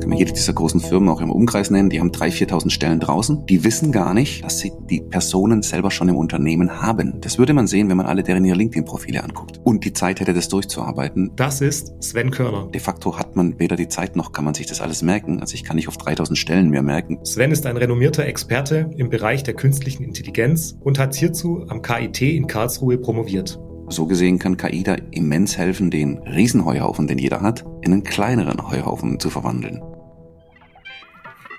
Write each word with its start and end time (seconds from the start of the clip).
kann 0.00 0.08
man 0.08 0.18
jede 0.18 0.32
dieser 0.32 0.54
großen 0.54 0.80
Firmen 0.80 1.08
auch 1.08 1.20
im 1.20 1.30
Umkreis 1.30 1.70
nennen, 1.70 1.88
die 1.88 2.00
haben 2.00 2.10
3.000, 2.10 2.50
4.000 2.50 2.70
Stellen 2.70 2.98
draußen. 2.98 3.46
Die 3.46 3.62
wissen 3.62 3.92
gar 3.92 4.12
nicht, 4.12 4.44
dass 4.44 4.58
sie 4.58 4.72
die 4.90 5.00
Personen 5.00 5.62
selber 5.62 5.92
schon 5.92 6.08
im 6.08 6.16
Unternehmen 6.16 6.82
haben. 6.82 7.20
Das 7.20 7.38
würde 7.38 7.52
man 7.52 7.68
sehen, 7.68 7.88
wenn 7.88 7.96
man 7.96 8.06
alle 8.06 8.24
deren 8.24 8.44
ihre 8.44 8.56
LinkedIn-Profile 8.56 9.22
anguckt 9.22 9.60
und 9.62 9.84
die 9.84 9.92
Zeit 9.92 10.18
hätte, 10.18 10.34
das 10.34 10.48
durchzuarbeiten. 10.48 11.30
Das 11.36 11.60
ist 11.60 11.92
Sven 12.02 12.32
Körner. 12.32 12.68
De 12.72 12.80
facto 12.80 13.18
hat 13.18 13.36
man 13.36 13.60
weder 13.60 13.76
die 13.76 13.86
Zeit 13.86 14.16
noch 14.16 14.32
kann 14.32 14.44
man 14.44 14.54
sich 14.54 14.66
das 14.66 14.80
alles 14.80 15.02
merken. 15.02 15.38
Also 15.38 15.54
ich 15.54 15.62
kann 15.62 15.76
nicht 15.76 15.86
auf 15.86 15.96
3.000 15.96 16.34
Stellen 16.34 16.70
mehr 16.70 16.82
merken. 16.82 17.24
Sven 17.24 17.52
ist 17.52 17.66
ein 17.66 17.76
renommierter 17.76 18.26
Experte 18.26 18.90
im 18.96 19.10
Bereich 19.10 19.44
der 19.44 19.54
künstlichen 19.54 20.02
Intelligenz 20.02 20.76
und 20.80 20.98
hat 20.98 21.14
hierzu 21.14 21.66
am 21.68 21.82
KIT 21.82 22.22
in 22.22 22.48
Karlsruhe 22.48 22.98
promoviert. 22.98 23.60
So 23.90 24.06
gesehen 24.06 24.38
kann 24.38 24.56
KI 24.56 24.84
da 24.84 24.94
immens 25.10 25.58
helfen, 25.58 25.90
den 25.90 26.18
Riesenheuhaufen, 26.18 27.08
den 27.08 27.18
jeder 27.18 27.40
hat, 27.40 27.64
in 27.82 27.92
einen 27.92 28.04
kleineren 28.04 28.70
Heuhaufen 28.70 29.18
zu 29.18 29.30
verwandeln. 29.30 29.82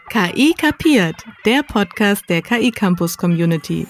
KI 0.09 0.53
kapiert, 0.57 1.15
der 1.45 1.61
Podcast 1.63 2.23
der 2.29 2.41
KI 2.41 2.71
Campus 2.71 3.17
Community. 3.17 3.85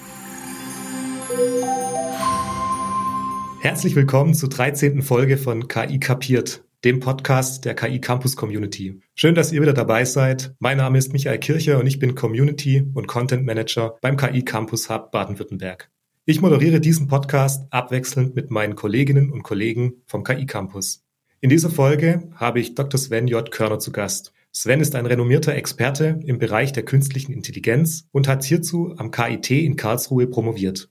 Herzlich 3.60 3.94
willkommen 3.94 4.34
zur 4.34 4.48
13. 4.48 5.02
Folge 5.02 5.38
von 5.38 5.68
KI 5.68 6.00
kapiert, 6.00 6.64
dem 6.84 6.98
Podcast 6.98 7.64
der 7.64 7.76
KI 7.76 8.00
Campus 8.00 8.34
Community. 8.34 9.00
Schön, 9.14 9.36
dass 9.36 9.52
ihr 9.52 9.62
wieder 9.62 9.72
dabei 9.72 10.04
seid. 10.04 10.56
Mein 10.58 10.78
Name 10.78 10.98
ist 10.98 11.12
Michael 11.12 11.38
Kircher 11.38 11.78
und 11.78 11.86
ich 11.86 12.00
bin 12.00 12.16
Community 12.16 12.90
und 12.92 13.06
Content 13.06 13.46
Manager 13.46 13.94
beim 14.00 14.16
KI 14.16 14.44
Campus 14.44 14.90
Hub 14.90 15.12
Baden-Württemberg. 15.12 15.92
Ich 16.24 16.40
moderiere 16.40 16.78
diesen 16.78 17.08
Podcast 17.08 17.66
abwechselnd 17.70 18.36
mit 18.36 18.48
meinen 18.48 18.76
Kolleginnen 18.76 19.32
und 19.32 19.42
Kollegen 19.42 20.04
vom 20.06 20.22
KI 20.22 20.46
Campus. 20.46 21.04
In 21.40 21.50
dieser 21.50 21.68
Folge 21.68 22.30
habe 22.36 22.60
ich 22.60 22.76
Dr. 22.76 22.96
Sven 22.96 23.26
J. 23.26 23.50
Körner 23.50 23.80
zu 23.80 23.90
Gast. 23.90 24.32
Sven 24.52 24.78
ist 24.78 24.94
ein 24.94 25.06
renommierter 25.06 25.56
Experte 25.56 26.20
im 26.24 26.38
Bereich 26.38 26.72
der 26.72 26.84
künstlichen 26.84 27.32
Intelligenz 27.32 28.06
und 28.12 28.28
hat 28.28 28.44
hierzu 28.44 28.94
am 28.98 29.10
KIT 29.10 29.50
in 29.50 29.74
Karlsruhe 29.74 30.28
promoviert. 30.28 30.90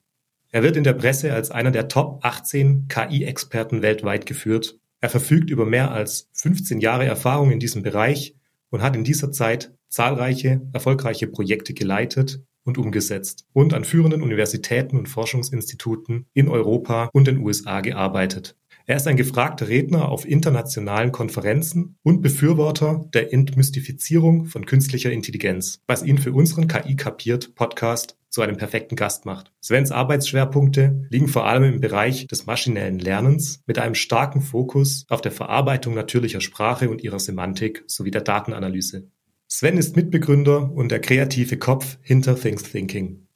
Er 0.50 0.64
wird 0.64 0.76
in 0.76 0.84
der 0.84 0.96
Presse 0.96 1.34
als 1.34 1.50
einer 1.50 1.72
der 1.72 1.88
Top 1.88 2.26
18 2.26 2.90
KI-Experten 2.90 3.82
weltweit 3.82 4.26
geführt. 4.26 4.80
Er 5.00 5.08
verfügt 5.08 5.50
über 5.50 5.66
mehr 5.66 5.92
als 5.92 6.28
15 6.34 6.82
Jahre 6.82 7.06
Erfahrung 7.06 7.52
in 7.52 7.60
diesem 7.62 7.84
Bereich 7.84 8.36
und 8.70 8.82
hat 8.82 8.98
in 8.98 9.06
dieser 9.06 9.32
Zeit 9.32 9.74
zahlreiche 9.88 10.60
erfolgreiche 10.74 11.28
Projekte 11.28 11.74
geleitet 11.74 12.42
und 12.64 12.78
umgesetzt 12.78 13.46
und 13.54 13.74
an 13.74 13.84
führenden 13.84 14.22
Universitäten 14.22 14.98
und 14.98 15.10
Forschungsinstituten 15.10 16.26
in 16.34 16.48
Europa 16.48 17.10
und 17.14 17.28
den 17.28 17.40
USA 17.40 17.82
gearbeitet. 17.82 18.56
Er 18.88 18.98
ist 18.98 19.08
ein 19.08 19.16
gefragter 19.16 19.68
Redner 19.68 20.10
auf 20.10 20.28
internationalen 20.28 21.12
Konferenzen 21.12 21.98
und 22.04 22.22
Befürworter 22.22 23.06
der 23.14 23.32
Entmystifizierung 23.32 24.46
von 24.48 24.66
künstlicher 24.66 25.12
Intelligenz, 25.12 25.80
was 25.88 26.04
ihn 26.04 26.18
für 26.18 26.34
unseren 26.34 26.68
KI 26.68 26.96
kapiert 26.96 27.56
Podcast 27.56 28.18
zu 28.30 28.42
einem 28.42 28.58
perfekten 28.58 28.96
Gast 28.96 29.26
macht. 29.26 29.52
Svens 29.64 29.92
Arbeitsschwerpunkte 29.92 31.08
liegen 31.10 31.28
vor 31.28 31.46
allem 31.46 31.64
im 31.64 31.82
Bereich 31.82 32.28
des 32.28 32.46
maschinellen 32.48 32.98
Lernens 32.98 33.62
mit 33.68 33.78
einem 33.78 33.96
starken 33.96 34.42
Fokus 34.42 35.06
auf 35.10 35.22
der 35.22 35.32
Verarbeitung 35.32 35.94
natürlicher 35.94 36.42
Sprache 36.42 36.90
und 36.90 37.04
ihrer 37.04 37.20
Semantik 37.20 37.84
sowie 37.88 38.12
der 38.12 38.22
Datenanalyse. 38.22 39.10
Sven 39.54 39.78
ist 39.78 39.98
Mitbegründer 39.98 40.72
und 40.72 40.94
der 40.94 41.02
kreative 41.02 41.58
Kopf 41.58 41.98
hinter 42.02 42.38
Things 42.38 42.64
Thinking. 42.64 43.28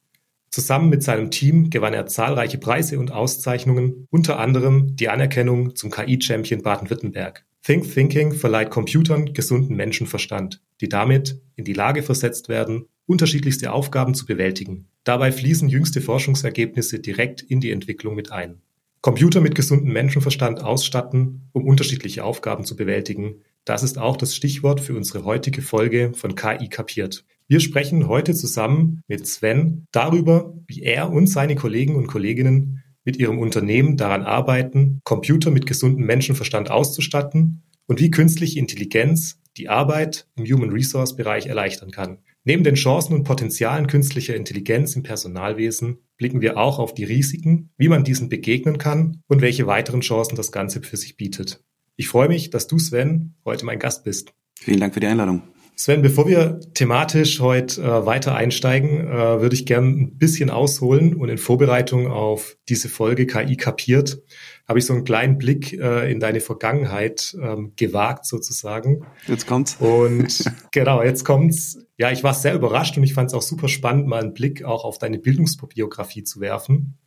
Zusammen 0.49 0.87
mit 0.87 1.03
seinem 1.03 1.29
Team 1.29 1.69
gewann 1.69 1.93
er 1.93 2.05
zahlreiche 2.05 2.57
Preise 2.57 2.99
und 2.99 3.11
Auszeichnungen, 3.11 4.07
unter 4.11 4.39
anderem 4.39 4.95
die 4.95 5.09
Anerkennung 5.09 5.75
zum 5.75 5.91
KI-Champion 5.91 6.61
Baden-Württemberg. 6.61 7.45
Think 7.61 7.93
Thinking 7.93 8.31
verleiht 8.31 8.69
Computern 8.69 9.33
gesunden 9.33 9.75
Menschenverstand, 9.75 10.61
die 10.79 10.87
damit 10.87 11.41
in 11.57 11.65
die 11.65 11.73
Lage 11.73 12.01
versetzt 12.01 12.47
werden, 12.47 12.85
unterschiedlichste 13.05 13.73
Aufgaben 13.73 14.15
zu 14.15 14.25
bewältigen. 14.25 14.87
Dabei 15.03 15.33
fließen 15.33 15.67
jüngste 15.67 15.99
Forschungsergebnisse 15.99 16.99
direkt 16.99 17.41
in 17.41 17.59
die 17.59 17.71
Entwicklung 17.71 18.15
mit 18.15 18.31
ein. 18.31 18.61
Computer 19.01 19.41
mit 19.41 19.53
gesundem 19.53 19.91
Menschenverstand 19.91 20.63
ausstatten, 20.63 21.49
um 21.51 21.67
unterschiedliche 21.67 22.23
Aufgaben 22.23 22.63
zu 22.63 22.77
bewältigen, 22.77 23.41
das 23.65 23.83
ist 23.83 23.97
auch 23.97 24.15
das 24.15 24.35
Stichwort 24.35 24.79
für 24.79 24.95
unsere 24.95 25.25
heutige 25.25 25.61
Folge 25.61 26.11
von 26.13 26.35
KI 26.35 26.69
kapiert. 26.69 27.25
Wir 27.47 27.59
sprechen 27.59 28.07
heute 28.07 28.33
zusammen 28.33 29.01
mit 29.07 29.27
Sven 29.27 29.85
darüber, 29.91 30.53
wie 30.67 30.81
er 30.81 31.11
und 31.11 31.27
seine 31.27 31.55
Kollegen 31.55 31.95
und 31.95 32.07
Kolleginnen 32.07 32.83
mit 33.03 33.17
ihrem 33.17 33.37
Unternehmen 33.39 33.97
daran 33.97 34.23
arbeiten, 34.23 34.99
Computer 35.03 35.51
mit 35.51 35.65
gesundem 35.65 36.05
Menschenverstand 36.05 36.71
auszustatten 36.71 37.63
und 37.87 37.99
wie 37.99 38.09
künstliche 38.09 38.59
Intelligenz 38.59 39.39
die 39.57 39.69
Arbeit 39.69 40.27
im 40.35 40.45
Human 40.45 40.71
Resource 40.71 41.15
Bereich 41.15 41.47
erleichtern 41.47 41.91
kann. 41.91 42.17
Neben 42.43 42.63
den 42.63 42.75
Chancen 42.75 43.13
und 43.13 43.23
Potenzialen 43.23 43.87
künstlicher 43.87 44.35
Intelligenz 44.35 44.95
im 44.95 45.03
Personalwesen 45.03 45.99
blicken 46.17 46.41
wir 46.41 46.57
auch 46.57 46.77
auf 46.79 46.93
die 46.93 47.03
Risiken, 47.03 47.71
wie 47.77 47.89
man 47.89 48.03
diesen 48.03 48.29
begegnen 48.29 48.77
kann 48.77 49.21
und 49.27 49.41
welche 49.41 49.65
weiteren 49.67 50.01
Chancen 50.01 50.35
das 50.35 50.51
Ganze 50.51 50.81
für 50.81 50.97
sich 50.97 51.17
bietet. 51.17 51.63
Ich 51.97 52.09
freue 52.09 52.27
mich, 52.27 52.49
dass 52.49 52.67
du, 52.67 52.77
Sven, 52.77 53.35
heute 53.45 53.65
mein 53.65 53.79
Gast 53.79 54.03
bist. 54.03 54.33
Vielen 54.59 54.81
Dank 54.81 54.93
für 54.93 54.99
die 54.99 55.07
Einladung. 55.07 55.43
Sven, 55.77 56.01
bevor 56.01 56.27
wir 56.27 56.61
thematisch 56.73 57.41
heute 57.41 57.81
äh, 57.81 58.05
weiter 58.05 58.33
einsteigen, 58.35 59.07
äh, 59.07 59.41
würde 59.41 59.55
ich 59.55 59.65
gern 59.65 59.87
ein 59.87 60.17
bisschen 60.17 60.49
ausholen 60.49 61.13
und 61.15 61.27
in 61.27 61.37
Vorbereitung 61.37 62.07
auf 62.07 62.57
diese 62.69 62.87
Folge 62.87 63.27
KI 63.27 63.57
kapiert, 63.57 64.21
habe 64.67 64.79
ich 64.79 64.85
so 64.85 64.93
einen 64.93 65.03
kleinen 65.03 65.37
Blick 65.37 65.73
äh, 65.73 66.09
in 66.09 66.21
deine 66.21 66.39
Vergangenheit 66.39 67.37
ähm, 67.41 67.73
gewagt 67.75 68.25
sozusagen. 68.25 69.05
Jetzt 69.27 69.47
kommt's. 69.47 69.75
Und 69.79 70.49
genau, 70.71 71.03
jetzt 71.03 71.25
kommt's. 71.25 71.77
Ja, 71.97 72.09
ich 72.11 72.23
war 72.23 72.33
sehr 72.33 72.55
überrascht 72.55 72.97
und 72.97 73.03
ich 73.03 73.13
fand 73.13 73.29
es 73.29 73.33
auch 73.33 73.41
super 73.41 73.67
spannend, 73.67 74.07
mal 74.07 74.21
einen 74.21 74.33
Blick 74.33 74.63
auch 74.63 74.85
auf 74.85 74.97
deine 74.97 75.19
Bildungsbiografie 75.19 76.23
zu 76.23 76.39
werfen. 76.39 76.97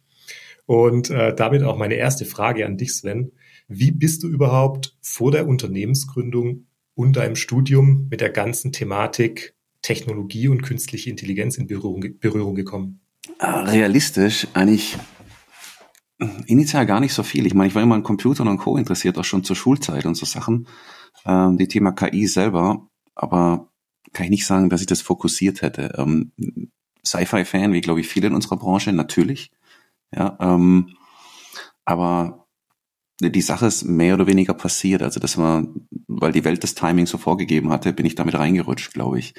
Und 0.69 1.09
äh, 1.09 1.35
damit 1.35 1.63
auch 1.63 1.79
meine 1.79 1.95
erste 1.95 2.27
Frage 2.27 2.67
an 2.67 2.77
dich, 2.77 2.93
Sven. 2.93 3.33
Wie 3.69 3.91
bist 3.91 4.23
du 4.23 4.29
überhaupt 4.29 4.99
vor 5.01 5.31
der 5.31 5.49
Unternehmensgründung 5.49 6.67
und 6.95 7.17
deinem 7.17 7.37
Studium 7.37 8.07
mit 8.11 8.21
der 8.21 8.29
ganzen 8.29 8.71
Thematik 8.71 9.55
Technologie 9.81 10.47
und 10.49 10.61
künstliche 10.61 11.09
Intelligenz 11.09 11.57
in 11.57 11.69
Berührung, 11.69 12.05
Berührung 12.21 12.55
gekommen? 12.55 13.01
Ah, 13.39 13.63
realistisch 13.63 14.47
eigentlich 14.53 14.99
initial 16.45 16.85
gar 16.85 17.01
nicht 17.01 17.15
so 17.15 17.23
viel. 17.23 17.47
Ich 17.47 17.55
meine, 17.55 17.69
ich 17.69 17.75
war 17.75 17.83
immer 17.83 17.95
an 17.95 18.03
Computern 18.03 18.49
und 18.49 18.59
Co. 18.59 18.77
interessiert, 18.77 19.17
auch 19.17 19.25
schon 19.25 19.45
zur 19.45 19.57
Schulzeit 19.57 20.05
und 20.05 20.17
so 20.17 20.27
Sachen. 20.27 20.69
Ähm, 21.25 21.57
die 21.57 21.69
Thema 21.69 21.93
KI 21.93 22.27
selber, 22.27 22.87
aber 23.15 23.71
kann 24.13 24.25
ich 24.25 24.31
nicht 24.31 24.47
sagen, 24.47 24.69
dass 24.69 24.83
ich 24.83 24.87
das 24.87 25.01
fokussiert 25.01 25.63
hätte. 25.63 25.95
Ähm, 25.97 26.33
Sci-Fi-Fan, 27.07 27.73
wie 27.73 27.81
glaube 27.81 28.01
ich 28.01 28.09
viele 28.09 28.27
in 28.27 28.35
unserer 28.35 28.59
Branche, 28.59 28.93
natürlich. 28.93 29.51
Ja, 30.15 30.37
ähm, 30.41 30.95
aber 31.85 32.47
die 33.21 33.41
Sache 33.41 33.67
ist 33.67 33.85
mehr 33.85 34.15
oder 34.15 34.27
weniger 34.27 34.55
passiert. 34.55 35.03
Also 35.03 35.21
das 35.21 35.39
war, 35.39 35.65
weil 36.07 36.33
die 36.33 36.45
Welt 36.45 36.63
das 36.63 36.75
Timing 36.75 37.07
so 37.07 37.19
vorgegeben 37.19 37.71
hatte, 37.71 37.93
bin 37.93 38.07
ich 38.07 38.15
damit 38.15 38.35
reingerutscht, 38.35 38.93
glaube 38.93 39.19
ich. 39.19 39.35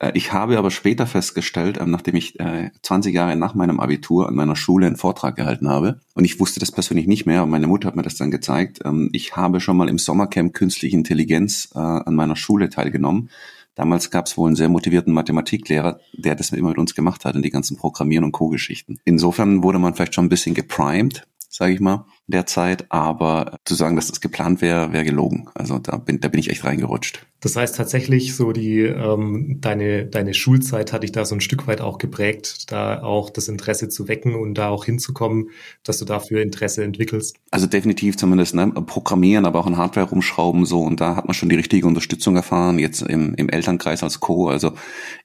Äh, 0.00 0.12
ich 0.14 0.32
habe 0.32 0.58
aber 0.58 0.70
später 0.70 1.06
festgestellt, 1.06 1.78
ähm, 1.80 1.90
nachdem 1.90 2.16
ich 2.16 2.38
20 2.82 3.12
äh, 3.12 3.16
Jahre 3.16 3.36
nach 3.36 3.54
meinem 3.54 3.80
Abitur 3.80 4.28
an 4.28 4.34
meiner 4.34 4.56
Schule 4.56 4.86
einen 4.86 4.96
Vortrag 4.96 5.36
gehalten 5.36 5.68
habe, 5.68 6.00
und 6.14 6.24
ich 6.24 6.40
wusste 6.40 6.60
das 6.60 6.72
persönlich 6.72 7.06
nicht 7.06 7.26
mehr, 7.26 7.46
meine 7.46 7.66
Mutter 7.66 7.88
hat 7.88 7.96
mir 7.96 8.02
das 8.02 8.16
dann 8.16 8.30
gezeigt, 8.30 8.80
ähm, 8.84 9.10
ich 9.12 9.36
habe 9.36 9.60
schon 9.60 9.76
mal 9.76 9.88
im 9.88 9.98
Sommercamp 9.98 10.54
Künstliche 10.54 10.96
Intelligenz 10.96 11.70
äh, 11.74 11.78
an 11.78 12.14
meiner 12.14 12.36
Schule 12.36 12.68
teilgenommen. 12.68 13.30
Damals 13.80 14.10
gab 14.10 14.26
es 14.26 14.36
wohl 14.36 14.46
einen 14.46 14.56
sehr 14.56 14.68
motivierten 14.68 15.10
Mathematiklehrer, 15.14 16.00
der 16.12 16.34
das 16.34 16.50
immer 16.50 16.68
mit 16.68 16.76
uns 16.76 16.94
gemacht 16.94 17.24
hat 17.24 17.34
in 17.34 17.40
die 17.40 17.48
ganzen 17.48 17.78
Programmieren 17.78 18.24
und 18.24 18.32
Co-Geschichten. 18.32 18.98
Insofern 19.06 19.62
wurde 19.62 19.78
man 19.78 19.94
vielleicht 19.94 20.14
schon 20.14 20.26
ein 20.26 20.28
bisschen 20.28 20.54
geprimed, 20.54 21.26
sage 21.50 21.74
ich 21.74 21.80
mal 21.80 22.06
derzeit, 22.28 22.86
aber 22.90 23.58
zu 23.64 23.74
sagen, 23.74 23.96
dass 23.96 24.06
das 24.06 24.20
geplant 24.20 24.62
wäre, 24.62 24.92
wäre 24.92 25.04
gelogen. 25.04 25.48
Also 25.54 25.78
da 25.78 25.96
bin, 25.96 26.20
da 26.20 26.28
bin 26.28 26.38
ich 26.38 26.48
echt 26.48 26.64
reingerutscht. 26.64 27.26
Das 27.40 27.56
heißt 27.56 27.76
tatsächlich 27.76 28.36
so 28.36 28.52
die 28.52 28.80
ähm, 28.80 29.58
deine 29.60 30.06
deine 30.06 30.34
Schulzeit 30.34 30.92
hat 30.92 31.02
dich 31.02 31.12
da 31.12 31.24
so 31.24 31.34
ein 31.34 31.40
Stück 31.40 31.66
weit 31.66 31.80
auch 31.80 31.98
geprägt, 31.98 32.70
da 32.70 33.02
auch 33.02 33.30
das 33.30 33.48
Interesse 33.48 33.88
zu 33.88 34.08
wecken 34.08 34.34
und 34.34 34.54
da 34.54 34.68
auch 34.68 34.84
hinzukommen, 34.84 35.50
dass 35.82 35.98
du 35.98 36.04
dafür 36.04 36.42
Interesse 36.42 36.84
entwickelst. 36.84 37.36
Also 37.50 37.66
definitiv 37.66 38.16
zumindest 38.16 38.54
ne, 38.54 38.68
Programmieren, 38.68 39.46
aber 39.46 39.58
auch 39.58 39.66
in 39.66 39.78
Hardware 39.78 40.10
rumschrauben 40.10 40.66
so 40.66 40.82
und 40.82 41.00
da 41.00 41.16
hat 41.16 41.24
man 41.24 41.34
schon 41.34 41.48
die 41.48 41.56
richtige 41.56 41.86
Unterstützung 41.86 42.36
erfahren. 42.36 42.78
Jetzt 42.78 43.02
im, 43.02 43.34
im 43.34 43.48
Elternkreis 43.48 44.02
als 44.02 44.20
Co. 44.20 44.48
Also 44.48 44.72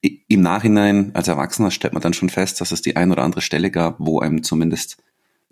im 0.01 0.42
Nachhinein 0.42 1.12
als 1.13 1.28
Erwachsener 1.28 1.69
stellt 1.69 1.94
man 1.94 2.01
dann 2.01 2.13
schon 2.13 2.30
fest, 2.30 2.62
dass 2.62 2.71
es 2.71 2.81
die 2.81 2.95
ein 2.95 3.12
oder 3.12 3.24
andere 3.24 3.42
Stelle 3.42 3.69
gab, 3.69 3.98
wo 4.00 4.21
einem 4.21 4.42
zumindest 4.42 4.98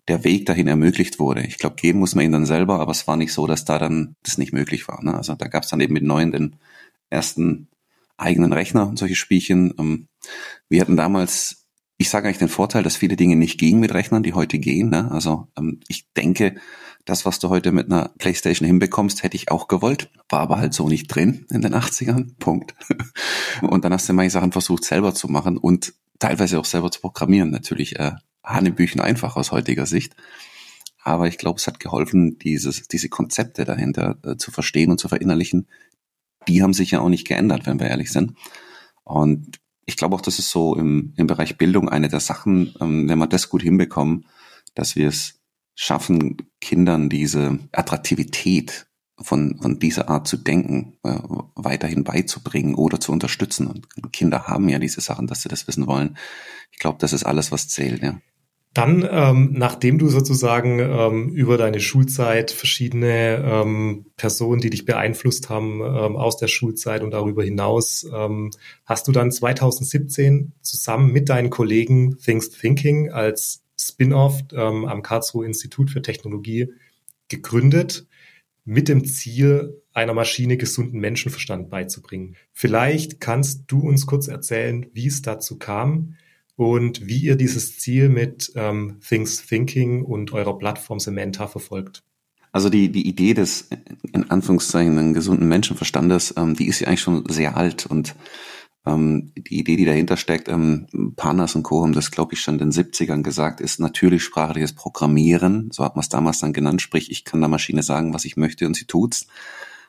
der 0.08 0.24
Weg 0.24 0.46
dahin 0.46 0.68
ermöglicht 0.68 1.20
wurde. 1.20 1.46
Ich 1.46 1.58
glaube, 1.58 1.76
geben 1.76 2.00
muss 2.00 2.16
man 2.16 2.26
ihn 2.26 2.32
dann 2.32 2.46
selber, 2.46 2.80
aber 2.80 2.92
es 2.92 3.08
war 3.08 3.16
nicht 3.16 3.34
so, 3.34 3.48
dass 3.48 3.66
da 3.66 3.80
dann 3.80 4.16
das 4.24 4.38
nicht 4.38 4.54
möglich 4.54 4.88
war. 4.88 5.04
Ne? 5.04 5.14
Also 5.14 5.36
da 5.36 5.48
gab 5.48 5.64
es 5.64 5.70
dann 5.70 5.80
eben 5.80 5.94
mit 5.94 6.04
neuen 6.04 6.32
den 6.32 6.58
ersten 7.10 7.70
eigenen 8.18 8.54
Rechner 8.54 8.88
und 8.88 9.00
solche 9.00 9.16
Spielchen. 9.16 9.74
Ähm, 9.80 10.08
wir 10.70 10.82
hatten 10.82 10.98
damals, 10.98 11.68
ich 11.98 12.10
sage 12.10 12.28
eigentlich 12.28 12.40
den 12.40 12.50
Vorteil, 12.50 12.84
dass 12.84 12.98
viele 12.98 13.16
Dinge 13.16 13.36
nicht 13.36 13.60
gehen 13.60 13.80
mit 13.80 13.94
Rechnern, 13.94 14.24
die 14.24 14.34
heute 14.34 14.60
gehen. 14.60 14.90
Ne? 14.90 15.10
Also 15.12 15.48
ähm, 15.58 15.80
ich 15.88 16.12
denke, 16.14 16.56
das, 17.06 17.26
was 17.26 17.40
du 17.40 17.50
heute 17.50 17.72
mit 17.72 17.92
einer 17.92 18.12
Playstation 18.18 18.68
hinbekommst, 18.68 19.24
hätte 19.24 19.36
ich 19.36 19.52
auch 19.52 19.68
gewollt. 19.68 20.10
War 20.30 20.40
aber 20.40 20.58
halt 20.58 20.74
so 20.74 20.88
nicht 20.88 21.08
drin 21.08 21.46
in 21.50 21.62
den 21.62 21.74
80ern. 21.74 22.36
Punkt. 22.40 22.76
Und 23.62 23.86
dann 23.86 23.94
hast 23.94 24.08
du 24.08 24.14
manche 24.14 24.32
Sachen 24.32 24.52
versucht 24.52 24.86
selber 24.86 25.14
zu 25.14 25.28
machen 25.28 25.58
und 25.58 25.94
teilweise 26.20 26.60
auch 26.60 26.66
selber 26.66 26.92
zu 26.92 27.02
programmieren. 27.02 27.52
Natürlich 27.52 28.00
äh, 28.00 28.14
Hanebüchen 28.44 29.02
einfach 29.02 29.36
aus 29.36 29.52
heutiger 29.52 29.86
Sicht. 29.86 30.16
Aber 31.04 31.28
ich 31.28 31.38
glaube, 31.38 31.60
es 31.60 31.68
hat 31.68 31.80
geholfen, 31.80 32.40
dieses, 32.40 32.88
diese 32.88 33.10
Konzepte 33.10 33.66
dahinter 33.66 34.18
äh, 34.24 34.38
zu 34.38 34.52
verstehen 34.52 34.90
und 34.90 35.00
zu 35.00 35.10
verinnerlichen. 35.10 35.68
Die 36.48 36.64
haben 36.64 36.74
sich 36.74 36.92
ja 36.92 37.02
auch 37.02 37.10
nicht 37.10 37.28
geändert, 37.28 37.66
wenn 37.66 37.80
wir 37.80 37.88
ehrlich 37.88 38.12
sind. 38.12 38.36
Und 39.04 39.60
ich 39.86 39.98
glaube 39.98 40.16
auch, 40.16 40.22
das 40.22 40.40
ist 40.40 40.50
so 40.50 40.76
im, 40.76 41.14
im 41.18 41.28
Bereich 41.28 41.58
Bildung 41.58 41.90
eine 41.90 42.08
der 42.08 42.22
Sachen, 42.22 42.74
ähm, 42.80 43.10
wenn 43.10 43.20
wir 43.20 43.28
das 43.28 43.50
gut 43.50 43.62
hinbekommen, 43.62 44.26
dass 44.76 44.96
wir 44.96 45.10
es 45.10 45.42
schaffen, 45.76 46.38
Kindern 46.62 47.10
diese 47.10 47.60
Attraktivität 47.72 48.88
von, 49.20 49.60
von 49.60 49.80
dieser 49.80 50.10
Art 50.10 50.28
zu 50.28 50.38
denken 50.38 50.98
äh, 51.04 51.18
weiterhin 51.56 52.04
beizubringen 52.04 52.76
oder 52.76 53.00
zu 53.00 53.12
unterstützen. 53.12 53.68
Und 53.68 54.14
Kinder 54.14 54.48
haben 54.48 54.70
ja 54.70 54.80
diese 54.80 55.02
Sachen, 55.02 55.28
dass 55.28 55.42
sie 55.42 55.50
das 55.50 55.68
wissen 55.68 55.88
wollen. 55.88 56.18
Ich 56.72 56.80
glaube, 56.80 56.98
das 57.00 57.14
ist 57.14 57.24
alles, 57.24 57.52
was 57.52 57.68
zählt, 57.68 58.02
ja. 58.02 58.20
Dann, 58.74 59.08
ähm, 59.10 59.54
nachdem 59.54 60.00
du 60.00 60.10
sozusagen 60.10 60.80
ähm, 60.80 61.30
über 61.30 61.58
deine 61.58 61.80
Schulzeit 61.80 62.50
verschiedene 62.50 63.44
ähm, 63.46 64.08
Personen, 64.18 64.62
die 64.62 64.72
dich 64.72 64.86
beeinflusst 64.86 65.50
haben 65.50 65.82
ähm, 65.82 66.16
aus 66.16 66.38
der 66.38 66.48
Schulzeit 66.48 67.04
und 67.04 67.12
darüber 67.12 67.44
hinaus, 67.44 68.08
ähm, 68.12 68.50
hast 68.86 69.08
du 69.08 69.12
dann 69.12 69.32
2017 69.32 70.54
zusammen 70.62 71.12
mit 71.12 71.30
deinen 71.30 71.52
Kollegen 71.52 72.18
Things 72.18 72.50
Thinking 72.50 73.12
als 73.12 73.64
Spin-off 73.80 74.40
ähm, 74.54 74.86
am 74.86 75.04
Karlsruhe 75.04 75.46
Institut 75.46 75.92
für 75.92 76.02
Technologie 76.02 76.70
gegründet, 77.28 78.08
mit 78.66 78.88
dem 78.88 79.06
Ziel, 79.06 79.82
einer 79.94 80.14
Maschine 80.16 80.58
gesunden 80.58 81.00
Menschenverstand 81.00 81.70
beizubringen. 81.70 82.36
Vielleicht 82.52 83.20
kannst 83.20 83.66
du 83.68 83.82
uns 83.82 84.08
kurz 84.08 84.28
erzählen, 84.28 84.88
wie 84.94 85.08
es 85.08 85.22
dazu 85.22 85.60
kam 85.60 86.16
und 86.56 87.08
wie 87.08 87.20
ihr 87.20 87.36
dieses 87.36 87.80
Ziel 87.80 88.10
mit 88.10 88.52
ähm, 88.56 89.00
Things 89.08 89.46
Thinking 89.46 90.04
und 90.04 90.34
eurer 90.34 90.58
Plattform 90.58 91.00
Sementa 91.00 91.48
verfolgt. 91.48 92.04
Also 92.52 92.70
die, 92.70 92.92
die 92.92 93.08
Idee 93.08 93.34
des, 93.34 93.70
in 94.14 94.30
Anführungszeichen, 94.30 95.14
gesunden 95.14 95.48
Menschenverstandes, 95.48 96.36
ähm, 96.38 96.56
die 96.56 96.68
ist 96.68 96.82
ja 96.82 96.88
eigentlich 96.88 97.02
schon 97.02 97.28
sehr 97.28 97.58
alt 97.58 97.88
und 97.88 98.16
ähm, 98.86 99.32
die 99.36 99.60
Idee, 99.60 99.76
die 99.76 99.86
dahinter 99.86 100.18
steckt, 100.18 100.50
ähm, 100.50 100.88
Panas 101.16 101.56
und 101.56 101.64
Co. 101.64 101.82
haben 101.82 101.94
das, 101.94 102.12
glaube 102.12 102.34
ich, 102.34 102.42
schon 102.42 102.60
in 102.60 102.70
den 102.70 102.72
70ern 102.72 103.24
gesagt, 103.24 103.62
ist 103.62 103.80
natürlich 103.80 104.24
sprachliches 104.24 104.74
Programmieren, 104.74 105.70
so 105.72 105.84
hat 105.84 105.96
man 105.96 106.02
es 106.02 106.10
damals 106.10 106.40
dann 106.40 106.54
genannt, 106.54 106.82
sprich, 106.82 107.10
ich 107.10 107.24
kann 107.24 107.40
der 107.40 107.50
Maschine 107.50 107.82
sagen, 107.82 108.14
was 108.14 108.26
ich 108.26 108.38
möchte 108.38 108.68
und 108.68 108.76
sie 108.76 108.86
tut's. 108.86 109.28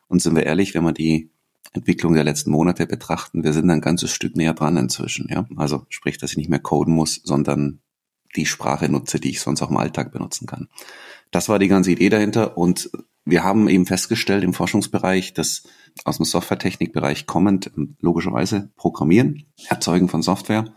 Und 0.07 0.21
sind 0.21 0.37
wir 0.37 0.45
ehrlich, 0.45 0.75
wenn 0.75 0.85
man 0.85 0.95
die 0.95 1.31
Entwicklung 1.73 2.15
der 2.15 2.25
letzten 2.25 2.51
Monate 2.51 2.87
betrachten, 2.87 3.43
wir 3.43 3.53
sind 3.53 3.71
ein 3.71 3.81
ganzes 3.81 4.11
Stück 4.11 4.37
näher 4.37 4.55
dran 4.55 4.77
inzwischen, 4.77 5.29
ja. 5.31 5.47
Also 5.57 5.87
sprich, 5.89 6.19
dass 6.19 6.33
ich 6.33 6.37
nicht 6.37 6.51
mehr 6.51 6.61
coden 6.61 6.95
muss, 6.95 7.21
sondern 7.25 7.81
die 8.37 8.47
Sprache 8.47 8.89
nutze, 8.89 9.21
die 9.21 9.31
ich 9.31 9.41
sonst 9.41 9.63
auch 9.63 9.71
im 9.71 9.77
Alltag 9.77 10.13
benutzen 10.13 10.47
kann. 10.47 10.69
Das 11.31 11.49
war 11.49 11.59
die 11.59 11.69
ganze 11.69 11.93
Idee 11.93 12.09
dahinter 12.09 12.57
und 12.59 12.91
wir 13.25 13.43
haben 13.43 13.69
eben 13.69 13.87
festgestellt 13.87 14.45
im 14.45 14.53
Forschungsbereich, 14.53 15.33
dass 15.33 15.65
aus 16.05 16.19
dem 16.19 16.27
Softwaretechnikbereich 16.27 17.27
kommend 17.27 17.71
logischerweise 18.01 18.71
Programmieren, 18.77 19.47
Erzeugen 19.69 20.09
von 20.09 20.23
Software 20.23 20.75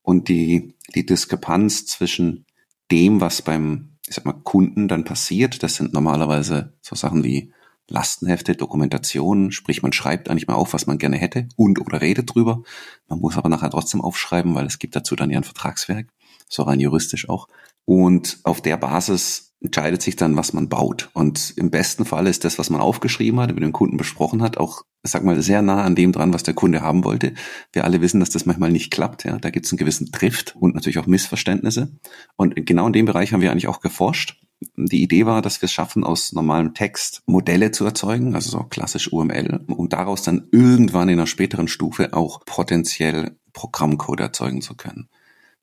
und 0.00 0.28
die, 0.28 0.74
die 0.94 1.04
Diskrepanz 1.04 1.86
zwischen 1.86 2.46
dem, 2.90 3.20
was 3.20 3.42
beim 3.42 3.92
ich 4.08 4.16
sag 4.16 4.24
mal, 4.24 4.40
Kunden 4.42 4.88
dann 4.88 5.04
passiert, 5.04 5.62
das 5.62 5.76
sind 5.76 5.92
normalerweise 5.92 6.74
so 6.80 6.94
Sachen 6.94 7.24
wie 7.24 7.52
Lastenhefte, 7.92 8.56
Dokumentation, 8.56 9.52
sprich 9.52 9.82
man 9.82 9.92
schreibt 9.92 10.28
eigentlich 10.28 10.48
mal 10.48 10.54
auf, 10.54 10.72
was 10.72 10.86
man 10.86 10.98
gerne 10.98 11.16
hätte 11.16 11.48
und 11.56 11.80
oder 11.80 12.00
redet 12.00 12.34
drüber. 12.34 12.62
Man 13.08 13.20
muss 13.20 13.36
aber 13.36 13.48
nachher 13.48 13.70
trotzdem 13.70 14.00
aufschreiben, 14.00 14.54
weil 14.54 14.66
es 14.66 14.78
gibt 14.78 14.96
dazu 14.96 15.14
dann 15.14 15.30
ja 15.30 15.38
ein 15.38 15.44
Vertragswerk, 15.44 16.08
so 16.48 16.62
rein 16.62 16.80
juristisch 16.80 17.28
auch. 17.28 17.48
Und 17.84 18.38
auf 18.44 18.60
der 18.60 18.76
Basis 18.76 19.52
entscheidet 19.60 20.02
sich 20.02 20.16
dann, 20.16 20.36
was 20.36 20.52
man 20.52 20.68
baut. 20.68 21.10
Und 21.12 21.54
im 21.56 21.70
besten 21.70 22.04
Fall 22.04 22.26
ist 22.26 22.44
das, 22.44 22.58
was 22.58 22.70
man 22.70 22.80
aufgeschrieben 22.80 23.38
hat, 23.40 23.54
mit 23.54 23.62
dem 23.62 23.72
Kunden 23.72 23.96
besprochen 23.96 24.42
hat, 24.42 24.56
auch, 24.56 24.82
sag 25.02 25.24
mal, 25.24 25.40
sehr 25.40 25.62
nah 25.62 25.82
an 25.82 25.94
dem 25.94 26.12
dran, 26.12 26.32
was 26.32 26.42
der 26.42 26.54
Kunde 26.54 26.80
haben 26.80 27.04
wollte. 27.04 27.34
Wir 27.72 27.84
alle 27.84 28.00
wissen, 28.00 28.20
dass 28.20 28.30
das 28.30 28.46
manchmal 28.46 28.72
nicht 28.72 28.90
klappt. 28.90 29.24
Ja, 29.24 29.38
da 29.38 29.50
gibt 29.50 29.66
es 29.66 29.72
einen 29.72 29.78
gewissen 29.78 30.10
Drift 30.10 30.56
und 30.56 30.74
natürlich 30.74 30.98
auch 30.98 31.06
Missverständnisse. 31.06 31.92
Und 32.36 32.54
genau 32.66 32.86
in 32.86 32.92
dem 32.92 33.06
Bereich 33.06 33.32
haben 33.32 33.40
wir 33.40 33.52
eigentlich 33.52 33.68
auch 33.68 33.80
geforscht. 33.80 34.41
Die 34.76 35.02
Idee 35.02 35.26
war, 35.26 35.42
dass 35.42 35.60
wir 35.62 35.66
es 35.66 35.72
schaffen, 35.72 36.04
aus 36.04 36.32
normalem 36.32 36.74
Text 36.74 37.22
Modelle 37.26 37.70
zu 37.70 37.84
erzeugen, 37.84 38.34
also 38.34 38.50
so 38.50 38.62
klassisch 38.64 39.12
UML, 39.12 39.64
und 39.66 39.92
daraus 39.92 40.22
dann 40.22 40.48
irgendwann 40.52 41.08
in 41.08 41.18
einer 41.18 41.26
späteren 41.26 41.68
Stufe 41.68 42.12
auch 42.12 42.44
potenziell 42.44 43.36
Programmcode 43.52 44.20
erzeugen 44.20 44.62
zu 44.62 44.74
können. 44.74 45.08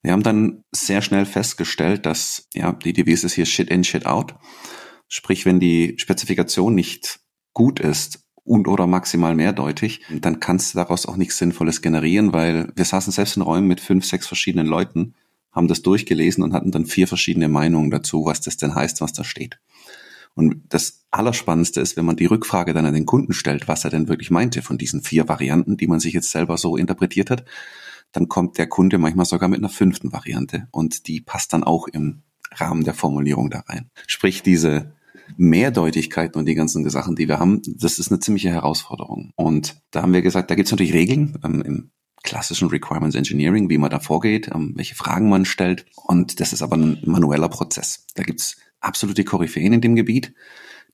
Wir 0.01 0.13
haben 0.13 0.23
dann 0.23 0.63
sehr 0.71 1.01
schnell 1.01 1.25
festgestellt, 1.25 2.05
dass 2.05 2.47
ja 2.53 2.71
die 2.71 2.93
Devise 2.93 3.25
ist 3.25 3.33
hier 3.33 3.45
Shit 3.45 3.69
in, 3.69 3.83
Shit 3.83 4.05
out. 4.05 4.35
Sprich, 5.07 5.45
wenn 5.45 5.59
die 5.59 5.95
Spezifikation 5.97 6.73
nicht 6.73 7.19
gut 7.53 7.79
ist 7.79 8.23
und 8.43 8.67
oder 8.67 8.87
maximal 8.87 9.35
mehrdeutig, 9.35 10.01
dann 10.09 10.39
kannst 10.39 10.73
du 10.73 10.77
daraus 10.77 11.05
auch 11.05 11.17
nichts 11.17 11.37
Sinnvolles 11.37 11.81
generieren, 11.81 12.31
weil 12.31 12.71
wir 12.75 12.85
saßen 12.85 13.11
selbst 13.11 13.35
in 13.35 13.41
Räumen 13.41 13.67
mit 13.67 13.81
fünf, 13.81 14.05
sechs 14.05 14.27
verschiedenen 14.27 14.67
Leuten, 14.67 15.15
haben 15.51 15.67
das 15.67 15.81
durchgelesen 15.81 16.43
und 16.43 16.53
hatten 16.53 16.71
dann 16.71 16.85
vier 16.85 17.07
verschiedene 17.07 17.47
Meinungen 17.47 17.91
dazu, 17.91 18.25
was 18.25 18.41
das 18.41 18.57
denn 18.57 18.75
heißt, 18.75 19.01
was 19.01 19.13
da 19.13 19.23
steht. 19.23 19.59
Und 20.35 20.61
das 20.69 21.05
Allerspannendste 21.11 21.81
ist, 21.81 21.97
wenn 21.97 22.05
man 22.05 22.15
die 22.15 22.27
Rückfrage 22.27 22.73
dann 22.73 22.85
an 22.85 22.93
den 22.93 23.05
Kunden 23.05 23.33
stellt, 23.33 23.67
was 23.67 23.83
er 23.83 23.89
denn 23.89 24.07
wirklich 24.07 24.31
meinte 24.31 24.61
von 24.61 24.77
diesen 24.77 25.01
vier 25.01 25.27
Varianten, 25.27 25.75
die 25.75 25.87
man 25.87 25.99
sich 25.99 26.13
jetzt 26.13 26.31
selber 26.31 26.57
so 26.57 26.77
interpretiert 26.77 27.29
hat, 27.29 27.45
dann 28.11 28.27
kommt 28.27 28.57
der 28.57 28.67
Kunde 28.67 28.97
manchmal 28.97 29.25
sogar 29.25 29.49
mit 29.49 29.59
einer 29.59 29.69
fünften 29.69 30.11
Variante 30.11 30.67
und 30.71 31.07
die 31.07 31.21
passt 31.21 31.53
dann 31.53 31.63
auch 31.63 31.87
im 31.87 32.21
Rahmen 32.51 32.83
der 32.83 32.93
Formulierung 32.93 33.49
da 33.49 33.59
rein. 33.67 33.89
Sprich, 34.07 34.41
diese 34.41 34.93
Mehrdeutigkeiten 35.37 36.39
und 36.39 36.45
die 36.45 36.55
ganzen 36.55 36.87
Sachen, 36.89 37.15
die 37.15 37.27
wir 37.27 37.39
haben, 37.39 37.61
das 37.65 37.99
ist 37.99 38.11
eine 38.11 38.19
ziemliche 38.19 38.49
Herausforderung. 38.49 39.31
Und 39.35 39.81
da 39.91 40.01
haben 40.01 40.13
wir 40.13 40.21
gesagt, 40.21 40.49
da 40.49 40.55
gibt 40.55 40.67
es 40.67 40.71
natürlich 40.71 40.93
Regeln 40.93 41.37
ähm, 41.43 41.61
im 41.61 41.91
klassischen 42.24 42.69
Requirements 42.69 43.16
Engineering, 43.16 43.69
wie 43.69 43.77
man 43.77 43.89
da 43.89 44.00
vorgeht, 44.00 44.50
ähm, 44.54 44.74
welche 44.75 44.95
Fragen 44.95 45.30
man 45.30 45.45
stellt. 45.45 45.86
Und 45.95 46.39
das 46.39 46.54
ist 46.54 46.62
aber 46.62 46.77
ein 46.77 47.01
manueller 47.06 47.50
Prozess. 47.50 48.06
Da 48.16 48.24
gibt 48.24 48.42
es 48.42 48.57
absolute 48.80 49.24
Koryphäen 49.24 49.74
in 49.74 49.81
dem 49.81 49.95
Gebiet. 49.95 50.33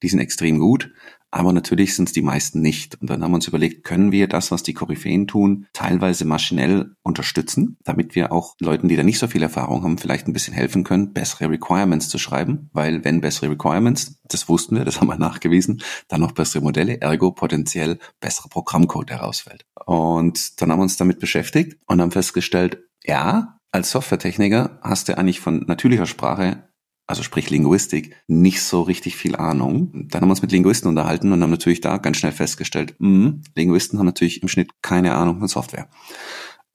Die 0.01 0.09
sind 0.09 0.19
extrem 0.19 0.59
gut. 0.59 0.91
Aber 1.35 1.51
natürlich 1.51 1.93
sind 1.93 2.07
es 2.07 2.13
die 2.13 2.21
meisten 2.21 2.61
nicht. 2.61 2.95
Und 3.01 3.09
dann 3.09 3.21
haben 3.21 3.31
wir 3.31 3.35
uns 3.35 3.49
überlegt, 3.49 3.83
können 3.83 4.13
wir 4.13 4.29
das, 4.29 4.51
was 4.51 4.63
die 4.63 4.73
Koryphäen 4.73 5.27
tun, 5.27 5.67
teilweise 5.73 6.23
maschinell 6.23 6.95
unterstützen, 7.03 7.75
damit 7.83 8.15
wir 8.15 8.31
auch 8.31 8.55
Leuten, 8.61 8.87
die 8.87 8.95
da 8.95 9.03
nicht 9.03 9.19
so 9.19 9.27
viel 9.27 9.43
Erfahrung 9.43 9.83
haben, 9.83 9.97
vielleicht 9.97 10.29
ein 10.29 10.33
bisschen 10.33 10.53
helfen 10.53 10.85
können, 10.85 11.11
bessere 11.11 11.49
Requirements 11.49 12.07
zu 12.07 12.19
schreiben. 12.19 12.69
Weil 12.71 13.03
wenn 13.03 13.19
bessere 13.19 13.49
Requirements, 13.49 14.17
das 14.23 14.47
wussten 14.47 14.77
wir, 14.77 14.85
das 14.85 15.01
haben 15.01 15.07
wir 15.07 15.17
nachgewiesen, 15.17 15.81
dann 16.07 16.21
noch 16.21 16.31
bessere 16.31 16.63
Modelle, 16.63 17.01
ergo 17.01 17.33
potenziell 17.33 17.99
bessere 18.21 18.47
Programmcode 18.47 19.11
herausfällt. 19.11 19.65
Und 19.85 20.61
dann 20.61 20.71
haben 20.71 20.79
wir 20.79 20.83
uns 20.83 20.95
damit 20.95 21.19
beschäftigt 21.19 21.77
und 21.85 21.99
haben 21.99 22.11
festgestellt, 22.11 22.77
ja, 23.03 23.59
als 23.73 23.91
Softwaretechniker 23.91 24.79
hast 24.81 25.09
du 25.09 25.17
eigentlich 25.17 25.41
von 25.41 25.65
natürlicher 25.67 26.05
Sprache 26.05 26.69
also 27.07 27.23
sprich 27.23 27.49
Linguistik, 27.49 28.15
nicht 28.27 28.61
so 28.61 28.81
richtig 28.81 29.15
viel 29.15 29.35
Ahnung. 29.35 30.07
Dann 30.09 30.21
haben 30.21 30.29
wir 30.29 30.31
uns 30.31 30.41
mit 30.41 30.51
Linguisten 30.51 30.87
unterhalten 30.87 31.31
und 31.31 31.41
haben 31.41 31.51
natürlich 31.51 31.81
da 31.81 31.97
ganz 31.97 32.17
schnell 32.17 32.31
festgestellt, 32.31 32.95
mh, 32.99 33.41
Linguisten 33.55 33.99
haben 33.99 34.05
natürlich 34.05 34.41
im 34.41 34.47
Schnitt 34.47 34.71
keine 34.81 35.13
Ahnung 35.15 35.39
von 35.39 35.47
Software. 35.47 35.87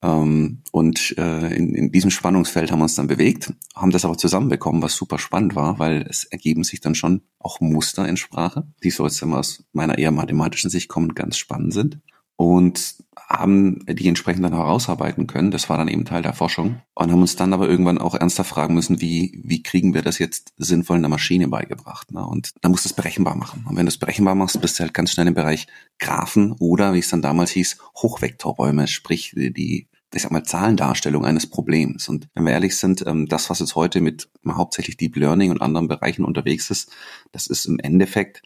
Ähm, 0.02 0.62
und 0.70 1.14
äh, 1.18 1.54
in, 1.54 1.74
in 1.74 1.92
diesem 1.92 2.10
Spannungsfeld 2.10 2.70
haben 2.70 2.78
wir 2.78 2.84
uns 2.84 2.94
dann 2.94 3.08
bewegt, 3.08 3.52
haben 3.74 3.90
das 3.90 4.04
aber 4.04 4.16
zusammenbekommen, 4.16 4.82
was 4.82 4.94
super 4.96 5.18
spannend 5.18 5.54
war, 5.54 5.78
weil 5.78 6.06
es 6.08 6.24
ergeben 6.24 6.64
sich 6.64 6.80
dann 6.80 6.94
schon 6.94 7.22
auch 7.38 7.60
Muster 7.60 8.08
in 8.08 8.16
Sprache, 8.16 8.66
die 8.82 8.90
so 8.90 9.04
jetzt 9.04 9.20
immer 9.20 9.38
aus 9.38 9.64
meiner 9.72 9.98
eher 9.98 10.10
mathematischen 10.10 10.70
Sicht 10.70 10.88
kommen, 10.88 11.14
ganz 11.14 11.36
spannend 11.36 11.74
sind 11.74 12.00
und 12.40 12.94
haben 13.28 13.84
die 13.86 14.08
entsprechend 14.08 14.42
dann 14.46 14.54
herausarbeiten 14.54 15.26
können. 15.26 15.50
Das 15.50 15.68
war 15.68 15.76
dann 15.76 15.88
eben 15.88 16.06
Teil 16.06 16.22
der 16.22 16.32
Forschung 16.32 16.80
und 16.94 17.12
haben 17.12 17.20
uns 17.20 17.36
dann 17.36 17.52
aber 17.52 17.68
irgendwann 17.68 17.98
auch 17.98 18.14
ernsthaft 18.14 18.48
fragen 18.48 18.72
müssen, 18.72 19.02
wie, 19.02 19.38
wie 19.44 19.62
kriegen 19.62 19.92
wir 19.92 20.00
das 20.00 20.18
jetzt 20.18 20.54
sinnvoll 20.56 20.96
in 20.96 21.02
der 21.02 21.10
Maschine 21.10 21.48
beigebracht. 21.48 22.12
Ne? 22.12 22.26
Und 22.26 22.52
da 22.62 22.70
musst 22.70 22.86
du 22.86 22.88
es 22.88 22.94
berechenbar 22.94 23.36
machen. 23.36 23.66
Und 23.68 23.76
wenn 23.76 23.84
du 23.84 23.90
es 23.90 23.98
berechenbar 23.98 24.34
machst, 24.36 24.58
bist 24.62 24.78
du 24.78 24.84
halt 24.84 24.94
ganz 24.94 25.12
schnell 25.12 25.26
im 25.26 25.34
Bereich 25.34 25.66
Graphen 25.98 26.52
oder, 26.52 26.94
wie 26.94 27.00
es 27.00 27.10
dann 27.10 27.20
damals 27.20 27.50
hieß, 27.50 27.76
Hochvektorräume, 27.98 28.88
sprich 28.88 29.34
die 29.36 29.86
ich 30.14 30.22
sag 30.22 30.32
mal, 30.32 30.42
Zahlendarstellung 30.42 31.26
eines 31.26 31.46
Problems. 31.46 32.08
Und 32.08 32.26
wenn 32.34 32.44
wir 32.44 32.52
ehrlich 32.52 32.76
sind, 32.78 33.06
ähm, 33.06 33.26
das, 33.28 33.50
was 33.50 33.60
jetzt 33.60 33.76
heute 33.76 34.00
mit 34.00 34.30
hauptsächlich 34.48 34.96
Deep 34.96 35.14
Learning 35.14 35.50
und 35.50 35.60
anderen 35.60 35.88
Bereichen 35.88 36.24
unterwegs 36.24 36.70
ist, 36.70 36.90
das 37.32 37.46
ist 37.46 37.66
im 37.66 37.78
Endeffekt 37.78 38.42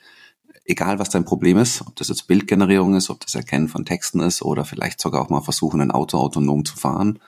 egal 0.64 0.98
was 0.98 1.10
dein 1.10 1.24
Problem 1.24 1.58
ist, 1.58 1.82
ob 1.86 1.96
das 1.96 2.08
jetzt 2.08 2.26
Bildgenerierung 2.26 2.94
ist, 2.94 3.10
ob 3.10 3.20
das 3.20 3.34
Erkennen 3.34 3.68
von 3.68 3.84
Texten 3.84 4.20
ist 4.20 4.42
oder 4.42 4.64
vielleicht 4.64 5.00
sogar 5.00 5.22
auch 5.22 5.30
mal 5.30 5.40
versuchen, 5.40 5.80
ein 5.80 5.90
Auto 5.90 6.18
autonom 6.18 6.64
zu 6.64 6.76
fahren, 6.76 7.18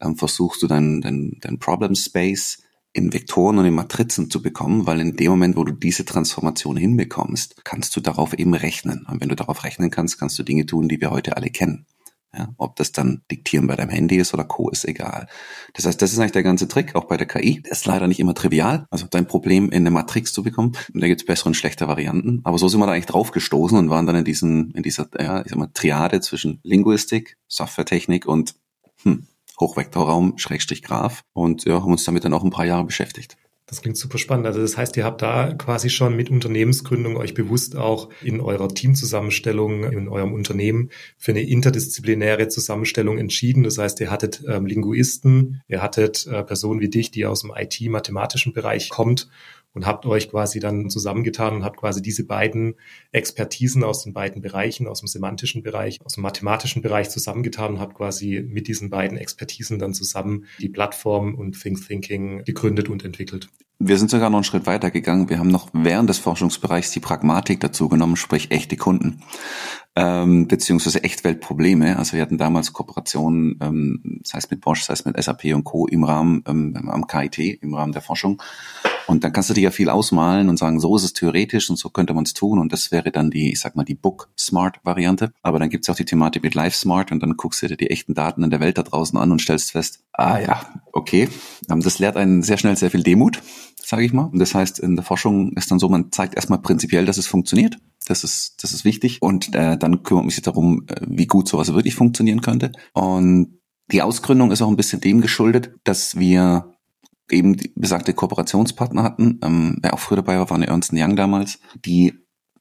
ähm, 0.00 0.16
versuchst 0.16 0.62
du 0.62 0.66
dein, 0.66 1.00
dein, 1.00 1.38
dein 1.40 1.58
Problem 1.58 1.94
Space 1.94 2.62
in 2.92 3.12
Vektoren 3.12 3.58
und 3.58 3.64
in 3.64 3.74
Matrizen 3.74 4.30
zu 4.30 4.42
bekommen, 4.42 4.86
weil 4.86 5.00
in 5.00 5.16
dem 5.16 5.30
Moment, 5.30 5.56
wo 5.56 5.64
du 5.64 5.72
diese 5.72 6.04
Transformation 6.04 6.76
hinbekommst, 6.76 7.64
kannst 7.64 7.96
du 7.96 8.00
darauf 8.00 8.34
eben 8.38 8.52
rechnen. 8.52 9.06
Und 9.08 9.20
wenn 9.22 9.30
du 9.30 9.36
darauf 9.36 9.64
rechnen 9.64 9.90
kannst, 9.90 10.18
kannst 10.18 10.38
du 10.38 10.42
Dinge 10.42 10.66
tun, 10.66 10.88
die 10.88 11.00
wir 11.00 11.10
heute 11.10 11.36
alle 11.36 11.48
kennen. 11.48 11.86
Ja, 12.34 12.48
ob 12.56 12.76
das 12.76 12.92
dann 12.92 13.20
Diktieren 13.30 13.66
bei 13.66 13.76
deinem 13.76 13.90
Handy 13.90 14.16
ist 14.16 14.32
oder 14.32 14.44
Co. 14.44 14.70
ist 14.70 14.86
egal. 14.86 15.28
Das 15.74 15.84
heißt, 15.84 16.00
das 16.00 16.12
ist 16.12 16.18
eigentlich 16.18 16.32
der 16.32 16.42
ganze 16.42 16.66
Trick, 16.66 16.94
auch 16.94 17.04
bei 17.04 17.18
der 17.18 17.26
KI. 17.26 17.62
Das 17.62 17.80
ist 17.80 17.86
leider 17.86 18.08
nicht 18.08 18.20
immer 18.20 18.34
trivial. 18.34 18.86
Also 18.90 19.06
dein 19.10 19.26
Problem 19.26 19.66
in 19.66 19.82
eine 19.82 19.90
Matrix 19.90 20.32
zu 20.32 20.42
bekommen. 20.42 20.72
Und 20.94 21.02
da 21.02 21.08
gibt 21.08 21.20
es 21.20 21.26
bessere 21.26 21.50
und 21.50 21.54
schlechte 21.54 21.88
Varianten. 21.88 22.40
Aber 22.44 22.56
so 22.56 22.68
sind 22.68 22.80
wir 22.80 22.86
da 22.86 22.92
eigentlich 22.92 23.04
drauf 23.04 23.32
gestoßen 23.32 23.76
und 23.76 23.90
waren 23.90 24.06
dann 24.06 24.16
in 24.16 24.24
diesen, 24.24 24.70
in 24.70 24.82
dieser, 24.82 25.08
ja, 25.20 25.42
ich 25.42 25.50
sag 25.50 25.58
mal, 25.58 25.68
Triade 25.74 26.22
zwischen 26.22 26.58
Linguistik, 26.62 27.36
Softwaretechnik 27.48 28.24
und 28.24 28.54
hm, 29.02 29.26
Hochvektorraum, 29.60 30.38
Schrägstrich 30.38 30.82
Graph. 30.82 31.24
Und 31.34 31.66
ja, 31.66 31.82
haben 31.82 31.92
uns 31.92 32.04
damit 32.04 32.24
dann 32.24 32.32
auch 32.32 32.44
ein 32.44 32.50
paar 32.50 32.64
Jahre 32.64 32.84
beschäftigt. 32.84 33.36
Das 33.72 33.80
klingt 33.80 33.96
super 33.96 34.18
spannend. 34.18 34.46
Also 34.46 34.60
das 34.60 34.76
heißt, 34.76 34.98
ihr 34.98 35.04
habt 35.04 35.22
da 35.22 35.54
quasi 35.54 35.88
schon 35.88 36.14
mit 36.14 36.28
Unternehmensgründung 36.28 37.16
euch 37.16 37.32
bewusst 37.32 37.74
auch 37.74 38.10
in 38.22 38.42
eurer 38.42 38.68
Teamzusammenstellung, 38.68 39.84
in 39.84 40.08
eurem 40.08 40.34
Unternehmen 40.34 40.90
für 41.16 41.32
eine 41.32 41.40
interdisziplinäre 41.40 42.48
Zusammenstellung 42.48 43.16
entschieden. 43.16 43.62
Das 43.62 43.78
heißt, 43.78 43.98
ihr 44.00 44.10
hattet 44.10 44.44
ähm, 44.46 44.66
Linguisten, 44.66 45.62
ihr 45.68 45.80
hattet 45.80 46.26
äh, 46.26 46.42
Personen 46.42 46.80
wie 46.80 46.90
dich, 46.90 47.12
die 47.12 47.24
aus 47.24 47.40
dem 47.40 47.52
IT-mathematischen 47.56 48.52
Bereich 48.52 48.90
kommt 48.90 49.30
und 49.74 49.86
habt 49.86 50.06
euch 50.06 50.30
quasi 50.30 50.60
dann 50.60 50.90
zusammengetan 50.90 51.56
und 51.56 51.64
habt 51.64 51.78
quasi 51.78 52.02
diese 52.02 52.26
beiden 52.26 52.74
Expertisen 53.10 53.84
aus 53.84 54.04
den 54.04 54.12
beiden 54.12 54.42
Bereichen, 54.42 54.86
aus 54.86 55.00
dem 55.00 55.08
semantischen 55.08 55.62
Bereich, 55.62 56.00
aus 56.04 56.14
dem 56.14 56.22
mathematischen 56.22 56.82
Bereich 56.82 57.10
zusammengetan 57.10 57.74
und 57.74 57.80
habt 57.80 57.94
quasi 57.94 58.44
mit 58.46 58.68
diesen 58.68 58.90
beiden 58.90 59.18
Expertisen 59.18 59.78
dann 59.78 59.94
zusammen 59.94 60.46
die 60.60 60.68
Plattform 60.68 61.34
und 61.34 61.60
Think 61.60 61.86
Thinking 61.86 62.44
gegründet 62.44 62.88
und 62.88 63.04
entwickelt. 63.04 63.48
Wir 63.84 63.98
sind 63.98 64.10
sogar 64.10 64.30
noch 64.30 64.38
einen 64.38 64.44
Schritt 64.44 64.66
weiter 64.66 64.92
gegangen. 64.92 65.28
Wir 65.28 65.40
haben 65.40 65.48
noch 65.48 65.68
während 65.72 66.08
des 66.08 66.18
Forschungsbereichs 66.18 66.92
die 66.92 67.00
Pragmatik 67.00 67.58
dazu 67.58 67.88
genommen, 67.88 68.14
sprich 68.14 68.52
echte 68.52 68.76
Kunden, 68.76 69.22
ähm, 69.96 70.46
beziehungsweise 70.46 71.02
Echtweltprobleme. 71.02 71.98
Also 71.98 72.12
wir 72.12 72.22
hatten 72.22 72.38
damals 72.38 72.72
Kooperationen, 72.72 73.58
ähm, 73.60 74.20
sei 74.22 74.38
es 74.38 74.48
mit 74.50 74.60
Bosch, 74.60 74.82
sei 74.82 74.92
es 74.92 75.04
mit 75.04 75.20
SAP 75.20 75.46
und 75.52 75.64
Co. 75.64 75.88
im 75.88 76.04
Rahmen 76.04 76.44
ähm, 76.46 76.88
am 76.88 77.08
KIT, 77.08 77.38
im 77.60 77.74
Rahmen 77.74 77.92
der 77.92 78.02
Forschung. 78.02 78.40
Und 79.06 79.24
dann 79.24 79.32
kannst 79.32 79.50
du 79.50 79.54
dir 79.54 79.62
ja 79.62 79.70
viel 79.70 79.90
ausmalen 79.90 80.48
und 80.48 80.58
sagen, 80.58 80.80
so 80.80 80.96
ist 80.96 81.04
es 81.04 81.12
theoretisch 81.12 81.70
und 81.70 81.76
so 81.76 81.90
könnte 81.90 82.14
man 82.14 82.24
es 82.24 82.34
tun. 82.34 82.58
Und 82.58 82.72
das 82.72 82.92
wäre 82.92 83.10
dann 83.10 83.30
die, 83.30 83.52
ich 83.52 83.60
sag 83.60 83.76
mal, 83.76 83.84
die 83.84 83.94
Book-Smart-Variante. 83.94 85.32
Aber 85.42 85.58
dann 85.58 85.70
gibt's 85.70 85.88
auch 85.90 85.96
die 85.96 86.04
Thematik 86.04 86.42
mit 86.42 86.54
Life-Smart 86.54 87.12
und 87.12 87.22
dann 87.22 87.36
guckst 87.36 87.62
du 87.62 87.68
dir 87.68 87.76
die 87.76 87.90
echten 87.90 88.14
Daten 88.14 88.42
in 88.42 88.50
der 88.50 88.60
Welt 88.60 88.78
da 88.78 88.82
draußen 88.82 89.18
an 89.18 89.32
und 89.32 89.40
stellst 89.40 89.72
fest, 89.72 90.00
ah 90.12 90.38
ja, 90.38 90.60
okay. 90.92 91.28
Ähm, 91.70 91.80
das 91.80 91.98
lehrt 91.98 92.16
einen 92.16 92.42
sehr 92.42 92.58
schnell 92.58 92.76
sehr 92.76 92.90
viel 92.90 93.02
Demut, 93.02 93.42
sage 93.82 94.04
ich 94.04 94.12
mal. 94.12 94.24
Und 94.24 94.38
das 94.38 94.54
heißt, 94.54 94.78
in 94.78 94.96
der 94.96 95.04
Forschung 95.04 95.52
ist 95.52 95.70
dann 95.70 95.78
so, 95.78 95.88
man 95.88 96.12
zeigt 96.12 96.34
erstmal 96.34 96.60
prinzipiell, 96.60 97.04
dass 97.04 97.18
es 97.18 97.26
funktioniert. 97.26 97.78
Das 98.06 98.24
ist, 98.24 98.62
das 98.62 98.72
ist 98.72 98.84
wichtig. 98.84 99.22
Und 99.22 99.54
äh, 99.54 99.76
dann 99.76 100.02
kümmert 100.02 100.24
man 100.24 100.30
sich 100.30 100.42
darum, 100.42 100.84
äh, 100.88 100.96
wie 101.06 101.26
gut 101.26 101.48
sowas 101.48 101.72
wirklich 101.72 101.94
funktionieren 101.94 102.40
könnte. 102.40 102.72
Und 102.92 103.58
die 103.90 104.02
Ausgründung 104.02 104.50
ist 104.50 104.62
auch 104.62 104.68
ein 104.68 104.76
bisschen 104.76 105.00
dem 105.00 105.20
geschuldet, 105.20 105.74
dass 105.84 106.18
wir 106.18 106.72
eben 107.30 107.56
besagte 107.74 108.14
Kooperationspartner 108.14 109.02
hatten, 109.02 109.40
ähm, 109.42 109.78
wer 109.82 109.94
auch 109.94 109.98
früher 109.98 110.16
dabei 110.16 110.38
war, 110.38 110.50
war 110.50 110.56
eine 110.56 110.66
Ernst 110.66 110.92
Young 110.92 111.16
damals, 111.16 111.58
die 111.84 112.14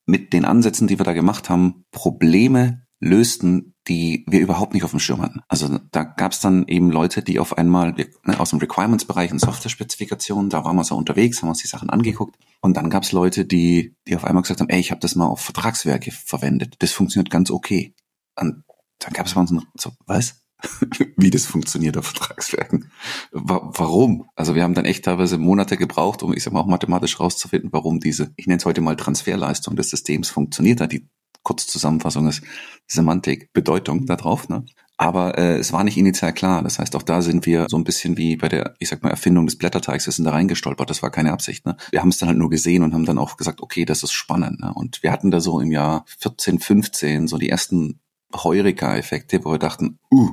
mit 0.06 0.34
den 0.34 0.46
Ansätzen, 0.46 0.88
die 0.88 1.00
wir 1.00 1.06
da 1.06 1.14
gemacht 1.14 1.50
haben, 1.50 1.86
Probleme 1.92 2.86
lösten, 3.00 3.74
die 3.88 4.24
wir 4.28 4.40
überhaupt 4.40 4.74
nicht 4.74 4.84
auf 4.84 4.92
dem 4.92 5.00
Schirm 5.00 5.22
hatten. 5.22 5.42
Also 5.48 5.80
da 5.92 6.04
gab 6.04 6.34
es 6.34 6.40
dann 6.40 6.68
eben 6.68 6.92
Leute, 6.92 7.24
die 7.24 7.40
auf 7.40 7.58
einmal 7.58 7.94
ne, 7.94 8.40
aus 8.40 8.52
dem 8.52 8.60
Requirements-Bereich 8.60 9.32
und 9.32 9.40
Software-Spezifikationen, 9.40 10.50
da 10.50 10.64
waren 10.64 10.76
wir 10.76 10.84
so 10.84 10.96
unterwegs, 10.96 11.42
haben 11.42 11.50
uns 11.50 11.62
die 11.62 11.68
Sachen 11.68 11.90
angeguckt. 11.90 12.38
Und 12.62 12.78
dann 12.78 12.92
gab 12.92 13.04
es 13.04 13.12
Leute, 13.12 13.46
die, 13.46 13.96
die 14.08 14.16
auf 14.16 14.24
einmal 14.24 14.44
gesagt 14.44 14.62
haben, 14.62 14.70
ey, 14.70 14.80
ich 14.80 14.92
habe 14.92 15.02
das 15.02 15.16
mal 15.16 15.26
auf 15.26 15.42
Vertragswerke 15.42 16.12
verwendet. 16.12 16.76
Das 16.80 16.92
funktioniert 16.92 17.32
ganz 17.32 17.50
okay. 17.50 17.96
Und 18.40 18.64
dann 19.00 19.14
gab 19.14 19.26
es 19.26 19.34
bei 19.34 19.42
uns 19.42 19.54
so, 19.76 19.92
was? 20.06 20.44
wie 21.18 21.30
das 21.30 21.46
funktioniert 21.46 21.98
auf 21.98 22.06
Vertragswerken. 22.06 22.92
Warum? 23.32 24.26
Also 24.36 24.56
wir 24.56 24.64
haben 24.64 24.74
dann 24.74 24.86
echt 24.86 25.06
teilweise 25.06 25.38
Monate 25.38 25.78
gebraucht, 25.78 26.24
um 26.24 26.34
ich 26.34 26.44
sag 26.44 26.54
mal 26.54 26.62
auch 26.62 26.68
mathematisch 26.68 27.20
rauszufinden, 27.20 27.72
warum 27.74 28.00
diese, 28.00 28.32
ich 28.36 28.48
nenne 28.48 28.58
es 28.58 28.66
heute 28.66 28.82
mal 28.82 28.96
Transferleistung 28.96 29.76
des 29.76 29.90
Systems 29.90 30.30
funktioniert 30.30 30.82
hat. 30.82 30.92
Die 30.92 31.08
Kurzzusammenfassung 31.44 32.28
ist 32.28 32.44
Semantik, 32.88 33.52
Bedeutung 33.54 34.06
da 34.06 34.16
drauf. 34.16 34.48
Ne? 34.50 34.66
Aber 34.98 35.38
äh, 35.38 35.58
es 35.58 35.74
war 35.74 35.84
nicht 35.84 35.98
initial 35.98 36.34
klar. 36.34 36.62
Das 36.62 36.78
heißt, 36.78 36.96
auch 36.96 37.02
da 37.02 37.22
sind 37.22 37.46
wir 37.46 37.66
so 37.70 37.78
ein 37.78 37.84
bisschen 37.84 38.18
wie 38.18 38.36
bei 38.36 38.50
der, 38.50 38.76
ich 38.78 38.90
sag 38.90 39.02
mal, 39.02 39.10
Erfindung 39.10 39.48
des 39.48 39.58
Blätterteigs. 39.58 40.06
Wir 40.06 40.14
sind 40.14 40.26
da 40.26 40.32
reingestolpert. 40.32 40.90
Das 40.90 41.02
war 41.02 41.10
keine 41.10 41.32
Absicht. 41.32 41.66
Ne? 41.66 41.76
Wir 41.90 42.02
haben 42.02 42.10
es 42.10 42.20
dann 42.20 42.30
halt 42.30 42.38
nur 42.38 42.52
gesehen 42.52 42.84
und 42.84 42.94
haben 42.94 43.06
dann 43.06 43.18
auch 43.18 43.38
gesagt, 43.38 43.62
okay, 43.62 43.86
das 43.86 44.04
ist 44.04 44.12
spannend. 44.12 44.60
Ne? 44.60 44.72
Und 44.74 45.02
wir 45.02 45.12
hatten 45.12 45.32
da 45.32 45.40
so 45.40 45.60
im 45.60 45.72
Jahr 45.72 46.06
14, 46.20 46.60
15 46.60 47.28
so 47.28 47.40
die 47.40 47.50
ersten 47.50 48.00
Heureka-Effekte, 48.34 49.44
wo 49.44 49.52
wir 49.52 49.58
dachten, 49.58 49.98
uh, 50.12 50.30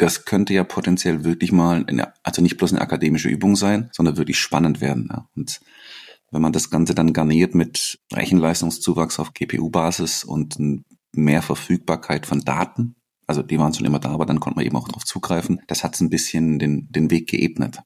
das 0.00 0.24
könnte 0.24 0.54
ja 0.54 0.64
potenziell 0.64 1.24
wirklich 1.24 1.52
mal, 1.52 1.84
eine, 1.86 2.14
also 2.22 2.40
nicht 2.40 2.56
bloß 2.56 2.72
eine 2.72 2.80
akademische 2.80 3.28
Übung 3.28 3.54
sein, 3.54 3.90
sondern 3.92 4.16
wirklich 4.16 4.38
spannend 4.38 4.80
werden. 4.80 5.08
Ja. 5.10 5.28
Und 5.36 5.60
wenn 6.30 6.42
man 6.42 6.52
das 6.52 6.70
Ganze 6.70 6.94
dann 6.94 7.12
garniert 7.12 7.54
mit 7.54 7.98
Rechenleistungszuwachs 8.12 9.18
auf 9.18 9.34
GPU-Basis 9.34 10.24
und 10.24 10.56
mehr 11.12 11.42
Verfügbarkeit 11.42 12.26
von 12.26 12.40
Daten, 12.40 12.94
also 13.26 13.42
die 13.42 13.58
waren 13.58 13.74
schon 13.74 13.86
immer 13.86 13.98
da, 13.98 14.10
aber 14.10 14.26
dann 14.26 14.40
konnte 14.40 14.56
man 14.56 14.66
eben 14.66 14.76
auch 14.76 14.88
darauf 14.88 15.04
zugreifen, 15.04 15.60
das 15.66 15.84
hat 15.84 15.94
es 15.94 16.00
ein 16.00 16.10
bisschen 16.10 16.58
den, 16.58 16.88
den 16.90 17.10
Weg 17.10 17.28
geebnet. 17.28 17.80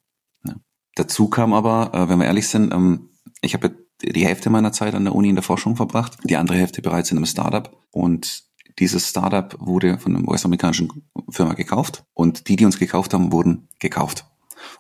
Ja. 0.45 0.55
Dazu 0.95 1.29
kam 1.29 1.53
aber, 1.53 1.93
äh, 1.95 2.09
wenn 2.09 2.19
wir 2.19 2.27
ehrlich 2.27 2.49
sind, 2.49 2.73
ähm, 2.73 3.11
ich 3.41 3.55
habe 3.55 3.75
die 4.03 4.27
Hälfte 4.27 4.51
meiner 4.51 4.73
Zeit 4.73 4.95
an 4.95 5.05
der 5.05 5.15
Uni 5.15 5.31
in 5.31 5.37
der 5.37 5.43
Forschung 5.43 5.77
verbracht, 5.77 6.19
die 6.25 6.37
andere 6.37 6.59
Hälfte 6.59 6.83
bereits 6.83 7.11
in 7.11 7.17
einem 7.17 7.27
Startup 7.27 7.77
und 7.91 8.45
dieses 8.79 9.09
Startup 9.09 9.55
wurde 9.59 9.99
von 9.99 10.17
einer 10.17 10.29
US-amerikanischen 10.29 10.91
Firma 11.31 11.55
gekauft 11.55 12.05
und 12.15 12.49
die, 12.49 12.57
die 12.57 12.65
uns 12.65 12.79
gekauft 12.79 13.15
haben, 13.15 13.33
wurden 13.33 13.69
gekauft. 13.79 14.27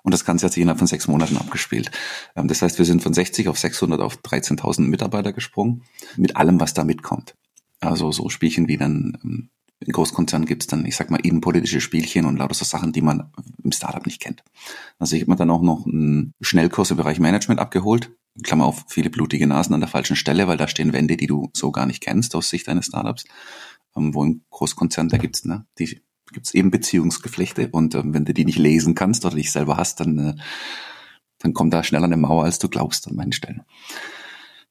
Und 0.03 0.13
das 0.13 0.25
Ganze 0.25 0.47
hat 0.47 0.53
sich 0.53 0.63
innerhalb 0.63 0.79
von 0.79 0.87
sechs 0.87 1.09
Monaten 1.09 1.37
abgespielt. 1.37 1.91
Ähm, 2.37 2.49
das 2.49 2.63
heißt, 2.63 2.79
wir 2.79 2.85
sind 2.85 3.03
von 3.03 3.15
60 3.15 3.49
auf 3.49 3.59
600 3.59 4.01
auf 4.01 4.19
13.000 4.19 4.83
Mitarbeiter 4.83 5.33
gesprungen, 5.33 5.83
mit 6.17 6.37
allem, 6.37 6.61
was 6.61 6.75
da 6.75 6.85
mitkommt. 6.85 7.35
Also 7.81 8.11
so 8.13 8.29
Spielchen 8.29 8.69
wie 8.69 8.79
dann 8.79 9.19
ähm, 9.23 9.51
in 9.81 9.93
Großkonzernen 9.93 10.47
gibt's 10.47 10.67
dann, 10.67 10.87
ich 10.87 10.97
sag 10.97 11.11
mal, 11.11 11.21
innenpolitische 11.21 11.81
Spielchen 11.81 12.25
und 12.25 12.39
lauter 12.39 12.55
so 12.55 12.65
Sachen, 12.65 12.93
die 12.93 13.03
man 13.03 13.31
im 13.63 13.73
Startup 13.73 14.05
nicht 14.07 14.21
kennt. 14.21 14.43
Also 14.99 15.17
ich 15.17 15.23
habe 15.23 15.33
mir 15.33 15.37
dann 15.37 15.51
auch 15.51 15.63
noch 15.63 15.85
einen 15.87 16.33
Schnellkurs 16.41 16.91
im 16.91 16.97
Bereich 16.97 17.21
Management 17.21 17.61
abgeholt. 17.61 18.11
Klammer 18.43 18.65
auf, 18.65 18.85
viele 18.89 19.11
blutige 19.11 19.47
Nasen 19.47 19.75
an 19.75 19.81
der 19.81 19.89
falschen 19.89 20.17
Stelle, 20.17 20.49
weil 20.49 20.57
da 20.57 20.67
stehen 20.69 20.93
Wände, 20.93 21.17
die 21.17 21.27
du 21.27 21.51
so 21.53 21.71
gar 21.71 21.87
nicht 21.87 22.03
kennst 22.03 22.35
aus 22.35 22.49
Sicht 22.49 22.69
eines 22.69 22.87
Startups 22.87 23.25
ähm, 23.97 24.15
wo 24.15 24.25
ein 24.25 24.45
Großkonzern 24.51 25.09
da 25.09 25.17
gibt's, 25.17 25.45
ne, 25.45 25.67
die 25.79 26.01
gibt's 26.33 26.55
eben 26.55 26.71
Beziehungsgeflechte 26.71 27.69
und 27.69 27.95
ähm, 27.95 28.15
wenn 28.15 28.25
du 28.25 28.35
die 28.35 28.45
nicht 28.45 28.59
lesen 28.59 28.95
kannst 28.95 29.25
oder 29.25 29.37
dich 29.37 29.53
selber 29.53 29.77
hast, 29.77 30.01
dann, 30.01 30.19
äh, 30.19 30.35
dann 31.39 31.55
kommt 31.55 31.73
da 31.73 31.85
schneller 31.85 32.05
eine 32.05 32.17
Mauer, 32.17 32.45
als 32.45 32.59
du 32.59 32.69
glaubst 32.69 33.09
an 33.09 33.17
meinen 33.17 33.33
Stellen. 33.33 33.63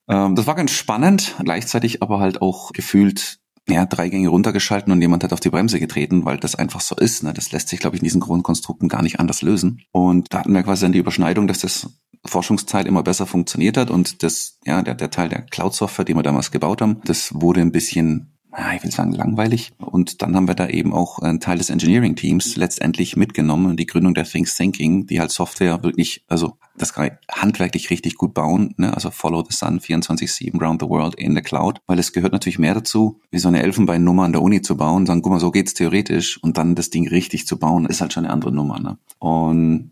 Ähm, 0.08 0.36
das 0.36 0.48
war 0.48 0.56
ganz 0.56 0.72
spannend, 0.72 1.36
gleichzeitig 1.40 2.02
aber 2.02 2.20
halt 2.20 2.42
auch 2.42 2.72
gefühlt 2.74 3.40
ja, 3.68 3.86
drei 3.86 4.10
Gänge 4.10 4.28
runtergeschalten 4.28 4.92
und 4.92 5.02
jemand 5.02 5.24
hat 5.24 5.32
auf 5.32 5.40
die 5.40 5.50
Bremse 5.50 5.80
getreten, 5.80 6.26
weil 6.26 6.38
das 6.38 6.56
einfach 6.56 6.82
so 6.82 6.96
ist. 6.96 7.24
Ne? 7.24 7.34
Das 7.34 7.52
lässt 7.52 7.70
sich, 7.70 7.80
glaube 7.80 7.96
ich, 7.96 8.02
in 8.02 8.06
diesen 8.06 8.20
Grundkonstrukten 8.20 8.90
gar 8.90 9.02
nicht 9.02 9.20
anders 9.20 9.42
lösen. 9.42 9.84
Und 9.92 10.34
da 10.34 10.40
hatten 10.40 10.54
wir 10.54 10.64
quasi 10.64 10.82
dann 10.82 10.92
die 10.92 11.00
Überschneidung, 11.00 11.48
dass 11.48 11.60
das 11.60 11.90
Forschungsteil 12.26 12.88
immer 12.88 13.04
besser 13.04 13.26
funktioniert 13.26 13.78
hat 13.78 13.90
und 13.90 14.24
das, 14.24 14.60
ja, 14.66 14.82
der, 14.82 14.96
der 14.96 15.12
Teil 15.12 15.30
der 15.30 15.42
Cloud-Software, 15.44 16.06
die 16.06 16.14
wir 16.14 16.24
damals 16.24 16.52
gebaut 16.52 16.82
haben, 16.82 17.02
das 17.06 17.34
wurde 17.34 17.62
ein 17.62 17.72
bisschen 17.72 18.33
ich 18.76 18.84
will 18.84 18.92
sagen, 18.92 19.14
langweilig. 19.14 19.74
Und 19.80 20.22
dann 20.22 20.36
haben 20.36 20.48
wir 20.48 20.54
da 20.54 20.68
eben 20.68 20.94
auch 20.94 21.20
einen 21.20 21.40
Teil 21.40 21.58
des 21.58 21.70
Engineering-Teams 21.70 22.56
letztendlich 22.56 23.16
mitgenommen, 23.16 23.78
die 23.78 23.86
Gründung 23.86 24.14
der 24.14 24.26
Things 24.26 24.56
Thinking, 24.56 25.08
die 25.08 25.20
halt 25.20 25.32
Software 25.32 25.84
wirklich, 25.84 26.24
also 26.28 26.58
das 26.78 26.94
kann 26.94 27.18
handwerklich 27.32 27.90
richtig 27.90 28.16
gut 28.16 28.34
bauen, 28.34 28.76
ne? 28.78 28.94
also 28.94 29.10
Follow 29.12 29.44
the 29.48 29.56
Sun 29.56 29.80
24-7 29.80 30.60
round 30.62 30.82
the 30.82 30.88
world 30.88 31.16
in 31.16 31.36
the 31.36 31.42
Cloud, 31.42 31.80
weil 31.88 32.00
es 32.00 32.14
gehört 32.14 32.34
natürlich 32.34 32.60
mehr 32.60 32.76
dazu, 32.76 33.20
wie 33.32 33.40
so 33.40 33.48
eine 33.48 33.64
Elfenbeinnummer 33.64 34.24
an 34.24 34.34
der 34.34 34.42
Uni 34.42 34.62
zu 34.62 34.78
bauen, 34.78 35.06
sagen, 35.06 35.22
guck 35.22 35.34
mal, 35.34 35.40
so 35.40 35.52
geht's 35.52 35.74
theoretisch 35.74 36.42
und 36.44 36.58
dann 36.58 36.76
das 36.76 36.90
Ding 36.90 37.08
richtig 37.08 37.48
zu 37.48 37.58
bauen, 37.58 37.86
ist 37.86 38.02
halt 38.02 38.14
schon 38.14 38.26
eine 38.26 38.34
andere 38.34 38.52
Nummer. 38.52 38.80
Ne? 38.80 38.98
Und 39.20 39.92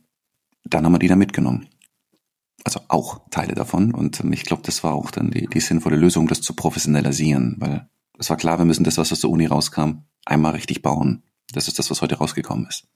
dann 0.65 0.85
haben 0.85 0.93
wir 0.93 0.99
die 0.99 1.07
da 1.07 1.15
mitgenommen 1.15 1.67
also 2.63 2.79
auch 2.89 3.21
Teile 3.31 3.55
davon. 3.55 3.91
Und 3.91 4.23
ich 4.31 4.43
glaube, 4.43 4.61
das 4.63 4.83
war 4.83 4.93
auch 4.93 5.09
dann 5.09 5.31
die, 5.31 5.47
die 5.47 5.59
sinnvolle 5.59 5.95
Lösung, 5.95 6.27
das 6.27 6.41
zu 6.41 6.55
professionalisieren, 6.55 7.55
weil 7.57 7.89
es 8.17 8.29
war 8.29 8.37
klar, 8.37 8.57
wir 8.57 8.65
müssen 8.65 8.83
das, 8.83 8.97
was 8.97 9.11
aus 9.11 9.21
der 9.21 9.29
Uni 9.29 9.45
rauskam, 9.45 10.03
einmal 10.25 10.53
richtig 10.53 10.81
bauen. 10.81 11.23
Das 11.53 11.67
ist 11.67 11.79
das, 11.79 11.89
was 11.91 12.01
heute 12.01 12.15
rausgekommen 12.15 12.67
ist. 12.67 12.87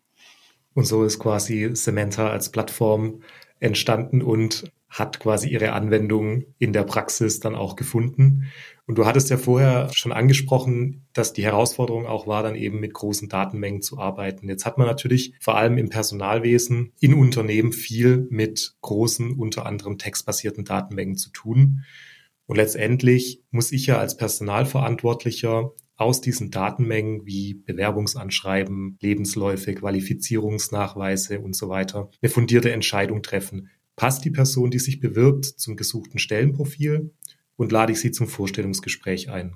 Und 0.74 0.86
so 0.86 1.04
ist 1.04 1.20
quasi 1.20 1.72
Samantha 1.74 2.30
als 2.30 2.52
Plattform 2.52 3.22
entstanden 3.60 4.22
und 4.22 4.72
hat 4.90 5.20
quasi 5.20 5.50
ihre 5.50 5.74
Anwendung 5.74 6.46
in 6.58 6.72
der 6.72 6.84
Praxis 6.84 7.40
dann 7.40 7.56
auch 7.56 7.76
gefunden. 7.76 8.52
Und 8.86 8.98
du 8.98 9.06
hattest 9.06 9.30
ja 9.30 9.38
vorher 9.38 9.90
schon 9.94 10.12
angesprochen, 10.12 11.06
dass 11.12 11.34
die 11.34 11.44
Herausforderung 11.44 12.06
auch 12.06 12.28
war, 12.28 12.44
dann 12.44 12.56
eben 12.56 12.80
mit 12.80 12.94
großen 12.94 13.28
Datenmengen 13.28 13.82
zu 13.82 13.98
arbeiten. 13.98 14.48
Jetzt 14.48 14.66
hat 14.66 14.78
man 14.78 14.88
natürlich 14.88 15.34
vor 15.40 15.58
allem 15.58 15.78
im 15.78 15.90
Personalwesen 15.90 16.94
in 17.00 17.14
Unternehmen 17.14 17.74
viel 17.74 18.28
mit 18.30 18.76
großen, 18.82 19.34
unter 19.34 19.66
anderem 19.66 19.98
textbasierten 19.98 20.66
Datenmengen 20.66 21.18
zu 21.18 21.30
tun. 21.32 21.84
Und 22.48 22.58
letztendlich 22.58 23.42
muss 23.52 23.72
ich 23.72 23.88
ja 23.88 23.98
als 23.98 24.18
Personalverantwortlicher 24.18 25.72
aus 25.98 26.22
diesen 26.22 26.52
Datenmengen 26.52 27.26
wie 27.26 27.54
Bewerbungsanschreiben, 27.54 28.98
Lebensläufe, 29.02 29.74
Qualifizierungsnachweise 29.74 31.40
und 31.40 31.56
so 31.56 31.70
weiter 31.70 32.12
eine 32.22 32.30
fundierte 32.30 32.72
Entscheidung 32.72 33.24
treffen. 33.24 33.70
Passt 33.96 34.26
die 34.26 34.32
Person, 34.32 34.72
die 34.72 34.80
sich 34.80 35.00
bewirbt, 35.00 35.46
zum 35.46 35.78
gesuchten 35.78 36.20
Stellenprofil 36.20 37.14
und 37.56 37.72
lade 37.72 37.94
ich 37.94 38.02
sie 38.02 38.12
zum 38.12 38.28
Vorstellungsgespräch 38.28 39.30
ein? 39.30 39.56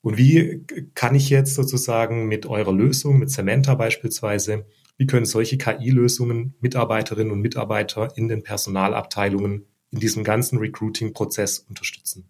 Und 0.00 0.18
wie 0.18 0.64
kann 0.94 1.14
ich 1.14 1.30
jetzt 1.30 1.54
sozusagen 1.54 2.26
mit 2.26 2.46
eurer 2.46 2.72
Lösung, 2.72 3.18
mit 3.18 3.30
Samantha 3.30 3.74
beispielsweise, 3.74 4.66
wie 4.98 5.06
können 5.06 5.26
solche 5.26 5.58
KI-Lösungen 5.58 6.54
Mitarbeiterinnen 6.60 7.32
und 7.32 7.40
Mitarbeiter 7.40 8.16
in 8.16 8.28
den 8.28 8.42
Personalabteilungen 8.42 9.66
in 9.90 10.00
diesem 10.00 10.24
ganzen 10.24 10.58
Recruiting-Prozess 10.58 11.60
unterstützen? 11.68 12.28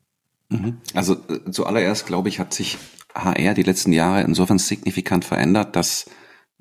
Mhm. 0.49 0.79
Also 0.95 1.15
äh, 1.29 1.51
zuallererst, 1.51 2.07
glaube 2.07 2.29
ich, 2.29 2.39
hat 2.39 2.55
sich 2.55 2.79
HR 3.15 3.55
die 3.55 3.63
letzten 3.63 3.93
Jahre 3.93 4.23
insofern 4.23 4.59
signifikant 4.59 5.25
verändert, 5.25 5.75
dass 5.77 6.11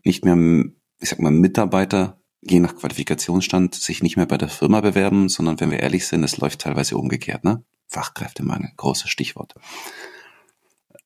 nicht 0.04 0.24
mehr, 0.24 0.66
ich 1.00 1.10
sag 1.10 1.20
mal, 1.20 1.32
Mitarbeiter 1.32 2.20
je 2.42 2.60
nach 2.60 2.75
Qualifikationsstand 2.75 3.74
sich 3.75 4.04
nicht 4.04 4.18
mehr 4.18 4.28
bei 4.28 4.38
der 4.38 4.50
Firma 4.50 4.82
bewerben, 4.82 5.30
sondern 5.30 5.60
wenn 5.60 5.72
wir 5.72 5.80
ehrlich 5.80 6.06
sind, 6.06 6.24
es 6.24 6.38
läuft 6.38 6.62
teilweise 6.62 6.98
umgekehrt. 6.98 7.44
Ne? 7.44 7.64
Fachkräftemangel, 7.88 8.72
großes 8.78 9.10
Stichwort. 9.10 9.56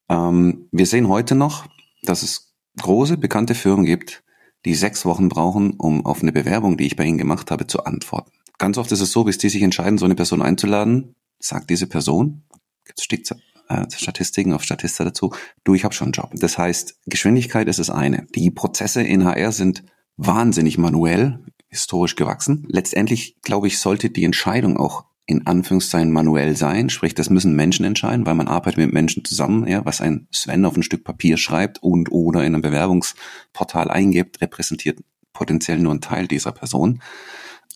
Ähm, 0.08 0.68
wir 0.70 0.86
sehen 0.86 1.08
heute 1.08 1.34
noch, 1.34 1.66
dass 2.02 2.22
es 2.22 2.54
große 2.80 3.16
bekannte 3.16 3.54
Firmen 3.54 3.86
gibt, 3.86 4.22
die 4.66 4.74
sechs 4.74 5.06
Wochen 5.06 5.28
brauchen, 5.28 5.72
um 5.72 6.04
auf 6.04 6.22
eine 6.22 6.32
Bewerbung, 6.32 6.76
die 6.76 6.86
ich 6.86 6.96
bei 6.96 7.04
ihnen 7.04 7.18
gemacht 7.18 7.50
habe, 7.50 7.66
zu 7.66 7.84
antworten. 7.84 8.32
Ganz 8.60 8.76
oft 8.76 8.92
ist 8.92 9.00
es 9.00 9.10
so, 9.10 9.24
bis 9.24 9.38
die 9.38 9.48
sich 9.48 9.62
entscheiden, 9.62 9.96
so 9.96 10.04
eine 10.04 10.14
Person 10.14 10.42
einzuladen, 10.42 11.14
sagt 11.38 11.70
diese 11.70 11.86
Person, 11.86 12.42
jetzt 12.86 13.02
steht 13.02 13.30
äh, 13.70 13.86
Statistiken 13.96 14.52
auf 14.52 14.62
Statista 14.62 15.02
dazu, 15.02 15.32
du, 15.64 15.74
ich 15.74 15.82
habe 15.84 15.94
schon 15.94 16.08
einen 16.08 16.12
Job. 16.12 16.30
Das 16.34 16.58
heißt, 16.58 17.00
Geschwindigkeit 17.06 17.68
ist 17.68 17.78
das 17.78 17.88
eine. 17.88 18.26
Die 18.34 18.50
Prozesse 18.50 19.02
in 19.02 19.24
HR 19.24 19.52
sind 19.52 19.82
wahnsinnig 20.18 20.76
manuell, 20.76 21.42
historisch 21.68 22.16
gewachsen. 22.16 22.66
Letztendlich, 22.68 23.40
glaube 23.40 23.66
ich, 23.66 23.78
sollte 23.78 24.10
die 24.10 24.24
Entscheidung 24.24 24.76
auch 24.76 25.06
in 25.24 25.46
Anführungszeichen 25.46 26.10
manuell 26.10 26.54
sein, 26.54 26.90
sprich, 26.90 27.14
das 27.14 27.30
müssen 27.30 27.56
Menschen 27.56 27.86
entscheiden, 27.86 28.26
weil 28.26 28.34
man 28.34 28.48
arbeitet 28.48 28.76
mit 28.76 28.92
Menschen 28.92 29.24
zusammen, 29.24 29.66
ja, 29.68 29.86
was 29.86 30.02
ein 30.02 30.28
Sven 30.34 30.66
auf 30.66 30.76
ein 30.76 30.82
Stück 30.82 31.02
Papier 31.02 31.38
schreibt 31.38 31.82
und 31.82 32.12
oder 32.12 32.40
in 32.40 32.54
einem 32.54 32.62
Bewerbungsportal 32.62 33.90
eingibt, 33.90 34.42
repräsentiert 34.42 34.98
potenziell 35.32 35.78
nur 35.78 35.92
einen 35.92 36.02
Teil 36.02 36.26
dieser 36.26 36.52
Person. 36.52 37.00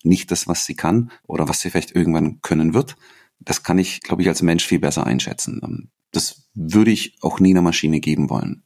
Nicht 0.04 0.30
das, 0.30 0.46
was 0.46 0.64
sie 0.64 0.76
kann 0.76 1.11
oder 1.26 1.49
was 1.49 1.61
sie 1.61 1.70
vielleicht 1.70 1.96
irgendwann 1.96 2.40
können 2.40 2.75
wird. 2.75 2.96
Das 3.40 3.64
kann 3.64 3.78
ich, 3.78 4.00
glaube 4.00 4.23
ich, 4.23 4.28
als 4.28 4.42
Mensch 4.42 4.64
viel 4.64 4.78
besser 4.78 5.06
einschätzen. 5.06 5.90
Das 6.12 6.49
würde 6.54 6.92
ich 6.92 7.16
auch 7.20 7.40
nie 7.40 7.50
einer 7.50 7.62
Maschine 7.62 7.99
geben 7.99 8.30
wollen. 8.30 8.62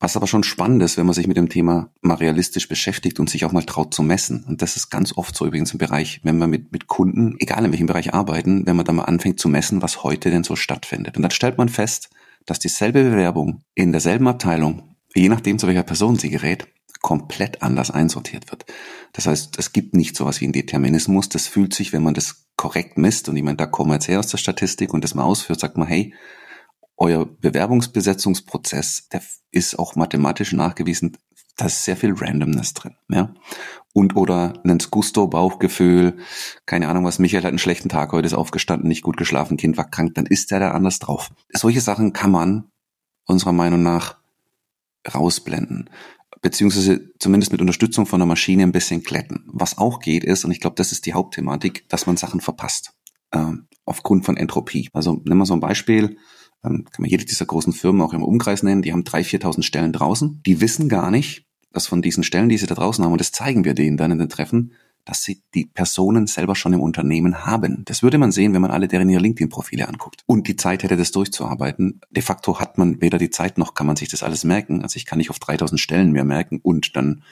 Was 0.00 0.16
aber 0.16 0.28
schon 0.28 0.44
spannend 0.44 0.82
ist, 0.82 0.96
wenn 0.96 1.06
man 1.06 1.14
sich 1.14 1.26
mit 1.26 1.36
dem 1.36 1.48
Thema 1.48 1.90
mal 2.00 2.14
realistisch 2.14 2.68
beschäftigt 2.68 3.18
und 3.18 3.28
sich 3.28 3.44
auch 3.44 3.50
mal 3.50 3.64
traut 3.64 3.92
zu 3.92 4.04
messen. 4.04 4.44
Und 4.44 4.62
das 4.62 4.76
ist 4.76 4.90
ganz 4.90 5.16
oft 5.16 5.34
so 5.36 5.44
übrigens 5.44 5.72
im 5.72 5.78
Bereich, 5.78 6.20
wenn 6.22 6.38
wir 6.38 6.46
mit, 6.46 6.70
mit 6.70 6.86
Kunden, 6.86 7.34
egal 7.40 7.64
in 7.64 7.72
welchem 7.72 7.88
Bereich 7.88 8.14
arbeiten, 8.14 8.64
wenn 8.64 8.76
man 8.76 8.84
da 8.84 8.92
mal 8.92 9.04
anfängt 9.04 9.40
zu 9.40 9.48
messen, 9.48 9.82
was 9.82 10.04
heute 10.04 10.30
denn 10.30 10.44
so 10.44 10.54
stattfindet. 10.54 11.16
Und 11.16 11.22
dann 11.22 11.32
stellt 11.32 11.58
man 11.58 11.68
fest, 11.68 12.10
dass 12.46 12.60
dieselbe 12.60 13.02
Bewerbung 13.02 13.62
in 13.74 13.90
derselben 13.90 14.28
Abteilung, 14.28 14.94
je 15.14 15.28
nachdem 15.28 15.58
zu 15.58 15.66
welcher 15.66 15.82
Person 15.82 16.16
sie 16.16 16.30
gerät, 16.30 16.68
komplett 17.00 17.62
anders 17.62 17.90
einsortiert 17.90 18.50
wird. 18.50 18.66
Das 19.12 19.26
heißt, 19.26 19.58
es 19.58 19.72
gibt 19.72 19.94
nicht 19.94 20.16
sowas 20.16 20.40
wie 20.40 20.46
einen 20.46 20.52
Determinismus. 20.52 21.28
Das 21.28 21.46
fühlt 21.46 21.74
sich, 21.74 21.92
wenn 21.92 22.02
man 22.02 22.14
das 22.14 22.48
korrekt 22.56 22.98
misst, 22.98 23.28
und 23.28 23.36
ich 23.36 23.42
meine, 23.42 23.56
da 23.56 23.66
kommen 23.66 23.90
wir 23.90 23.94
jetzt 23.94 24.08
her 24.08 24.18
aus 24.18 24.26
der 24.26 24.38
Statistik 24.38 24.92
und 24.92 25.04
das 25.04 25.14
mal 25.14 25.24
ausführt, 25.24 25.60
sagt 25.60 25.78
man, 25.78 25.86
hey, 25.86 26.12
euer 26.96 27.24
Bewerbungsbesetzungsprozess, 27.24 29.08
der 29.12 29.22
ist 29.52 29.78
auch 29.78 29.94
mathematisch 29.94 30.52
nachgewiesen, 30.52 31.16
da 31.56 31.66
ist 31.66 31.84
sehr 31.84 31.96
viel 31.96 32.14
Randomness 32.14 32.74
drin, 32.74 32.96
ja. 33.08 33.32
Und 33.92 34.16
oder 34.16 34.54
nenn's 34.64 34.90
Gusto, 34.90 35.28
Bauchgefühl, 35.28 36.18
keine 36.66 36.88
Ahnung 36.88 37.04
was, 37.04 37.18
Michael 37.20 37.44
hat 37.44 37.48
einen 37.48 37.58
schlechten 37.58 37.88
Tag, 37.88 38.12
heute 38.12 38.26
ist 38.26 38.34
aufgestanden, 38.34 38.88
nicht 38.88 39.02
gut 39.02 39.16
geschlafen, 39.16 39.56
Kind 39.56 39.76
war 39.76 39.88
krank, 39.88 40.14
dann 40.14 40.26
ist 40.26 40.50
der 40.50 40.60
da 40.60 40.72
anders 40.72 40.98
drauf. 40.98 41.30
Solche 41.52 41.80
Sachen 41.80 42.12
kann 42.12 42.32
man 42.32 42.70
unserer 43.24 43.52
Meinung 43.52 43.82
nach 43.82 44.16
rausblenden 45.12 45.90
beziehungsweise 46.40 47.10
zumindest 47.18 47.52
mit 47.52 47.60
Unterstützung 47.60 48.06
von 48.06 48.20
der 48.20 48.26
Maschine 48.26 48.62
ein 48.62 48.72
bisschen 48.72 49.02
glätten. 49.02 49.44
Was 49.46 49.78
auch 49.78 50.00
geht 50.00 50.24
ist, 50.24 50.44
und 50.44 50.50
ich 50.50 50.60
glaube, 50.60 50.76
das 50.76 50.92
ist 50.92 51.06
die 51.06 51.14
Hauptthematik, 51.14 51.88
dass 51.88 52.06
man 52.06 52.16
Sachen 52.16 52.40
verpasst. 52.40 52.92
Äh, 53.30 53.52
aufgrund 53.84 54.24
von 54.24 54.36
Entropie. 54.36 54.88
Also 54.92 55.22
nehmen 55.24 55.38
wir 55.38 55.46
so 55.46 55.54
ein 55.54 55.60
Beispiel, 55.60 56.18
ähm, 56.64 56.84
kann 56.84 57.02
man 57.02 57.10
jede 57.10 57.24
dieser 57.24 57.46
großen 57.46 57.72
Firmen 57.72 58.02
auch 58.02 58.12
im 58.12 58.22
Umkreis 58.22 58.62
nennen, 58.62 58.82
die 58.82 58.92
haben 58.92 59.02
3.000, 59.02 59.40
4.000 59.40 59.62
Stellen 59.62 59.92
draußen. 59.92 60.42
Die 60.44 60.60
wissen 60.60 60.88
gar 60.88 61.10
nicht, 61.10 61.46
dass 61.72 61.86
von 61.86 62.02
diesen 62.02 62.22
Stellen, 62.22 62.48
die 62.48 62.58
sie 62.58 62.66
da 62.66 62.74
draußen 62.74 63.04
haben, 63.04 63.12
und 63.12 63.20
das 63.20 63.32
zeigen 63.32 63.64
wir 63.64 63.74
denen 63.74 63.96
dann 63.96 64.10
in 64.10 64.18
den 64.18 64.28
Treffen, 64.28 64.72
dass 65.08 65.22
sie 65.22 65.40
die 65.54 65.64
Personen 65.64 66.26
selber 66.26 66.54
schon 66.54 66.74
im 66.74 66.82
Unternehmen 66.82 67.46
haben. 67.46 67.82
Das 67.86 68.02
würde 68.02 68.18
man 68.18 68.30
sehen, 68.30 68.52
wenn 68.52 68.60
man 68.60 68.70
alle 68.70 68.88
deren 68.88 69.08
ihre 69.08 69.22
LinkedIn-Profile 69.22 69.88
anguckt 69.88 70.22
und 70.26 70.46
die 70.46 70.56
Zeit 70.56 70.82
hätte, 70.82 70.98
das 70.98 71.12
durchzuarbeiten. 71.12 72.02
De 72.10 72.22
facto 72.22 72.60
hat 72.60 72.76
man 72.76 73.00
weder 73.00 73.16
die 73.16 73.30
Zeit 73.30 73.56
noch 73.56 73.72
kann 73.72 73.86
man 73.86 73.96
sich 73.96 74.10
das 74.10 74.22
alles 74.22 74.44
merken. 74.44 74.82
Also 74.82 74.98
ich 74.98 75.06
kann 75.06 75.16
nicht 75.16 75.30
auf 75.30 75.38
3000 75.38 75.80
Stellen 75.80 76.12
mehr 76.12 76.24
merken 76.24 76.60
und 76.62 76.94
dann 76.94 77.22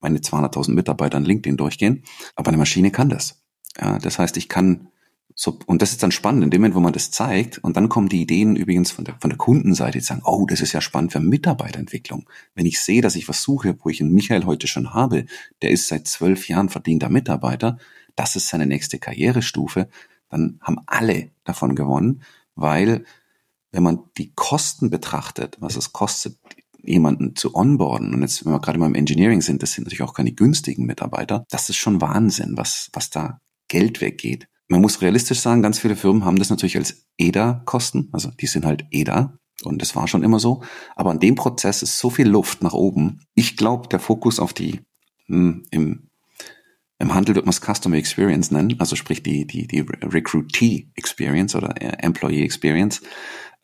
meine 0.00 0.18
200.000 0.18 0.72
Mitarbeiter 0.72 1.16
an 1.16 1.24
LinkedIn 1.24 1.56
durchgehen. 1.56 2.02
Aber 2.36 2.48
eine 2.48 2.58
Maschine 2.58 2.90
kann 2.90 3.08
das. 3.08 3.42
Ja, 3.80 3.98
das 3.98 4.18
heißt, 4.18 4.36
ich 4.36 4.50
kann 4.50 4.88
so, 5.36 5.58
und 5.66 5.82
das 5.82 5.90
ist 5.90 6.02
dann 6.02 6.12
spannend, 6.12 6.44
in 6.44 6.50
dem 6.50 6.60
Moment, 6.60 6.76
wo 6.76 6.80
man 6.80 6.92
das 6.92 7.10
zeigt, 7.10 7.58
und 7.58 7.76
dann 7.76 7.88
kommen 7.88 8.08
die 8.08 8.22
Ideen 8.22 8.54
übrigens 8.54 8.92
von 8.92 9.04
der, 9.04 9.16
von 9.18 9.30
der 9.30 9.36
Kundenseite, 9.36 9.98
die 9.98 10.04
sagen, 10.04 10.22
oh, 10.24 10.46
das 10.46 10.60
ist 10.60 10.72
ja 10.72 10.80
spannend 10.80 11.10
für 11.12 11.18
Mitarbeiterentwicklung. 11.18 12.28
Wenn 12.54 12.66
ich 12.66 12.80
sehe, 12.80 13.02
dass 13.02 13.16
ich 13.16 13.28
was 13.28 13.42
suche, 13.42 13.76
wo 13.82 13.88
ich 13.88 14.00
einen 14.00 14.12
Michael 14.12 14.44
heute 14.44 14.68
schon 14.68 14.94
habe, 14.94 15.26
der 15.60 15.70
ist 15.70 15.88
seit 15.88 16.06
zwölf 16.06 16.48
Jahren 16.48 16.68
verdienter 16.68 17.08
Mitarbeiter, 17.08 17.78
das 18.14 18.36
ist 18.36 18.48
seine 18.48 18.66
nächste 18.66 19.00
Karrierestufe, 19.00 19.88
dann 20.28 20.60
haben 20.62 20.78
alle 20.86 21.30
davon 21.42 21.74
gewonnen, 21.74 22.22
weil 22.54 23.04
wenn 23.72 23.82
man 23.82 24.04
die 24.16 24.32
Kosten 24.36 24.88
betrachtet, 24.88 25.56
was 25.58 25.74
es 25.74 25.92
kostet, 25.92 26.38
jemanden 26.80 27.34
zu 27.34 27.56
onboarden, 27.56 28.14
und 28.14 28.20
jetzt, 28.22 28.44
wenn 28.44 28.52
wir 28.52 28.60
gerade 28.60 28.78
mal 28.78 28.86
im 28.86 28.94
Engineering 28.94 29.40
sind, 29.40 29.64
das 29.64 29.72
sind 29.72 29.84
natürlich 29.84 30.02
auch 30.02 30.14
keine 30.14 30.32
günstigen 30.32 30.86
Mitarbeiter, 30.86 31.44
das 31.50 31.68
ist 31.70 31.76
schon 31.76 32.00
Wahnsinn, 32.00 32.56
was, 32.56 32.88
was 32.92 33.10
da 33.10 33.40
Geld 33.66 34.00
weggeht 34.00 34.46
man 34.68 34.80
muss 34.80 35.02
realistisch 35.02 35.40
sagen, 35.40 35.62
ganz 35.62 35.78
viele 35.78 35.96
Firmen 35.96 36.24
haben 36.24 36.38
das 36.38 36.50
natürlich 36.50 36.76
als 36.76 37.06
EDA-Kosten, 37.18 38.08
also 38.12 38.30
die 38.30 38.46
sind 38.46 38.64
halt 38.64 38.86
EDA 38.90 39.38
und 39.62 39.80
das 39.80 39.94
war 39.94 40.08
schon 40.08 40.22
immer 40.22 40.38
so. 40.38 40.62
Aber 40.96 41.10
an 41.10 41.20
dem 41.20 41.34
Prozess 41.34 41.82
ist 41.82 41.98
so 41.98 42.10
viel 42.10 42.28
Luft 42.28 42.62
nach 42.62 42.72
oben. 42.72 43.20
Ich 43.34 43.56
glaube, 43.56 43.88
der 43.88 44.00
Fokus 44.00 44.40
auf 44.40 44.52
die 44.52 44.80
hm, 45.26 45.64
im 45.70 46.08
im 47.00 47.12
Handel 47.12 47.34
wird 47.34 47.44
man 47.44 47.50
es 47.50 47.60
Customer 47.60 47.96
Experience 47.96 48.50
nennen, 48.50 48.76
also 48.78 48.94
sprich 48.96 49.22
die, 49.22 49.46
die, 49.46 49.66
die 49.66 49.80
Recruitee 49.80 50.90
Experience 50.94 51.54
oder 51.54 51.74
Employee 52.02 52.44
Experience. 52.44 53.02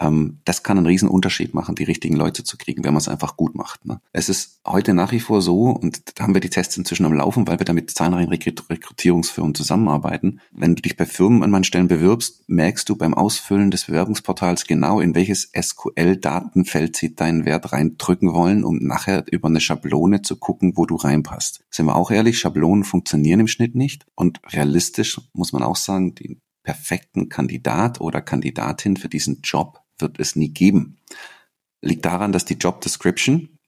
Ähm, 0.00 0.38
das 0.44 0.62
kann 0.62 0.78
einen 0.78 0.86
riesen 0.86 1.08
Unterschied 1.08 1.54
machen, 1.54 1.74
die 1.74 1.84
richtigen 1.84 2.16
Leute 2.16 2.42
zu 2.42 2.56
kriegen, 2.56 2.84
wenn 2.84 2.94
man 2.94 3.00
es 3.00 3.08
einfach 3.08 3.36
gut 3.36 3.54
macht. 3.54 3.84
Ne? 3.84 4.00
Es 4.12 4.28
ist 4.28 4.60
heute 4.66 4.94
nach 4.94 5.12
wie 5.12 5.20
vor 5.20 5.42
so, 5.42 5.70
und 5.70 6.18
da 6.18 6.24
haben 6.24 6.34
wir 6.34 6.40
die 6.40 6.50
Tests 6.50 6.76
inzwischen 6.76 7.04
am 7.04 7.12
Laufen, 7.12 7.46
weil 7.46 7.58
wir 7.58 7.66
da 7.66 7.72
mit 7.72 7.90
zahlreichen 7.90 8.30
Rekrutierungsfirmen 8.30 9.54
zusammenarbeiten. 9.54 10.40
Wenn 10.52 10.74
du 10.74 10.82
dich 10.82 10.96
bei 10.96 11.04
Firmen 11.04 11.42
an 11.42 11.50
manchen 11.50 11.64
Stellen 11.64 11.88
bewirbst, 11.88 12.48
merkst 12.48 12.88
du 12.88 12.96
beim 12.96 13.14
Ausfüllen 13.14 13.70
des 13.70 13.84
Bewerbungsportals 13.84 14.66
genau, 14.66 15.00
in 15.00 15.14
welches 15.14 15.50
SQL-Datenfeld 15.54 16.96
sie 16.96 17.14
deinen 17.14 17.44
Wert 17.44 17.72
reindrücken 17.72 18.32
wollen, 18.32 18.64
um 18.64 18.78
nachher 18.78 19.24
über 19.30 19.48
eine 19.48 19.60
Schablone 19.60 20.22
zu 20.22 20.36
gucken, 20.36 20.72
wo 20.76 20.86
du 20.86 20.96
reinpasst. 20.96 21.60
Sind 21.70 21.86
wir 21.86 21.96
auch 21.96 22.10
ehrlich, 22.10 22.38
Schablonen 22.38 22.84
funktionieren 22.84 23.40
im 23.40 23.48
Schnitt 23.48 23.74
nicht. 23.74 24.06
Und 24.14 24.40
realistisch 24.52 25.20
muss 25.34 25.52
man 25.52 25.62
auch 25.62 25.76
sagen, 25.76 26.14
die 26.14 26.38
perfekten 26.62 27.28
Kandidat 27.28 28.00
oder 28.00 28.20
Kandidatin 28.20 28.96
für 28.96 29.08
diesen 29.08 29.40
Job 29.42 29.80
wird 30.00 30.18
es 30.18 30.36
nie 30.36 30.50
geben. 30.50 30.98
Liegt 31.82 32.04
daran, 32.04 32.32
dass 32.32 32.44
die 32.44 32.54
Job 32.54 32.80
Description 32.80 33.58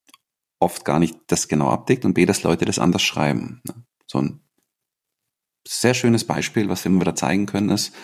oft 0.60 0.84
gar 0.84 0.98
nicht 0.98 1.18
das 1.26 1.48
genau 1.48 1.70
abdeckt 1.70 2.04
und 2.04 2.14
B, 2.14 2.26
dass 2.26 2.42
Leute 2.42 2.64
das 2.64 2.78
anders 2.78 3.02
schreiben. 3.02 3.62
So 4.06 4.18
ein 4.18 4.40
sehr 5.66 5.94
schönes 5.94 6.26
Beispiel, 6.26 6.68
was 6.68 6.84
wir 6.84 6.90
immer 6.90 7.00
wieder 7.00 7.14
zeigen 7.14 7.46
können, 7.46 7.70
ist, 7.70 7.94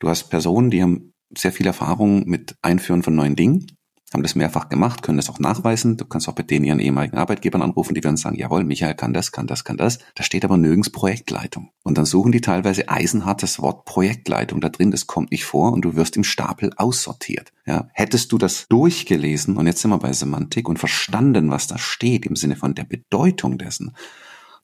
du 0.00 0.08
hast 0.08 0.24
Personen, 0.30 0.70
die 0.70 0.82
haben 0.82 1.12
sehr 1.36 1.52
viel 1.52 1.66
Erfahrung 1.66 2.26
mit 2.28 2.56
Einführen 2.62 3.02
von 3.02 3.14
neuen 3.14 3.36
Dingen 3.36 3.75
haben 4.12 4.22
das 4.22 4.36
mehrfach 4.36 4.68
gemacht, 4.68 5.02
können 5.02 5.18
das 5.18 5.28
auch 5.28 5.40
nachweisen. 5.40 5.96
Du 5.96 6.04
kannst 6.04 6.28
auch 6.28 6.34
bei 6.34 6.44
denen 6.44 6.64
ihren 6.64 6.78
ehemaligen 6.78 7.16
Arbeitgebern 7.16 7.62
anrufen, 7.62 7.94
die 7.94 8.04
werden 8.04 8.16
sagen, 8.16 8.36
jawohl, 8.36 8.62
Michael 8.62 8.94
kann 8.94 9.12
das, 9.12 9.32
kann 9.32 9.46
das, 9.46 9.64
kann 9.64 9.76
das. 9.76 9.98
Da 10.14 10.22
steht 10.22 10.44
aber 10.44 10.56
nirgends 10.56 10.90
Projektleitung. 10.90 11.70
Und 11.82 11.98
dann 11.98 12.04
suchen 12.04 12.30
die 12.30 12.40
teilweise 12.40 12.88
eisenhartes 12.88 13.60
Wort 13.60 13.84
Projektleitung 13.84 14.60
da 14.60 14.68
drin, 14.68 14.92
das 14.92 15.06
kommt 15.06 15.32
nicht 15.32 15.44
vor 15.44 15.72
und 15.72 15.82
du 15.84 15.96
wirst 15.96 16.16
im 16.16 16.24
Stapel 16.24 16.70
aussortiert. 16.76 17.52
Ja, 17.66 17.88
hättest 17.94 18.30
du 18.30 18.38
das 18.38 18.68
durchgelesen 18.68 19.56
und 19.56 19.66
jetzt 19.66 19.82
sind 19.82 19.90
wir 19.90 19.98
bei 19.98 20.12
Semantik 20.12 20.68
und 20.68 20.78
verstanden, 20.78 21.50
was 21.50 21.66
da 21.66 21.76
steht 21.76 22.26
im 22.26 22.36
Sinne 22.36 22.54
von 22.54 22.74
der 22.74 22.84
Bedeutung 22.84 23.58
dessen, 23.58 23.96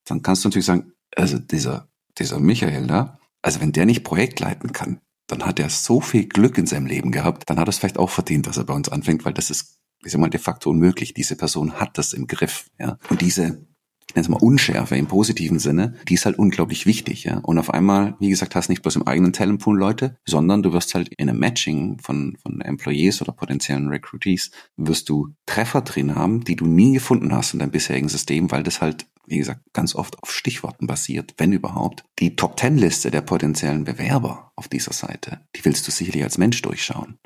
dann 0.04 0.22
kannst 0.22 0.44
du 0.44 0.48
natürlich 0.48 0.66
sagen, 0.66 0.92
also 1.16 1.38
dieser, 1.38 1.88
dieser 2.18 2.38
Michael 2.38 2.86
da, 2.86 3.18
also 3.42 3.60
wenn 3.60 3.72
der 3.72 3.86
nicht 3.86 4.04
Projekt 4.04 4.38
leiten 4.40 4.72
kann, 4.72 5.00
dann 5.32 5.46
hat 5.46 5.58
er 5.58 5.70
so 5.70 6.00
viel 6.00 6.26
Glück 6.26 6.58
in 6.58 6.66
seinem 6.66 6.86
Leben 6.86 7.10
gehabt, 7.10 7.48
dann 7.48 7.58
hat 7.58 7.66
er 7.66 7.70
es 7.70 7.78
vielleicht 7.78 7.98
auch 7.98 8.10
verdient, 8.10 8.46
dass 8.46 8.58
er 8.58 8.64
bei 8.64 8.74
uns 8.74 8.88
anfängt, 8.88 9.24
weil 9.24 9.32
das 9.32 9.50
ist, 9.50 9.78
ich 10.04 10.12
sag 10.12 10.20
mal, 10.20 10.28
de 10.28 10.40
facto 10.40 10.70
unmöglich. 10.70 11.14
Diese 11.14 11.36
Person 11.36 11.74
hat 11.74 11.96
das 11.96 12.12
im 12.12 12.26
Griff, 12.26 12.66
ja. 12.78 12.98
Und 13.08 13.22
diese, 13.22 13.66
ich 14.06 14.14
nenne 14.14 14.24
es 14.24 14.28
mal 14.28 14.36
Unschärfe 14.36 14.96
im 14.96 15.06
positiven 15.06 15.58
Sinne, 15.58 15.94
die 16.06 16.14
ist 16.14 16.26
halt 16.26 16.38
unglaublich 16.38 16.84
wichtig, 16.84 17.24
ja. 17.24 17.38
Und 17.38 17.58
auf 17.58 17.72
einmal, 17.72 18.14
wie 18.18 18.28
gesagt, 18.28 18.54
hast 18.54 18.68
nicht 18.68 18.82
bloß 18.82 18.96
im 18.96 19.06
eigenen 19.06 19.32
Talentpool 19.32 19.78
Leute, 19.78 20.16
sondern 20.26 20.62
du 20.62 20.74
wirst 20.74 20.94
halt 20.94 21.08
in 21.08 21.30
einem 21.30 21.38
Matching 21.38 21.98
von, 21.98 22.36
von 22.42 22.60
Employees 22.60 23.22
oder 23.22 23.32
potenziellen 23.32 23.88
Recruitees, 23.88 24.50
wirst 24.76 25.08
du 25.08 25.30
Treffer 25.46 25.80
drin 25.80 26.14
haben, 26.14 26.44
die 26.44 26.56
du 26.56 26.66
nie 26.66 26.92
gefunden 26.92 27.32
hast 27.32 27.54
in 27.54 27.60
deinem 27.60 27.70
bisherigen 27.70 28.10
System, 28.10 28.50
weil 28.50 28.64
das 28.64 28.82
halt 28.82 29.06
wie 29.26 29.38
gesagt, 29.38 29.60
ganz 29.72 29.94
oft 29.94 30.22
auf 30.22 30.32
Stichworten 30.32 30.86
basiert, 30.86 31.34
wenn 31.38 31.52
überhaupt. 31.52 32.04
Die 32.18 32.36
Top 32.36 32.56
Ten 32.56 32.76
Liste 32.76 33.10
der 33.10 33.22
potenziellen 33.22 33.84
Bewerber 33.84 34.52
auf 34.56 34.68
dieser 34.68 34.92
Seite, 34.92 35.40
die 35.56 35.64
willst 35.64 35.86
du 35.86 35.90
sicherlich 35.90 36.24
als 36.24 36.38
Mensch 36.38 36.60
durchschauen. 36.62 37.18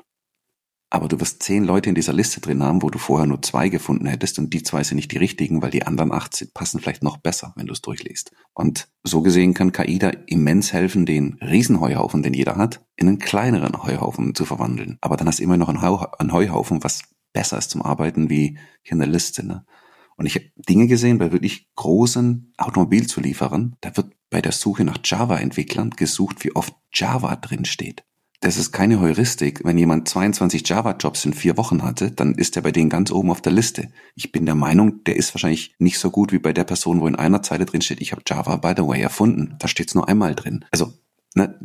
Aber 0.89 1.09
du 1.09 1.19
wirst 1.19 1.43
zehn 1.43 1.65
Leute 1.65 1.89
in 1.89 1.95
dieser 1.95 2.13
Liste 2.13 2.39
drin 2.39 2.63
haben, 2.63 2.81
wo 2.81 2.89
du 2.89 2.97
vorher 2.97 3.27
nur 3.27 3.41
zwei 3.41 3.67
gefunden 3.67 4.05
hättest 4.05 4.39
und 4.39 4.53
die 4.53 4.63
zwei 4.63 4.83
sind 4.83 4.95
nicht 4.95 5.11
die 5.11 5.17
richtigen, 5.17 5.61
weil 5.61 5.71
die 5.71 5.85
anderen 5.85 6.13
acht 6.13 6.47
passen 6.53 6.79
vielleicht 6.79 7.03
noch 7.03 7.17
besser, 7.17 7.51
wenn 7.57 7.65
du 7.65 7.73
es 7.73 7.81
durchliest. 7.81 8.31
Und 8.53 8.87
so 9.03 9.21
gesehen 9.21 9.53
kann 9.53 9.73
KI 9.73 9.99
da 9.99 10.11
immens 10.27 10.71
helfen, 10.71 11.05
den 11.05 11.37
Riesenheuhaufen, 11.41 12.23
den 12.23 12.33
jeder 12.33 12.55
hat, 12.55 12.85
in 12.95 13.09
einen 13.09 13.19
kleineren 13.19 13.83
Heuhaufen 13.83 14.33
zu 14.33 14.45
verwandeln. 14.45 14.97
Aber 15.01 15.17
dann 15.17 15.27
hast 15.27 15.39
du 15.39 15.43
immer 15.43 15.57
noch 15.57 15.67
einen, 15.67 16.31
Heuhaufen, 16.31 16.81
was 16.85 17.03
besser 17.33 17.57
ist 17.57 17.71
zum 17.71 17.81
Arbeiten 17.81 18.29
wie 18.29 18.57
hier 18.81 18.93
in 18.93 18.99
der 18.99 19.09
Liste. 19.09 19.45
Ne? 19.45 19.65
Und 20.17 20.25
ich 20.25 20.35
habe 20.35 20.45
Dinge 20.67 20.87
gesehen 20.87 21.19
bei 21.19 21.31
wirklich 21.31 21.67
großen 21.75 22.53
Automobilzulieferern, 22.57 23.75
da 23.81 23.95
wird 23.95 24.13
bei 24.29 24.41
der 24.41 24.51
Suche 24.51 24.83
nach 24.83 24.97
Java-Entwicklern 25.03 25.91
gesucht, 25.91 26.43
wie 26.43 26.55
oft 26.55 26.73
Java 26.91 27.35
drin 27.35 27.65
steht. 27.65 28.03
Das 28.39 28.57
ist 28.57 28.71
keine 28.71 28.99
Heuristik. 28.99 29.61
Wenn 29.63 29.77
jemand 29.79 30.07
22 30.07 30.67
Java-Jobs 30.67 31.25
in 31.25 31.33
vier 31.33 31.57
Wochen 31.57 31.81
hatte, 31.81 32.11
dann 32.11 32.35
ist 32.35 32.55
er 32.55 32.61
bei 32.61 32.71
denen 32.71 32.89
ganz 32.89 33.11
oben 33.11 33.31
auf 33.31 33.41
der 33.41 33.51
Liste. 33.51 33.91
Ich 34.15 34.31
bin 34.31 34.45
der 34.45 34.53
Meinung, 34.53 35.03
der 35.05 35.15
ist 35.15 35.33
wahrscheinlich 35.33 35.73
nicht 35.79 35.97
so 35.97 36.11
gut 36.11 36.31
wie 36.31 36.39
bei 36.39 36.53
der 36.53 36.63
Person, 36.63 37.01
wo 37.01 37.07
in 37.07 37.15
einer 37.15 37.41
Zeile 37.41 37.65
drin 37.65 37.81
steht, 37.81 37.99
ich 37.99 38.11
habe 38.11 38.21
Java 38.27 38.57
by 38.57 38.73
the 38.77 38.87
way 38.87 39.01
erfunden. 39.01 39.55
Da 39.59 39.67
steht's 39.67 39.95
nur 39.95 40.07
einmal 40.07 40.35
drin. 40.35 40.65
Also, 40.71 40.93
ne, 41.33 41.59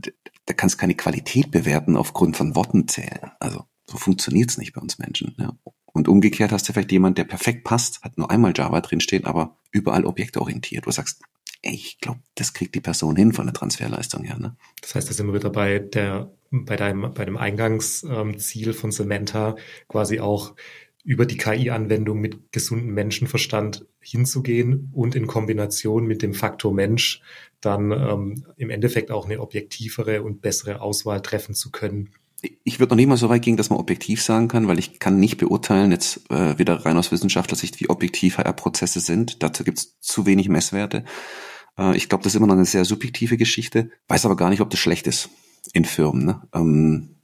da 0.46 0.54
kannst 0.54 0.78
keine 0.78 0.94
Qualität 0.94 1.50
bewerten 1.50 1.96
aufgrund 1.96 2.36
von 2.36 2.56
Worten 2.56 2.88
zählen. 2.88 3.32
Also, 3.38 3.64
so 3.84 3.98
funktioniert's 3.98 4.56
nicht 4.56 4.72
bei 4.72 4.80
uns 4.80 4.98
Menschen. 4.98 5.34
Ja. 5.38 5.52
Und 5.92 6.09
umgekehrt 6.09 6.52
hast 6.52 6.68
du 6.68 6.72
vielleicht 6.72 6.92
jemand, 6.92 7.18
der 7.18 7.24
perfekt 7.24 7.64
passt, 7.64 8.02
hat 8.02 8.16
nur 8.16 8.31
einmal 8.31 8.52
Java 8.57 8.81
drinstehen, 8.81 9.24
aber 9.24 9.57
überall 9.70 10.07
objektorientiert. 10.07 10.87
Du 10.87 10.90
sagst, 10.90 11.20
ey, 11.62 11.74
ich 11.74 11.98
glaube, 12.00 12.20
das 12.35 12.55
kriegt 12.55 12.74
die 12.74 12.81
Person 12.81 13.16
hin 13.16 13.33
von 13.33 13.46
der 13.46 13.55
Transferleistung 13.55 14.24
her. 14.24 14.38
Ne? 14.38 14.57
Das 14.81 14.94
heißt, 14.94 15.09
da 15.09 15.12
sind 15.12 15.26
wir 15.26 15.35
wieder 15.35 15.50
bei 15.50 15.78
der, 15.78 16.33
bei 16.50 16.76
deinem, 16.76 17.12
bei 17.14 17.24
dem 17.24 17.37
Eingangsziel 17.37 18.68
ähm, 18.68 18.74
von 18.74 18.90
Samantha 18.90 19.57
quasi 19.88 20.20
auch 20.20 20.55
über 21.05 21.26
die 21.26 21.37
KI-Anwendung 21.37 22.20
mit 22.20 22.52
gesundem 22.52 22.94
Menschenverstand 22.94 23.87
hinzugehen 24.00 24.90
und 24.92 25.14
in 25.14 25.26
Kombination 25.26 26.07
mit 26.07 26.22
dem 26.22 26.33
Faktor 26.33 26.72
Mensch 26.72 27.22
dann 27.61 27.90
ähm, 27.90 28.44
im 28.57 28.70
Endeffekt 28.70 29.11
auch 29.11 29.26
eine 29.26 29.40
objektivere 29.40 30.22
und 30.22 30.42
bessere 30.42 30.81
Auswahl 30.81 31.20
treffen 31.20 31.55
zu 31.55 31.70
können 31.70 32.11
ich 32.42 32.81
würde 32.81 32.90
noch 32.90 32.96
nicht 32.96 33.07
mal 33.07 33.16
so 33.16 33.28
weit 33.28 33.42
gehen, 33.42 33.57
dass 33.57 33.70
man 33.70 33.78
objektiv 33.78 34.22
sagen 34.22 34.48
kann, 34.48 34.66
weil 34.66 34.78
ich 34.78 34.98
kann 34.98 35.20
nicht 35.20 35.38
beurteilen, 35.38 35.92
jetzt 35.92 36.28
äh, 36.31 36.59
wieder 36.59 36.85
rein 36.85 36.96
aus 36.96 37.12
Wissenschaftlersicht, 37.12 37.81
wie 37.81 37.88
objektiv 37.88 38.38
HR-Prozesse 38.38 39.00
sind. 39.00 39.42
Dazu 39.42 39.62
gibt 39.64 39.78
es 39.78 40.00
zu 40.00 40.26
wenig 40.26 40.48
Messwerte. 40.48 41.05
Äh, 41.78 41.96
ich 41.96 42.09
glaube, 42.09 42.24
das 42.24 42.33
ist 42.33 42.37
immer 42.37 42.48
noch 42.48 42.55
eine 42.55 42.64
sehr 42.64 42.85
subjektive 42.85 43.37
Geschichte, 43.37 43.90
weiß 44.09 44.24
aber 44.24 44.37
gar 44.37 44.50
nicht, 44.50 44.61
ob 44.61 44.70
das 44.70 44.81
schlecht 44.81 45.07
ist 45.07 45.31
in 45.72 45.85
Firmen. 45.85 46.24
Ne? 46.24 46.42
Ähm, 46.52 47.16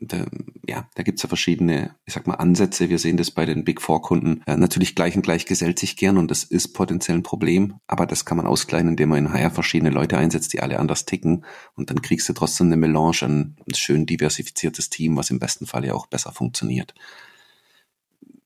da, 0.00 0.26
ja, 0.66 0.88
da 0.94 1.02
gibt's 1.02 1.22
ja 1.22 1.28
verschiedene, 1.28 1.94
ich 2.06 2.14
sag 2.14 2.26
mal, 2.26 2.34
Ansätze. 2.34 2.88
Wir 2.88 2.98
sehen 2.98 3.18
das 3.18 3.30
bei 3.30 3.44
den 3.44 3.64
Big 3.64 3.82
Four 3.82 4.00
Kunden. 4.00 4.42
Äh, 4.46 4.56
natürlich 4.56 4.94
gleich 4.94 5.14
und 5.14 5.22
gleich 5.22 5.44
gesellt 5.44 5.78
sich 5.78 5.96
gern 5.96 6.16
und 6.16 6.30
das 6.30 6.42
ist 6.42 6.68
potenziell 6.68 7.18
ein 7.18 7.22
Problem, 7.22 7.74
aber 7.86 8.06
das 8.06 8.24
kann 8.24 8.38
man 8.38 8.46
ausgleichen, 8.46 8.88
indem 8.88 9.10
man 9.10 9.26
in 9.26 9.32
HR 9.32 9.50
verschiedene 9.50 9.90
Leute 9.90 10.16
einsetzt, 10.16 10.52
die 10.52 10.60
alle 10.60 10.78
anders 10.78 11.04
ticken 11.04 11.44
und 11.74 11.90
dann 11.90 12.00
kriegst 12.00 12.28
du 12.28 12.32
trotzdem 12.32 12.68
eine 12.68 12.76
Melange, 12.76 13.22
ein 13.22 13.56
schön 13.74 14.06
diversifiziertes 14.06 14.88
Team, 14.88 15.16
was 15.16 15.30
im 15.30 15.38
besten 15.38 15.66
Fall 15.66 15.84
ja 15.84 15.94
auch 15.94 16.06
besser 16.06 16.32
funktioniert. 16.32 16.94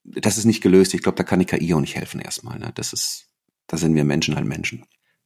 Das 0.05 0.37
ist 0.37 0.45
nicht 0.45 0.63
gelöst. 0.63 0.93
Ich 0.93 1.03
glaube, 1.03 1.17
da 1.17 1.25
kann 1.25 1.39
die 1.39 1.47
KI 1.47 1.73
auch 1.73 1.81
nicht 1.81 1.97
helfen 1.97 2.21
erstmal. 2.21 2.59
Ne? 2.59 2.73
Das 2.75 2.93
ist, 2.93 3.29
da 3.69 3.77
sind 3.77 3.95
wir 3.95 4.05
Menschen 4.05 4.37
halt 4.37 4.47
Menschen. 4.47 4.85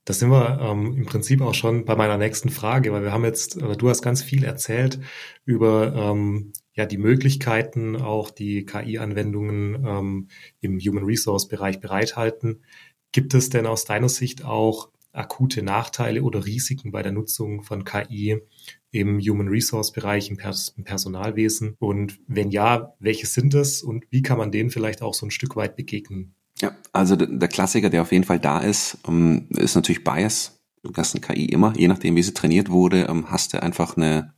Da 0.09 0.13
sind 0.13 0.31
wir 0.31 0.59
ähm, 0.59 0.95
im 0.97 1.05
Prinzip 1.05 1.39
auch 1.39 1.53
schon 1.53 1.85
bei 1.85 1.95
meiner 1.95 2.17
nächsten 2.17 2.49
Frage, 2.49 2.91
weil 2.91 3.03
wir 3.03 3.11
haben 3.11 3.25
jetzt, 3.25 3.57
oder 3.57 3.75
du 3.75 3.89
hast 3.89 4.01
ganz 4.01 4.23
viel 4.23 4.43
erzählt 4.43 4.99
über 5.45 5.93
ähm, 5.93 6.51
ja 6.73 6.87
die 6.87 6.97
Möglichkeiten, 6.97 7.95
auch 7.95 8.31
die 8.31 8.65
KI-Anwendungen 8.65 9.85
ähm, 9.85 10.27
im 10.61 10.79
Human 10.79 11.03
Resource 11.03 11.47
Bereich 11.47 11.79
bereithalten. 11.79 12.63
Gibt 13.11 13.35
es 13.35 13.51
denn 13.51 13.67
aus 13.67 13.85
deiner 13.85 14.09
Sicht 14.09 14.43
auch 14.43 14.89
akute 15.11 15.61
Nachteile 15.61 16.23
oder 16.23 16.43
Risiken 16.43 16.91
bei 16.91 17.03
der 17.03 17.11
Nutzung 17.11 17.61
von 17.61 17.83
KI 17.83 18.41
im 18.89 19.19
Human 19.19 19.49
Resource 19.49 19.91
Bereich, 19.91 20.31
im, 20.31 20.37
Pers 20.37 20.73
im 20.75 20.85
Personalwesen? 20.85 21.75
Und 21.77 22.19
wenn 22.25 22.49
ja, 22.49 22.95
welche 22.97 23.27
sind 23.27 23.53
es 23.53 23.83
und 23.83 24.05
wie 24.09 24.23
kann 24.23 24.39
man 24.39 24.51
denen 24.51 24.71
vielleicht 24.71 25.03
auch 25.03 25.13
so 25.13 25.27
ein 25.27 25.31
Stück 25.31 25.55
weit 25.55 25.75
begegnen? 25.75 26.33
Ja, 26.61 26.75
also 26.91 27.15
der 27.15 27.47
Klassiker, 27.47 27.89
der 27.89 28.01
auf 28.01 28.11
jeden 28.11 28.25
Fall 28.25 28.39
da 28.39 28.59
ist, 28.59 28.97
ähm, 29.07 29.47
ist 29.49 29.75
natürlich 29.75 30.03
Bias. 30.03 30.59
Du 30.83 30.91
hast 30.95 31.15
eine 31.15 31.21
KI 31.21 31.45
immer, 31.45 31.73
je 31.77 31.87
nachdem, 31.87 32.15
wie 32.15 32.23
sie 32.23 32.33
trainiert 32.33 32.69
wurde, 32.69 33.07
ähm, 33.09 33.31
hast 33.31 33.53
du 33.53 33.61
einfach 33.61 33.97
eine, 33.97 34.33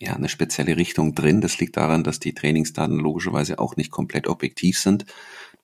ja, 0.00 0.14
eine 0.14 0.28
spezielle 0.28 0.76
Richtung 0.76 1.14
drin. 1.14 1.40
Das 1.40 1.58
liegt 1.58 1.76
daran, 1.76 2.04
dass 2.04 2.20
die 2.20 2.34
Trainingsdaten 2.34 2.98
logischerweise 2.98 3.58
auch 3.58 3.76
nicht 3.76 3.90
komplett 3.90 4.28
objektiv 4.28 4.78
sind. 4.78 5.06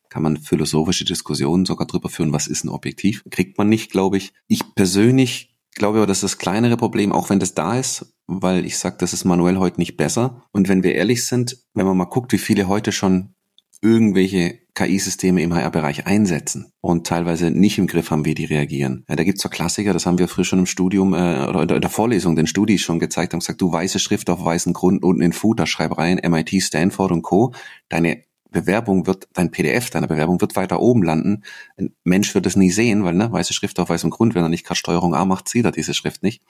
Kann 0.08 0.22
man 0.22 0.36
philosophische 0.36 1.04
Diskussionen 1.04 1.64
sogar 1.64 1.86
drüber 1.86 2.10
führen, 2.10 2.32
was 2.32 2.46
ist 2.46 2.64
ein 2.64 2.68
Objektiv? 2.68 3.24
Kriegt 3.30 3.56
man 3.56 3.68
nicht, 3.68 3.90
glaube 3.90 4.18
ich. 4.18 4.34
Ich 4.46 4.74
persönlich 4.74 5.52
glaube 5.74 5.98
aber, 5.98 6.06
das 6.06 6.18
ist 6.18 6.24
das 6.24 6.38
kleinere 6.38 6.76
Problem, 6.76 7.12
auch 7.12 7.30
wenn 7.30 7.40
das 7.40 7.54
da 7.54 7.78
ist, 7.78 8.14
weil 8.26 8.66
ich 8.66 8.78
sage, 8.78 8.96
das 8.98 9.12
ist 9.12 9.24
manuell 9.24 9.56
heute 9.56 9.80
nicht 9.80 9.96
besser. 9.96 10.44
Und 10.52 10.68
wenn 10.68 10.82
wir 10.82 10.94
ehrlich 10.94 11.26
sind, 11.26 11.58
wenn 11.74 11.86
man 11.86 11.96
mal 11.96 12.04
guckt, 12.04 12.32
wie 12.32 12.38
viele 12.38 12.68
heute 12.68 12.92
schon 12.92 13.34
irgendwelche 13.80 14.61
KI-Systeme 14.74 15.42
im 15.42 15.54
HR-Bereich 15.54 16.06
einsetzen 16.06 16.72
und 16.80 17.06
teilweise 17.06 17.50
nicht 17.50 17.78
im 17.78 17.86
Griff 17.86 18.10
haben, 18.10 18.24
wie 18.24 18.34
die 18.34 18.46
reagieren. 18.46 19.04
Ja, 19.08 19.16
da 19.16 19.24
gibt's 19.24 19.42
so 19.42 19.48
Klassiker, 19.48 19.92
das 19.92 20.06
haben 20.06 20.18
wir 20.18 20.28
früher 20.28 20.44
schon 20.44 20.60
im 20.60 20.66
Studium 20.66 21.12
äh, 21.12 21.46
oder 21.46 21.62
in 21.62 21.80
der 21.80 21.90
Vorlesung, 21.90 22.36
den 22.36 22.46
Studis 22.46 22.80
schon 22.80 22.98
gezeigt, 22.98 23.32
haben 23.32 23.40
gesagt, 23.40 23.60
du 23.60 23.70
weiße 23.70 23.98
Schrift 23.98 24.30
auf 24.30 24.44
weißen 24.44 24.72
Grund, 24.72 25.02
unten 25.02 25.22
in 25.22 25.32
Footer, 25.32 25.66
schreib 25.66 25.98
rein, 25.98 26.20
MIT, 26.22 26.62
Stanford 26.62 27.12
und 27.12 27.22
Co. 27.22 27.52
Deine 27.88 28.22
Bewerbung 28.52 29.06
wird, 29.06 29.28
dein 29.32 29.50
PDF 29.50 29.90
deiner 29.90 30.06
Bewerbung 30.06 30.40
wird 30.40 30.56
weiter 30.56 30.80
oben 30.80 31.02
landen. 31.02 31.42
Ein 31.76 31.94
Mensch 32.04 32.34
wird 32.34 32.46
es 32.46 32.56
nie 32.56 32.70
sehen, 32.70 33.04
weil 33.04 33.14
ne, 33.14 33.32
weiße 33.32 33.52
Schrift 33.52 33.78
auf 33.80 33.88
weißem 33.88 34.10
Grund, 34.10 34.34
wenn 34.34 34.42
er 34.42 34.48
nicht 34.48 34.64
gerade 34.64 34.78
Steuerung 34.78 35.14
A 35.14 35.24
macht, 35.24 35.48
sieht 35.48 35.64
er 35.64 35.72
diese 35.72 35.94
Schrift 35.94 36.22
nicht. 36.22 36.42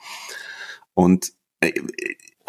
Und 0.94 1.32
äh, 1.60 1.72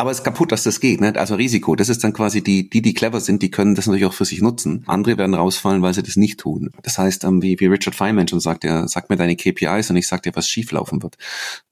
aber 0.03 0.11
es 0.11 0.17
ist 0.17 0.25
kaputt, 0.25 0.51
dass 0.51 0.63
das 0.63 0.81
geht, 0.81 0.99
ne? 0.99 1.13
Also 1.15 1.35
Risiko. 1.35 1.77
Das 1.77 1.87
ist 1.87 2.03
dann 2.03 2.11
quasi 2.11 2.43
die, 2.43 2.69
die, 2.69 2.81
die 2.81 2.93
clever 2.93 3.21
sind, 3.21 3.41
die 3.41 3.49
können 3.49 3.73
das 3.73 3.87
natürlich 3.87 4.05
auch 4.05 4.13
für 4.13 4.25
sich 4.25 4.41
nutzen. 4.41 4.83
Andere 4.85 5.17
werden 5.17 5.33
rausfallen, 5.33 5.81
weil 5.81 5.93
sie 5.93 6.03
das 6.03 6.17
nicht 6.17 6.41
tun. 6.41 6.71
Das 6.81 6.97
heißt, 6.97 7.23
ähm, 7.23 7.41
wie, 7.41 7.57
wie 7.61 7.67
Richard 7.67 7.95
Feynman 7.95 8.27
schon 8.27 8.41
sagt, 8.41 8.65
er 8.65 8.89
sagt 8.89 9.09
mir 9.09 9.15
deine 9.15 9.37
KPIs 9.37 9.89
und 9.89 9.95
ich 9.95 10.07
sag 10.07 10.21
dir, 10.23 10.35
was 10.35 10.49
schieflaufen 10.49 11.01
wird. 11.01 11.15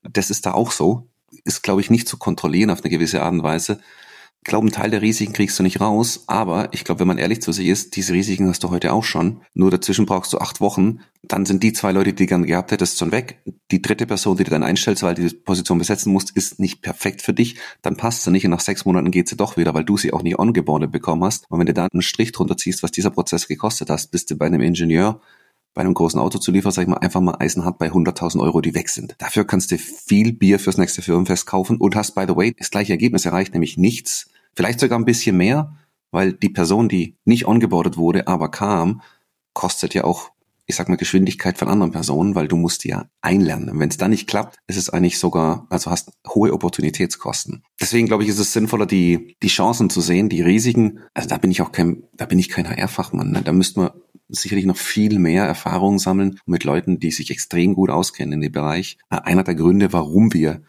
Das 0.01 0.29
ist 0.29 0.45
da 0.45 0.53
auch 0.53 0.71
so. 0.71 1.09
Ist, 1.43 1.61
glaube 1.61 1.81
ich, 1.81 1.89
nicht 1.89 2.07
zu 2.07 2.15
kontrollieren 2.17 2.69
auf 2.69 2.81
eine 2.81 2.89
gewisse 2.89 3.21
Art 3.21 3.33
und 3.33 3.43
Weise. 3.43 3.81
Ich 4.43 4.49
glaube, 4.49 4.63
einen 4.63 4.73
Teil 4.73 4.89
der 4.89 5.03
Risiken 5.03 5.33
kriegst 5.33 5.59
du 5.59 5.63
nicht 5.63 5.79
raus, 5.79 6.23
aber 6.25 6.73
ich 6.73 6.83
glaube, 6.83 7.01
wenn 7.01 7.07
man 7.07 7.19
ehrlich 7.19 7.43
zu 7.43 7.51
sich 7.51 7.67
ist, 7.67 7.95
diese 7.95 8.13
Risiken 8.13 8.49
hast 8.49 8.63
du 8.63 8.71
heute 8.71 8.91
auch 8.91 9.03
schon. 9.03 9.41
Nur 9.53 9.69
dazwischen 9.69 10.07
brauchst 10.07 10.33
du 10.33 10.39
acht 10.39 10.59
Wochen. 10.59 11.01
Dann 11.21 11.45
sind 11.45 11.61
die 11.61 11.73
zwei 11.73 11.91
Leute, 11.91 12.11
die 12.11 12.23
du 12.23 12.27
gern 12.27 12.47
gehabt 12.47 12.71
hättest, 12.71 12.97
schon 12.97 13.11
weg. 13.11 13.43
Die 13.69 13.83
dritte 13.83 14.07
Person, 14.07 14.37
die 14.37 14.43
du 14.43 14.49
dann 14.49 14.63
einstellst, 14.63 15.03
weil 15.03 15.13
du 15.13 15.27
die 15.27 15.35
Position 15.35 15.77
besetzen 15.77 16.11
musst, 16.11 16.35
ist 16.35 16.59
nicht 16.59 16.81
perfekt 16.81 17.21
für 17.21 17.33
dich. 17.33 17.57
Dann 17.83 17.97
passt 17.97 18.23
sie 18.23 18.31
nicht 18.31 18.43
und 18.43 18.51
nach 18.51 18.61
sechs 18.61 18.83
Monaten 18.83 19.11
geht 19.11 19.29
sie 19.29 19.37
doch 19.37 19.57
wieder, 19.57 19.75
weil 19.75 19.85
du 19.85 19.95
sie 19.95 20.11
auch 20.11 20.23
nicht 20.23 20.39
ongeboardet 20.39 20.91
bekommen 20.91 21.23
hast. 21.23 21.45
Und 21.49 21.59
wenn 21.59 21.67
du 21.67 21.75
da 21.75 21.87
einen 21.93 22.01
Strich 22.01 22.31
drunter 22.31 22.57
ziehst, 22.57 22.81
was 22.81 22.89
dieser 22.89 23.11
Prozess 23.11 23.47
gekostet 23.47 23.91
hast, 23.91 24.09
bist 24.09 24.31
du 24.31 24.37
bei 24.37 24.47
einem 24.47 24.61
Ingenieur 24.61 25.21
bei 25.73 25.81
einem 25.81 25.93
großen 25.93 26.19
Autozulieferer, 26.19 26.71
sag 26.71 26.83
ich 26.83 26.87
mal, 26.87 26.97
einfach 26.97 27.21
mal 27.21 27.37
eisenhart 27.39 27.77
bei 27.77 27.89
100.000 27.89 28.41
Euro, 28.41 28.61
die 28.61 28.75
weg 28.75 28.89
sind. 28.89 29.15
Dafür 29.19 29.45
kannst 29.45 29.71
du 29.71 29.77
viel 29.77 30.33
Bier 30.33 30.59
fürs 30.59 30.77
nächste 30.77 31.01
Firmenfest 31.01 31.45
kaufen 31.45 31.77
und 31.77 31.95
hast, 31.95 32.13
by 32.15 32.25
the 32.27 32.35
way, 32.35 32.53
das 32.57 32.71
gleiche 32.71 32.91
Ergebnis 32.91 33.25
erreicht, 33.25 33.53
nämlich 33.53 33.77
nichts, 33.77 34.29
vielleicht 34.53 34.79
sogar 34.79 34.99
ein 34.99 35.05
bisschen 35.05 35.37
mehr, 35.37 35.75
weil 36.11 36.33
die 36.33 36.49
Person, 36.49 36.89
die 36.89 37.15
nicht 37.23 37.45
ongeboardet 37.45 37.97
wurde, 37.97 38.27
aber 38.27 38.51
kam, 38.51 39.01
kostet 39.53 39.93
ja 39.93 40.03
auch 40.03 40.30
ich 40.71 40.77
sag 40.77 40.89
mal, 40.89 40.95
Geschwindigkeit 40.95 41.57
von 41.57 41.67
anderen 41.67 41.91
Personen, 41.91 42.33
weil 42.33 42.47
du 42.47 42.55
musst 42.55 42.85
ja 42.85 43.05
einlernen. 43.21 43.77
Wenn 43.79 43.89
es 43.89 43.97
dann 43.97 44.11
nicht 44.11 44.27
klappt, 44.27 44.57
ist 44.67 44.77
es 44.77 44.89
eigentlich 44.89 45.19
sogar, 45.19 45.67
also 45.69 45.91
hast 45.91 46.11
hohe 46.27 46.53
Opportunitätskosten. 46.53 47.63
Deswegen 47.79 48.07
glaube 48.07 48.23
ich, 48.23 48.29
ist 48.29 48.39
es 48.39 48.53
sinnvoller, 48.53 48.85
die, 48.85 49.35
die 49.43 49.47
Chancen 49.49 49.89
zu 49.89 49.99
sehen, 49.99 50.29
die 50.29 50.41
Risiken. 50.41 50.99
Also 51.13 51.29
da 51.29 51.37
bin 51.37 51.51
ich 51.51 51.61
auch 51.61 51.71
kein, 51.71 52.03
da 52.13 52.25
bin 52.25 52.39
ich 52.39 52.49
kein 52.49 52.67
HR-Fachmann. 52.67 53.31
Ne? 53.31 53.41
Da 53.43 53.51
müsste 53.51 53.81
man 53.81 53.91
sicherlich 54.29 54.65
noch 54.65 54.77
viel 54.77 55.19
mehr 55.19 55.43
Erfahrungen 55.43 55.99
sammeln 55.99 56.39
mit 56.45 56.63
Leuten, 56.63 56.99
die 56.99 57.11
sich 57.11 57.29
extrem 57.31 57.73
gut 57.75 57.89
auskennen 57.89 58.33
in 58.33 58.41
dem 58.41 58.53
Bereich. 58.53 58.97
Einer 59.09 59.43
der 59.43 59.55
Gründe, 59.55 59.91
warum 59.91 60.33
wir 60.33 60.61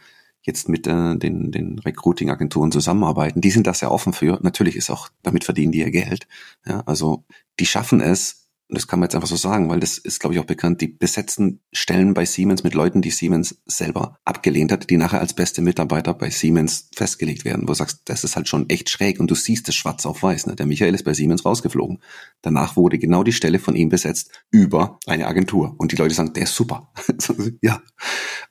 jetzt 0.43 0.69
mit 0.69 0.89
äh, 0.89 1.17
den, 1.17 1.53
den 1.53 1.79
Recruiting-Agenturen 1.79 2.73
zusammenarbeiten, 2.73 3.41
die 3.41 3.53
sind 3.53 3.69
das 3.69 3.81
ja 3.81 3.91
offen 3.91 4.13
für. 4.13 4.41
Natürlich 4.43 4.75
ist 4.75 4.91
auch, 4.91 5.09
damit 5.23 5.45
verdienen 5.45 5.71
die 5.71 5.79
ihr 5.79 5.93
Geld. 5.93 6.27
Ja, 6.67 6.81
also 6.81 7.25
die 7.61 7.67
schaffen 7.67 8.01
es, 8.01 8.42
und 8.73 8.79
das 8.79 8.89
kann 8.89 9.01
man 9.01 9.05
jetzt 9.05 9.15
einfach 9.15 9.29
so 9.29 9.37
sagen, 9.37 9.69
weil 9.69 9.81
das 9.81 9.99
ist, 9.99 10.19
glaube 10.19 10.33
ich, 10.33 10.41
auch 10.41 10.47
bekannt, 10.47 10.81
die 10.81 10.89
besetzen 10.89 11.61
Stellen 11.75 12.15
bei 12.15 12.25
Siemens 12.25 12.65
mit 12.65 12.73
Leuten, 12.73 13.03
die 13.03 13.11
Siemens 13.11 13.61
selber 13.67 14.17
abgelehnt 14.25 14.73
hat, 14.73 14.89
die 14.89 14.97
nachher 14.97 15.21
als 15.21 15.35
beste 15.35 15.61
Mitarbeiter 15.61 16.15
bei 16.15 16.31
Siemens 16.31 16.89
festgelegt 16.95 17.45
werden, 17.45 17.65
wo 17.65 17.67
du 17.67 17.75
sagst, 17.75 18.01
das 18.07 18.25
ist 18.25 18.35
halt 18.35 18.49
schon 18.49 18.71
echt 18.71 18.89
schräg 18.89 19.21
und 19.21 19.31
du 19.31 19.35
siehst 19.35 19.69
es 19.69 19.75
schwarz 19.75 20.07
auf 20.07 20.23
weiß. 20.23 20.47
Ne? 20.47 20.57
Der 20.57 20.65
Michael 20.65 20.95
ist 20.95 21.05
bei 21.05 21.13
Siemens 21.13 21.45
rausgeflogen. 21.45 21.99
Danach 22.41 22.75
wurde 22.75 22.99
genau 22.99 23.23
die 23.23 23.35
Stelle 23.35 23.59
von 23.59 23.77
ihm 23.77 23.91
besetzt 23.91 24.31
über 24.51 24.99
eine 25.07 25.27
Agentur. 25.27 25.75
Und 25.77 25.93
die 25.93 25.97
Leute 25.97 26.15
sagen, 26.15 26.33
der 26.33 26.45
ist 26.45 26.57
super. 26.57 26.95
ja. 27.61 27.83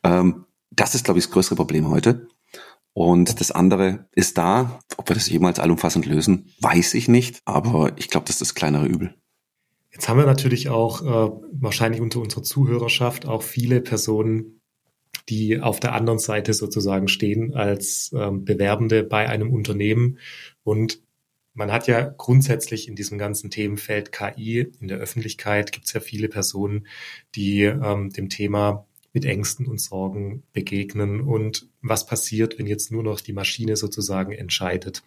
Ähm, 0.04 0.44
das 0.70 0.94
ist, 0.94 1.04
glaube 1.04 1.18
ich, 1.18 1.24
das 1.24 1.32
größere 1.32 1.56
Problem 1.56 1.88
heute. 1.88 2.28
Und 2.92 3.40
das 3.40 3.50
andere 3.50 4.08
ist 4.12 4.38
da. 4.38 4.78
Ob 4.98 5.10
wir 5.10 5.14
das 5.14 5.28
jemals 5.28 5.58
allumfassend 5.58 6.06
lösen, 6.06 6.52
weiß 6.60 6.94
ich 6.94 7.08
nicht. 7.08 7.40
Aber 7.44 7.90
ich 7.96 8.08
glaube, 8.08 8.26
das 8.26 8.36
ist 8.36 8.40
das 8.40 8.54
kleinere 8.54 8.86
Übel. 8.86 9.16
Jetzt 9.92 10.08
haben 10.08 10.18
wir 10.18 10.26
natürlich 10.26 10.70
auch 10.70 11.02
äh, 11.02 11.32
wahrscheinlich 11.52 12.00
unter 12.00 12.20
unserer 12.20 12.42
Zuhörerschaft 12.42 13.26
auch 13.26 13.42
viele 13.42 13.80
Personen, 13.82 14.60
die 15.28 15.60
auf 15.60 15.80
der 15.80 15.94
anderen 15.94 16.18
Seite 16.18 16.54
sozusagen 16.54 17.08
stehen 17.08 17.54
als 17.54 18.10
ähm, 18.14 18.44
Bewerbende 18.44 19.04
bei 19.04 19.28
einem 19.28 19.52
Unternehmen. 19.52 20.18
Und 20.64 21.02
man 21.54 21.70
hat 21.70 21.86
ja 21.86 22.00
grundsätzlich 22.00 22.88
in 22.88 22.96
diesem 22.96 23.18
ganzen 23.18 23.50
Themenfeld 23.50 24.12
KI 24.12 24.72
in 24.80 24.88
der 24.88 24.98
Öffentlichkeit 24.98 25.72
gibt 25.72 25.86
es 25.86 25.92
ja 25.92 26.00
viele 26.00 26.28
Personen, 26.28 26.86
die 27.34 27.62
ähm, 27.64 28.10
dem 28.10 28.30
Thema 28.30 28.86
mit 29.12 29.26
Ängsten 29.26 29.66
und 29.66 29.78
Sorgen 29.78 30.42
begegnen 30.54 31.20
und 31.20 31.68
was 31.82 32.06
passiert, 32.06 32.58
wenn 32.58 32.66
jetzt 32.66 32.90
nur 32.90 33.02
noch 33.02 33.20
die 33.20 33.34
Maschine 33.34 33.76
sozusagen 33.76 34.32
entscheidet. 34.32 35.02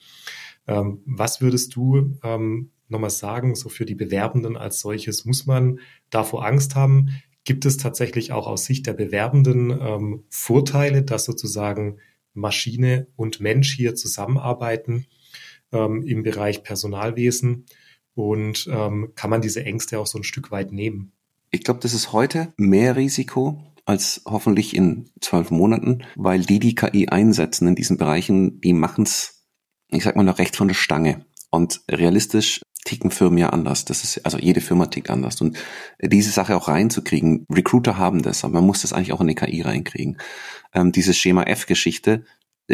Ähm, 0.67 1.01
was 1.05 1.41
würdest 1.41 1.75
du 1.75 2.17
ähm, 2.23 2.69
nochmal 2.87 3.09
sagen, 3.09 3.55
so 3.55 3.69
für 3.69 3.85
die 3.85 3.95
Bewerbenden 3.95 4.57
als 4.57 4.79
solches, 4.79 5.25
muss 5.25 5.45
man 5.45 5.79
davor 6.09 6.45
Angst 6.45 6.75
haben? 6.75 7.09
Gibt 7.43 7.65
es 7.65 7.77
tatsächlich 7.77 8.31
auch 8.31 8.47
aus 8.47 8.65
Sicht 8.65 8.87
der 8.87 8.93
Bewerbenden 8.93 9.71
ähm, 9.71 10.23
Vorteile, 10.29 11.03
dass 11.03 11.25
sozusagen 11.25 11.99
Maschine 12.33 13.07
und 13.15 13.39
Mensch 13.39 13.75
hier 13.75 13.95
zusammenarbeiten 13.95 15.05
ähm, 15.71 16.03
im 16.03 16.23
Bereich 16.23 16.63
Personalwesen? 16.63 17.65
Und 18.15 18.67
ähm, 18.71 19.11
kann 19.15 19.29
man 19.29 19.41
diese 19.41 19.63
Ängste 19.63 19.99
auch 19.99 20.07
so 20.07 20.17
ein 20.17 20.23
Stück 20.23 20.49
weit 20.49 20.71
nehmen? 20.71 21.11
Ich 21.51 21.63
glaube, 21.63 21.81
das 21.81 21.93
ist 21.93 22.13
heute 22.13 22.53
mehr 22.57 22.95
Risiko 22.95 23.61
als 23.85 24.23
hoffentlich 24.25 24.75
in 24.75 25.09
zwölf 25.21 25.51
Monaten, 25.51 26.03
weil 26.15 26.41
die, 26.41 26.59
die 26.59 26.75
KI 26.75 27.07
einsetzen 27.07 27.67
in 27.67 27.75
diesen 27.75 27.97
Bereichen, 27.97 28.59
die 28.61 28.73
machen 28.73 29.03
es, 29.03 29.45
ich 29.89 30.03
sag 30.03 30.15
mal, 30.15 30.23
noch 30.23 30.39
recht 30.39 30.55
von 30.55 30.67
der 30.67 30.75
Stange. 30.75 31.25
Und 31.51 31.81
realistisch 31.89 32.61
ticken 32.85 33.11
Firmen 33.11 33.37
ja 33.37 33.49
anders. 33.49 33.83
Das 33.83 34.03
ist, 34.03 34.25
also 34.25 34.37
jede 34.37 34.61
Firma 34.61 34.85
tickt 34.85 35.09
anders. 35.09 35.41
Und 35.41 35.57
diese 36.01 36.31
Sache 36.31 36.55
auch 36.55 36.69
reinzukriegen, 36.69 37.45
Recruiter 37.51 37.97
haben 37.97 38.21
das, 38.21 38.45
aber 38.45 38.53
man 38.53 38.65
muss 38.65 38.83
das 38.83 38.93
eigentlich 38.93 39.11
auch 39.11 39.21
in 39.21 39.27
die 39.27 39.35
KI 39.35 39.61
reinkriegen. 39.61 40.17
Ähm, 40.73 40.93
diese 40.93 41.13
Schema 41.13 41.43
F-Geschichte, 41.43 42.23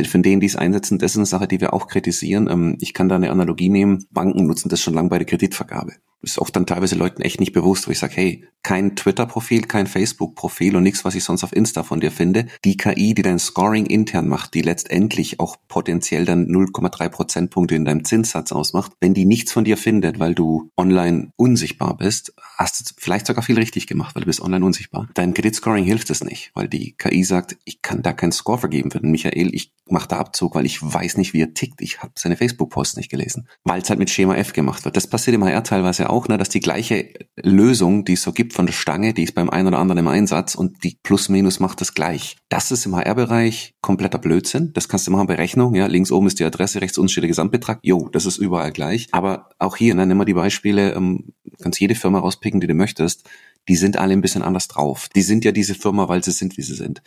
von 0.06 0.24
denen, 0.24 0.40
die 0.40 0.48
es 0.48 0.56
einsetzen, 0.56 1.00
das 1.00 1.12
ist 1.12 1.18
eine 1.18 1.26
Sache, 1.26 1.48
die 1.48 1.60
wir 1.60 1.74
auch 1.74 1.88
kritisieren. 1.88 2.48
Ähm, 2.50 2.78
ich 2.80 2.94
kann 2.94 3.10
da 3.10 3.16
eine 3.16 3.32
Analogie 3.32 3.70
nehmen. 3.70 4.06
Banken 4.12 4.46
nutzen 4.46 4.70
das 4.70 4.82
schon 4.82 4.94
lange 4.94 5.10
bei 5.10 5.18
der 5.18 5.28
Kreditvergabe 5.28 5.94
ist 6.22 6.40
oft 6.40 6.56
dann 6.56 6.66
teilweise 6.66 6.96
Leuten 6.96 7.22
echt 7.22 7.40
nicht 7.40 7.54
bewusst, 7.54 7.88
wo 7.88 7.92
ich 7.92 8.00
sage, 8.00 8.16
hey, 8.16 8.44
kein 8.64 8.96
Twitter-Profil, 8.96 9.64
kein 9.64 9.88
Facebook-Profil 9.88 10.76
und 10.76 10.84
nichts, 10.84 11.04
was 11.04 11.16
ich 11.16 11.24
sonst 11.24 11.44
auf 11.44 11.54
Insta 11.54 11.84
von 11.84 12.00
dir 12.00 12.12
finde. 12.12 12.46
Die 12.64 12.78
KI, 12.78 13.14
die 13.14 13.24
dein 13.24 13.40
Scoring 13.40 13.88
intern 13.88 14.28
macht, 14.28 14.54
die 14.54 14.62
letztendlich 14.62 15.40
auch 15.40 15.56
potenziell 15.68 16.26
dann 16.26 16.48
0,3 16.48 17.10
Prozentpunkte 17.10 17.76
in 17.76 17.86
deinem 17.86 18.06
Zinssatz 18.06 18.52
ausmacht, 18.52 18.92
wenn 19.00 19.14
die 19.14 19.26
nichts 19.26 19.52
von 19.52 19.64
dir 19.64 19.78
findet, 19.78 20.20
weil 20.20 20.36
du 20.36 20.70
online 20.78 21.32
unsichtbar 21.38 21.98
bist, 21.98 22.34
hast 22.58 22.80
du 22.80 22.94
vielleicht 22.98 23.26
sogar 23.26 23.44
viel 23.44 23.58
richtig 23.58 23.88
gemacht, 23.88 24.16
weil 24.16 24.22
du 24.22 24.28
bist 24.28 24.42
online 24.42 24.64
unsichtbar. 24.64 25.10
Dein 25.16 25.34
Kreditscoring 25.34 25.84
hilft 25.84 26.12
es 26.12 26.24
nicht, 26.24 26.52
weil 26.54 26.68
die 26.68 26.94
KI 26.98 27.24
sagt, 27.24 27.58
ich 27.66 27.82
kann 27.82 28.04
da 28.04 28.14
keinen 28.14 28.32
Score 28.32 28.60
vergeben 28.60 28.92
für 28.92 29.00
den 29.00 29.12
Michael, 29.12 29.56
ich 29.56 29.74
mache 29.90 30.08
da 30.08 30.18
Abzug, 30.18 30.56
weil 30.56 30.66
ich 30.66 30.82
weiß 30.82 31.18
nicht, 31.18 31.34
wie 31.34 31.42
er 31.42 31.54
tickt. 31.54 31.82
Ich 31.82 32.02
habe 32.02 32.14
seine 32.16 32.38
Facebook-Post 32.38 32.98
nicht 32.98 33.10
gelesen, 33.10 33.48
weil 33.64 33.82
es 33.82 33.90
halt 33.90 34.00
mit 34.00 34.10
Schema 34.10 34.36
F 34.36 34.54
gemacht 34.54 34.86
wird. 34.86 34.96
Das 34.96 35.08
passiert 35.08 35.36
im 35.36 35.44
HR 35.44 35.64
teilweise 35.64 36.10
auch, 36.10 36.11
ne, 36.28 36.38
dass 36.38 36.50
die 36.50 36.60
gleiche 36.60 37.14
Lösung, 37.42 38.06
die 38.06 38.14
es 38.14 38.22
so 38.22 38.32
gibt 38.32 38.54
von 38.54 38.66
der 38.66 38.74
Stange, 38.74 39.14
die 39.14 39.24
ist 39.24 39.34
beim 39.34 39.50
einen 39.50 39.68
oder 39.68 39.80
anderen 39.80 40.00
im 40.00 40.08
Einsatz 40.08 40.56
und 40.56 40.84
die 40.84 40.98
Plus-Minus 41.04 41.60
macht 41.60 41.82
das 41.82 41.94
gleich. 41.94 42.38
Das 42.50 42.72
ist 42.72 42.86
im 42.86 42.96
HR-Bereich 42.96 43.76
kompletter 43.82 44.18
Blödsinn. 44.18 44.74
Das 44.74 44.90
kannst 44.90 45.08
du 45.08 45.12
machen 45.12 45.28
bei 45.28 45.36
Rechnung. 45.36 45.76
Ja, 45.76 45.88
links 45.88 46.12
oben 46.12 46.28
ist 46.28 46.40
die 46.40 46.46
Adresse, 46.46 46.82
rechts 46.82 46.98
unten 46.98 47.10
steht 47.10 47.24
der 47.24 47.30
Gesamtbetrag. 47.30 47.80
Jo, 47.82 48.10
das 48.10 48.26
ist 48.26 48.38
überall 48.38 48.72
gleich. 48.72 49.08
Aber 49.12 49.50
auch 49.58 49.78
hier, 49.78 49.96
ne, 49.96 50.06
nimm 50.06 50.18
mal 50.18 50.26
die 50.26 50.34
Beispiele, 50.34 50.94
ähm, 50.94 51.34
kannst 51.62 51.80
jede 51.80 51.96
Firma 51.96 52.20
rauspicken, 52.20 52.60
die 52.60 52.68
du 52.68 52.74
möchtest. 52.74 53.30
Die 53.68 53.76
sind 53.76 53.98
alle 53.98 54.14
ein 54.14 54.22
bisschen 54.22 54.42
anders 54.42 54.68
drauf. 54.68 55.10
Die 55.16 55.22
sind 55.22 55.46
ja 55.46 55.52
diese 55.52 55.76
Firma, 55.76 56.08
weil 56.08 56.24
sie 56.24 56.32
sind, 56.32 56.58
wie 56.58 56.62
sie 56.62 56.76
sind. 56.76 57.02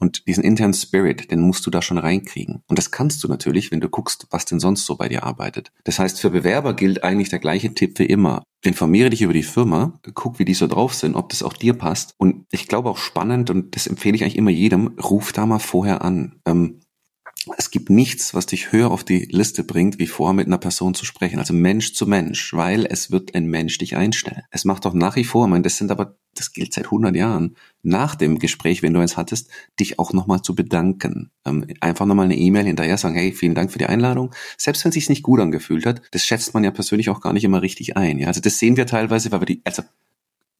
Und 0.00 0.26
diesen 0.26 0.42
internen 0.42 0.72
Spirit, 0.72 1.30
den 1.30 1.40
musst 1.40 1.66
du 1.66 1.70
da 1.70 1.82
schon 1.82 1.98
reinkriegen. 1.98 2.62
Und 2.68 2.78
das 2.78 2.90
kannst 2.90 3.22
du 3.22 3.28
natürlich, 3.28 3.70
wenn 3.70 3.80
du 3.80 3.90
guckst, 3.90 4.26
was 4.30 4.46
denn 4.46 4.58
sonst 4.58 4.86
so 4.86 4.96
bei 4.96 5.10
dir 5.10 5.24
arbeitet. 5.24 5.72
Das 5.84 5.98
heißt, 5.98 6.20
für 6.20 6.30
Bewerber 6.30 6.74
gilt 6.74 7.04
eigentlich 7.04 7.28
der 7.28 7.38
gleiche 7.38 7.74
Tipp 7.74 7.98
wie 7.98 8.06
immer. 8.06 8.42
Informiere 8.62 9.10
dich 9.10 9.20
über 9.20 9.34
die 9.34 9.42
Firma, 9.42 10.00
guck, 10.14 10.38
wie 10.38 10.46
die 10.46 10.54
so 10.54 10.66
drauf 10.66 10.94
sind, 10.94 11.16
ob 11.16 11.28
das 11.28 11.42
auch 11.42 11.52
dir 11.52 11.74
passt. 11.74 12.14
Und 12.16 12.46
ich 12.50 12.66
glaube 12.66 12.88
auch 12.88 12.96
spannend, 12.96 13.50
und 13.50 13.76
das 13.76 13.86
empfehle 13.86 14.16
ich 14.16 14.22
eigentlich 14.22 14.38
immer 14.38 14.50
jedem, 14.50 14.98
ruf 14.98 15.32
da 15.32 15.44
mal 15.44 15.58
vorher 15.58 16.02
an. 16.02 16.40
Ähm, 16.46 16.80
es 17.56 17.70
gibt 17.70 17.88
nichts, 17.88 18.34
was 18.34 18.46
dich 18.46 18.70
höher 18.70 18.90
auf 18.90 19.02
die 19.02 19.26
Liste 19.30 19.64
bringt, 19.64 19.98
wie 19.98 20.06
vorher 20.06 20.34
mit 20.34 20.46
einer 20.46 20.58
Person 20.58 20.94
zu 20.94 21.06
sprechen, 21.06 21.38
also 21.38 21.54
Mensch 21.54 21.94
zu 21.94 22.06
Mensch, 22.06 22.52
weil 22.52 22.84
es 22.84 23.10
wird 23.10 23.34
ein 23.34 23.46
Mensch 23.46 23.78
dich 23.78 23.96
einstellen. 23.96 24.42
Es 24.50 24.66
macht 24.66 24.84
doch 24.84 24.92
nach 24.92 25.16
wie 25.16 25.24
vor, 25.24 25.46
ich 25.46 25.50
meine, 25.50 25.62
das 25.62 25.78
sind 25.78 25.90
aber, 25.90 26.16
das 26.34 26.52
gilt 26.52 26.74
seit 26.74 26.86
100 26.86 27.16
Jahren, 27.16 27.56
nach 27.82 28.14
dem 28.14 28.38
Gespräch, 28.38 28.82
wenn 28.82 28.92
du 28.92 29.00
eins 29.00 29.16
hattest, 29.16 29.48
dich 29.78 29.98
auch 29.98 30.12
nochmal 30.12 30.42
zu 30.42 30.54
bedanken. 30.54 31.30
Ähm, 31.46 31.66
einfach 31.80 32.04
nochmal 32.04 32.26
eine 32.26 32.36
E-Mail 32.36 32.66
hinterher 32.66 32.98
sagen, 32.98 33.14
hey, 33.14 33.32
vielen 33.32 33.54
Dank 33.54 33.72
für 33.72 33.78
die 33.78 33.86
Einladung. 33.86 34.34
Selbst 34.58 34.84
wenn 34.84 34.90
es 34.90 34.94
sich 34.94 35.08
nicht 35.08 35.22
gut 35.22 35.40
angefühlt 35.40 35.86
hat, 35.86 36.02
das 36.10 36.26
schätzt 36.26 36.52
man 36.52 36.62
ja 36.62 36.70
persönlich 36.70 37.08
auch 37.08 37.22
gar 37.22 37.32
nicht 37.32 37.44
immer 37.44 37.62
richtig 37.62 37.96
ein. 37.96 38.18
Ja? 38.18 38.28
Also 38.28 38.42
das 38.42 38.58
sehen 38.58 38.76
wir 38.76 38.86
teilweise, 38.86 39.32
weil 39.32 39.40
wir 39.40 39.46
die, 39.46 39.62
also 39.64 39.82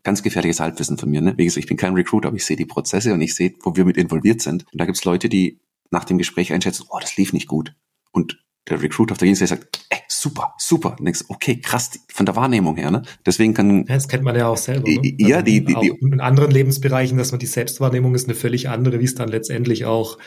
ganz 0.02 0.22
gefährliches 0.22 0.60
Halbwissen 0.60 0.96
von 0.96 1.10
mir. 1.10 1.20
Ne? 1.20 1.34
Wie 1.36 1.44
gesagt, 1.44 1.64
ich 1.64 1.68
bin 1.68 1.76
kein 1.76 1.92
Recruiter, 1.92 2.28
aber 2.28 2.38
ich 2.38 2.46
sehe 2.46 2.56
die 2.56 2.64
Prozesse 2.64 3.12
und 3.12 3.20
ich 3.20 3.34
sehe, 3.34 3.52
wo 3.60 3.76
wir 3.76 3.84
mit 3.84 3.98
involviert 3.98 4.40
sind. 4.40 4.64
Und 4.72 4.80
da 4.80 4.86
gibt's 4.86 5.04
Leute, 5.04 5.28
die 5.28 5.58
nach 5.90 6.04
dem 6.04 6.18
Gespräch 6.18 6.52
einschätzen, 6.52 6.86
oh, 6.88 6.98
das 7.00 7.16
lief 7.16 7.32
nicht 7.32 7.48
gut. 7.48 7.74
Und 8.12 8.42
der 8.68 8.82
Recruiter 8.82 9.12
auf 9.12 9.18
der 9.18 9.26
Gegenseite 9.26 9.48
sagt, 9.48 9.86
ey, 9.88 9.98
super, 10.08 10.54
super. 10.58 10.96
Und 10.98 11.04
denkst, 11.04 11.24
okay, 11.28 11.60
krass, 11.60 11.90
von 12.12 12.26
der 12.26 12.36
Wahrnehmung 12.36 12.76
her, 12.76 12.90
ne? 12.90 13.02
Deswegen 13.26 13.54
kann. 13.54 13.86
Ja, 13.86 13.94
das 13.94 14.08
kennt 14.08 14.22
man 14.22 14.36
ja 14.36 14.48
auch 14.48 14.56
selber. 14.56 14.88
Ne? 14.88 15.14
Ja, 15.18 15.36
also 15.36 15.46
die, 15.46 15.64
die, 15.64 15.74
die, 15.74 15.88
in 16.00 16.20
anderen 16.20 16.50
Lebensbereichen, 16.50 17.18
dass 17.18 17.32
man 17.32 17.40
die 17.40 17.46
Selbstwahrnehmung 17.46 18.14
ist 18.14 18.28
eine 18.28 18.34
völlig 18.34 18.68
andere, 18.68 19.00
wie 19.00 19.04
es 19.04 19.14
dann 19.14 19.28
letztendlich 19.28 19.86
auch 19.86 20.18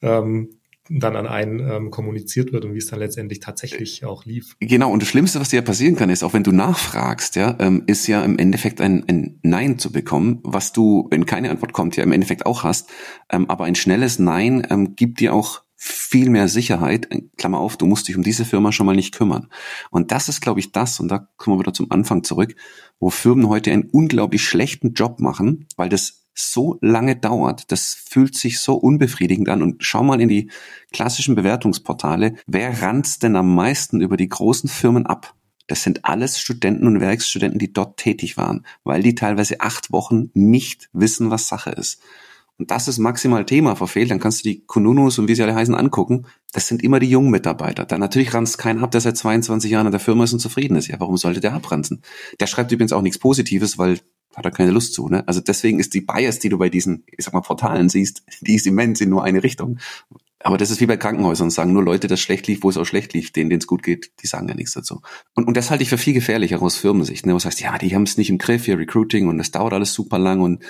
ähm, 0.00 0.50
dann 0.88 1.16
an 1.16 1.26
einen 1.26 1.60
ähm, 1.60 1.90
kommuniziert 1.90 2.52
wird 2.52 2.64
und 2.64 2.74
wie 2.74 2.78
es 2.78 2.86
dann 2.86 2.98
letztendlich 2.98 3.40
tatsächlich 3.40 4.04
auch 4.04 4.24
lief. 4.24 4.56
Genau, 4.60 4.90
und 4.90 5.00
das 5.00 5.08
Schlimmste, 5.08 5.40
was 5.40 5.50
dir 5.50 5.56
ja 5.56 5.62
passieren 5.62 5.96
kann, 5.96 6.10
ist, 6.10 6.22
auch 6.22 6.34
wenn 6.34 6.42
du 6.42 6.52
nachfragst, 6.52 7.36
ja, 7.36 7.56
ähm, 7.60 7.84
ist 7.86 8.06
ja 8.06 8.22
im 8.24 8.38
Endeffekt 8.38 8.80
ein, 8.80 9.04
ein 9.08 9.38
Nein 9.42 9.78
zu 9.78 9.92
bekommen, 9.92 10.40
was 10.42 10.72
du, 10.72 11.06
wenn 11.10 11.26
keine 11.26 11.50
Antwort 11.50 11.72
kommt, 11.72 11.96
ja 11.96 12.02
im 12.02 12.12
Endeffekt 12.12 12.46
auch 12.46 12.64
hast. 12.64 12.90
Ähm, 13.30 13.48
aber 13.48 13.64
ein 13.64 13.74
schnelles 13.74 14.18
Nein 14.18 14.66
ähm, 14.70 14.96
gibt 14.96 15.20
dir 15.20 15.34
auch 15.34 15.62
viel 15.84 16.30
mehr 16.30 16.46
Sicherheit. 16.46 17.08
Klammer 17.36 17.58
auf, 17.58 17.76
du 17.76 17.86
musst 17.86 18.06
dich 18.06 18.16
um 18.16 18.22
diese 18.22 18.44
Firma 18.44 18.70
schon 18.70 18.86
mal 18.86 18.94
nicht 18.94 19.14
kümmern. 19.14 19.48
Und 19.90 20.12
das 20.12 20.28
ist, 20.28 20.40
glaube 20.40 20.60
ich, 20.60 20.70
das, 20.70 21.00
und 21.00 21.08
da 21.08 21.28
kommen 21.36 21.56
wir 21.56 21.60
wieder 21.60 21.74
zum 21.74 21.90
Anfang 21.90 22.22
zurück, 22.22 22.54
wo 23.00 23.10
Firmen 23.10 23.48
heute 23.48 23.72
einen 23.72 23.88
unglaublich 23.90 24.44
schlechten 24.44 24.92
Job 24.92 25.18
machen, 25.18 25.66
weil 25.76 25.88
das 25.88 26.21
so 26.34 26.78
lange 26.80 27.16
dauert. 27.16 27.70
Das 27.72 27.94
fühlt 27.94 28.36
sich 28.36 28.60
so 28.60 28.74
unbefriedigend 28.74 29.48
an. 29.48 29.62
Und 29.62 29.84
schau 29.84 30.02
mal 30.02 30.20
in 30.20 30.28
die 30.28 30.50
klassischen 30.92 31.34
Bewertungsportale. 31.34 32.34
Wer 32.46 32.82
ranzt 32.82 33.22
denn 33.22 33.36
am 33.36 33.54
meisten 33.54 34.00
über 34.00 34.16
die 34.16 34.28
großen 34.28 34.68
Firmen 34.68 35.06
ab? 35.06 35.34
Das 35.68 35.82
sind 35.82 36.04
alles 36.04 36.40
Studenten 36.40 36.86
und 36.86 37.00
Werkstudenten, 37.00 37.58
die 37.58 37.72
dort 37.72 37.96
tätig 37.96 38.36
waren, 38.36 38.66
weil 38.84 39.02
die 39.02 39.14
teilweise 39.14 39.60
acht 39.60 39.92
Wochen 39.92 40.30
nicht 40.34 40.90
wissen, 40.92 41.30
was 41.30 41.48
Sache 41.48 41.70
ist. 41.70 42.02
und 42.58 42.70
das 42.70 42.86
ist 42.88 42.98
maximal 42.98 43.46
Thema 43.46 43.74
verfehlt, 43.74 44.10
dann 44.10 44.20
kannst 44.20 44.44
du 44.44 44.48
die 44.50 44.64
Kununus 44.66 45.18
und 45.18 45.28
wie 45.28 45.34
sie 45.34 45.42
alle 45.42 45.54
heißen 45.54 45.74
angucken. 45.74 46.26
Das 46.52 46.68
sind 46.68 46.82
immer 46.82 47.00
die 47.00 47.08
jungen 47.08 47.30
Mitarbeiter. 47.30 47.86
Dann 47.86 48.00
natürlich 48.00 48.34
ranzt 48.34 48.58
keiner 48.58 48.82
ab, 48.82 48.90
der 48.90 49.00
seit 49.00 49.16
22 49.16 49.70
Jahren 49.70 49.86
in 49.86 49.92
der 49.92 50.00
Firma 50.00 50.24
ist 50.24 50.32
und 50.32 50.40
zufrieden 50.40 50.76
ist. 50.76 50.88
Ja, 50.88 51.00
warum 51.00 51.16
sollte 51.16 51.40
der 51.40 51.54
abranzen? 51.54 52.02
Der 52.38 52.46
schreibt 52.46 52.70
übrigens 52.70 52.92
auch 52.92 53.02
nichts 53.02 53.18
Positives, 53.18 53.78
weil 53.78 54.00
hat 54.34 54.44
er 54.44 54.50
keine 54.50 54.70
Lust 54.70 54.94
zu. 54.94 55.08
Ne? 55.08 55.26
Also 55.26 55.40
deswegen 55.40 55.78
ist 55.78 55.94
die 55.94 56.00
Bias, 56.00 56.38
die 56.38 56.48
du 56.48 56.58
bei 56.58 56.68
diesen, 56.68 57.04
ich 57.06 57.24
sag 57.24 57.34
mal, 57.34 57.40
Portalen 57.40 57.88
siehst, 57.88 58.22
die 58.40 58.54
ist 58.54 58.66
immens 58.66 59.00
in 59.00 59.10
nur 59.10 59.24
eine 59.24 59.42
Richtung. 59.42 59.78
Aber 60.44 60.58
das 60.58 60.70
ist 60.70 60.80
wie 60.80 60.86
bei 60.86 60.96
Krankenhäusern, 60.96 61.50
sagen 61.50 61.72
nur 61.72 61.84
Leute, 61.84 62.08
dass 62.08 62.20
schlecht 62.20 62.48
lief, 62.48 62.62
wo 62.62 62.70
es 62.70 62.76
auch 62.76 62.84
schlecht 62.84 63.12
lief, 63.12 63.32
denen, 63.32 63.50
denen 63.50 63.60
es 63.60 63.66
gut 63.66 63.82
geht, 63.82 64.10
die 64.22 64.26
sagen 64.26 64.48
ja 64.48 64.54
nichts 64.54 64.72
dazu. 64.72 65.00
Und, 65.34 65.46
und 65.46 65.56
das 65.56 65.70
halte 65.70 65.84
ich 65.84 65.88
für 65.88 65.98
viel 65.98 66.14
gefährlicher 66.14 66.60
aus 66.60 66.76
Firmensicht. 66.76 67.26
Ne? 67.26 67.34
Was 67.34 67.44
heißt, 67.44 67.60
ja, 67.60 67.78
die 67.78 67.94
haben 67.94 68.02
es 68.02 68.16
nicht 68.16 68.30
im 68.30 68.38
Griff, 68.38 68.66
ihr 68.66 68.78
Recruiting 68.78 69.28
und 69.28 69.38
das 69.38 69.52
dauert 69.52 69.72
alles 69.72 69.92
super 69.92 70.18
lang 70.18 70.40
und 70.40 70.64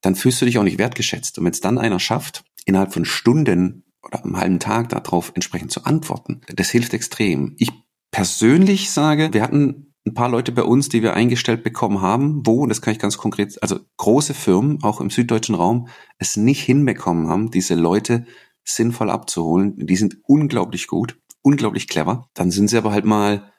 dann 0.00 0.14
fühlst 0.14 0.40
du 0.40 0.46
dich 0.46 0.58
auch 0.58 0.62
nicht 0.62 0.78
wertgeschätzt. 0.78 1.38
Und 1.38 1.44
wenn 1.44 1.52
es 1.52 1.60
dann 1.60 1.76
einer 1.76 2.00
schafft, 2.00 2.44
innerhalb 2.64 2.94
von 2.94 3.04
Stunden 3.04 3.84
oder 4.02 4.24
einem 4.24 4.38
halben 4.38 4.58
Tag 4.58 4.88
darauf 4.88 5.32
entsprechend 5.34 5.70
zu 5.70 5.84
antworten, 5.84 6.40
das 6.46 6.70
hilft 6.70 6.94
extrem. 6.94 7.54
Ich 7.58 7.70
persönlich 8.10 8.90
sage, 8.90 9.32
wir 9.32 9.42
hatten 9.42 9.89
ein 10.06 10.14
paar 10.14 10.28
Leute 10.28 10.52
bei 10.52 10.62
uns, 10.62 10.88
die 10.88 11.02
wir 11.02 11.14
eingestellt 11.14 11.62
bekommen 11.62 12.00
haben, 12.00 12.42
wo, 12.44 12.62
und 12.62 12.70
das 12.70 12.80
kann 12.80 12.92
ich 12.92 12.98
ganz 12.98 13.18
konkret, 13.18 13.62
also 13.62 13.80
große 13.98 14.34
Firmen, 14.34 14.82
auch 14.82 15.00
im 15.00 15.10
süddeutschen 15.10 15.54
Raum, 15.54 15.88
es 16.18 16.36
nicht 16.36 16.62
hinbekommen 16.62 17.28
haben, 17.28 17.50
diese 17.50 17.74
Leute 17.74 18.24
sinnvoll 18.64 19.10
abzuholen. 19.10 19.74
Die 19.76 19.96
sind 19.96 20.18
unglaublich 20.26 20.86
gut, 20.86 21.18
unglaublich 21.42 21.88
clever. 21.88 22.28
Dann 22.34 22.50
sind 22.50 22.68
sie 22.68 22.78
aber 22.78 22.92
halt 22.92 23.04
mal 23.04 23.52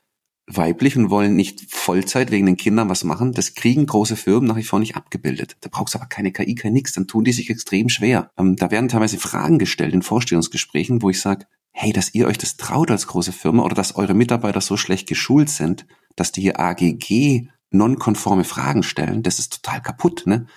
weiblich 0.47 0.97
und 0.97 1.09
wollen 1.09 1.35
nicht 1.35 1.73
Vollzeit 1.73 2.31
wegen 2.31 2.45
den 2.45 2.57
Kindern 2.57 2.89
was 2.89 3.03
machen. 3.03 3.31
Das 3.31 3.53
kriegen 3.53 3.85
große 3.85 4.15
Firmen 4.15 4.47
nach 4.47 4.57
wie 4.57 4.63
vor 4.63 4.79
nicht 4.79 4.95
abgebildet. 4.95 5.57
Da 5.61 5.69
brauchst 5.71 5.93
du 5.93 5.99
aber 5.99 6.07
keine 6.07 6.31
KI, 6.31 6.55
kein 6.55 6.73
nix. 6.73 6.93
Dann 6.93 7.07
tun 7.07 7.23
die 7.23 7.31
sich 7.31 7.49
extrem 7.49 7.89
schwer. 7.89 8.31
Ähm, 8.37 8.55
da 8.55 8.71
werden 8.71 8.89
teilweise 8.89 9.17
Fragen 9.17 9.59
gestellt 9.59 9.93
in 9.93 10.01
Vorstellungsgesprächen, 10.01 11.01
wo 11.01 11.09
ich 11.09 11.21
sage, 11.21 11.45
hey, 11.71 11.93
dass 11.93 12.13
ihr 12.13 12.27
euch 12.27 12.37
das 12.37 12.57
traut 12.57 12.91
als 12.91 13.07
große 13.07 13.31
Firma 13.31 13.63
oder 13.63 13.75
dass 13.75 13.95
eure 13.95 14.13
Mitarbeiter 14.13 14.61
so 14.61 14.75
schlecht 14.75 15.07
geschult 15.07 15.49
sind, 15.49 15.85
dass 16.15 16.31
die 16.31 16.41
hier 16.41 16.59
AGG 16.59 17.47
nonkonforme 17.71 18.43
Fragen 18.43 18.83
stellen, 18.83 19.23
das 19.23 19.39
ist 19.39 19.61
total 19.61 19.81
kaputt. 19.81 20.23
Ne? 20.25 20.47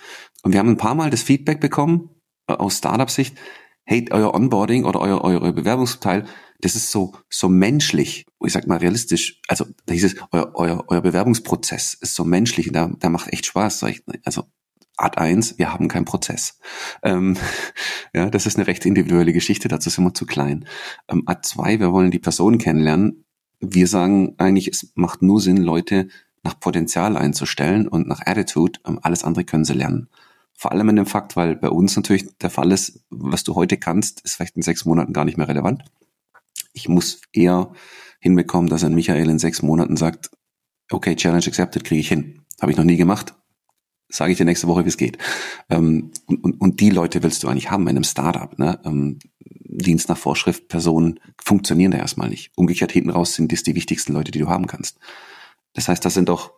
Und 0.43 0.51
wir 0.51 0.59
haben 0.59 0.69
ein 0.69 0.77
paar 0.77 0.95
Mal 0.95 1.09
das 1.09 1.23
Feedback 1.23 1.59
bekommen 1.59 2.09
äh, 2.47 2.53
aus 2.53 2.77
Startup-Sicht, 2.77 3.37
hey, 3.85 4.05
euer 4.11 4.33
Onboarding 4.33 4.85
oder 4.85 4.99
euer, 4.99 5.23
euer, 5.23 5.53
Bewerbungsteil, 5.53 6.25
das 6.59 6.75
ist 6.75 6.91
so, 6.91 7.13
so 7.29 7.49
menschlich, 7.49 8.25
ich 8.43 8.53
sag 8.53 8.67
mal 8.67 8.77
realistisch, 8.77 9.41
also 9.47 9.65
da 9.85 9.93
hieß 9.93 10.05
es, 10.05 10.15
euer, 10.31 10.51
euer, 10.55 10.83
euer 10.87 11.01
Bewerbungsprozess 11.01 11.93
ist 11.93 12.15
so 12.15 12.23
menschlich 12.23 12.71
da, 12.71 12.89
da 12.99 13.09
macht 13.09 13.31
echt 13.31 13.45
Spaß. 13.45 13.83
Ich, 13.83 14.03
also 14.23 14.45
Art 14.97 15.17
1, 15.17 15.57
wir 15.57 15.73
haben 15.73 15.87
keinen 15.87 16.05
Prozess. 16.05 16.59
Ähm, 17.03 17.37
ja, 18.13 18.29
das 18.29 18.45
ist 18.45 18.57
eine 18.57 18.67
recht 18.67 18.85
individuelle 18.85 19.33
Geschichte, 19.33 19.67
dazu 19.67 19.89
sind 19.89 20.03
wir 20.03 20.13
zu 20.13 20.25
klein. 20.25 20.67
Ähm, 21.09 21.23
Art 21.25 21.45
2, 21.45 21.79
wir 21.79 21.91
wollen 21.91 22.11
die 22.11 22.19
Person 22.19 22.57
kennenlernen. 22.57 23.24
Wir 23.73 23.87
sagen 23.87 24.35
eigentlich, 24.37 24.67
es 24.67 24.91
macht 24.95 25.21
nur 25.21 25.41
Sinn, 25.41 25.57
Leute 25.57 26.07
nach 26.43 26.59
Potenzial 26.59 27.17
einzustellen 27.17 27.87
und 27.87 28.07
nach 28.07 28.21
Attitude. 28.25 28.79
Ähm, 28.85 28.99
alles 29.01 29.23
andere 29.23 29.43
können 29.43 29.65
sie 29.65 29.73
lernen. 29.73 30.07
Vor 30.53 30.71
allem 30.71 30.89
in 30.89 30.95
dem 30.95 31.05
Fakt, 31.05 31.35
weil 31.35 31.55
bei 31.55 31.69
uns 31.69 31.95
natürlich 31.95 32.37
der 32.37 32.49
Fall 32.49 32.71
ist, 32.71 33.03
was 33.09 33.43
du 33.43 33.55
heute 33.55 33.77
kannst, 33.77 34.21
ist 34.21 34.35
vielleicht 34.35 34.55
in 34.55 34.61
sechs 34.61 34.85
Monaten 34.85 35.11
gar 35.11 35.25
nicht 35.25 35.37
mehr 35.37 35.47
relevant. 35.47 35.83
Ich 36.71 36.87
muss 36.87 37.21
eher 37.33 37.71
hinbekommen, 38.19 38.69
dass 38.69 38.83
ein 38.83 38.95
Michael 38.95 39.29
in 39.29 39.39
sechs 39.39 39.61
Monaten 39.61 39.97
sagt, 39.97 40.31
okay, 40.91 41.15
Challenge 41.15 41.45
accepted, 41.45 41.83
kriege 41.83 41.99
ich 41.99 42.07
hin. 42.07 42.41
Habe 42.61 42.71
ich 42.71 42.77
noch 42.77 42.85
nie 42.85 42.95
gemacht. 42.95 43.35
Sage 44.07 44.31
ich 44.31 44.37
dir 44.37 44.45
nächste 44.45 44.67
Woche, 44.67 44.85
wie 44.85 44.89
es 44.89 44.97
geht. 44.97 45.17
Ähm, 45.69 46.11
und, 46.27 46.43
und, 46.43 46.61
und 46.61 46.79
die 46.79 46.91
Leute 46.91 47.23
willst 47.23 47.43
du 47.43 47.47
eigentlich 47.47 47.71
haben 47.71 47.83
in 47.83 47.89
einem 47.89 48.03
Startup. 48.03 48.57
Ne? 48.57 48.79
Dienst 49.77 50.09
nach 50.09 50.17
Vorschrift, 50.17 50.67
Personen 50.67 51.19
funktionieren 51.43 51.91
da 51.91 51.97
erstmal 51.97 52.29
nicht. 52.29 52.51
Umgekehrt 52.55 52.91
hinten 52.91 53.09
raus 53.09 53.35
sind 53.35 53.51
das 53.51 53.63
die 53.63 53.75
wichtigsten 53.75 54.13
Leute, 54.13 54.31
die 54.31 54.39
du 54.39 54.49
haben 54.49 54.67
kannst. 54.67 54.97
Das 55.73 55.87
heißt, 55.87 56.03
das 56.03 56.13
sind 56.13 56.29
doch 56.29 56.53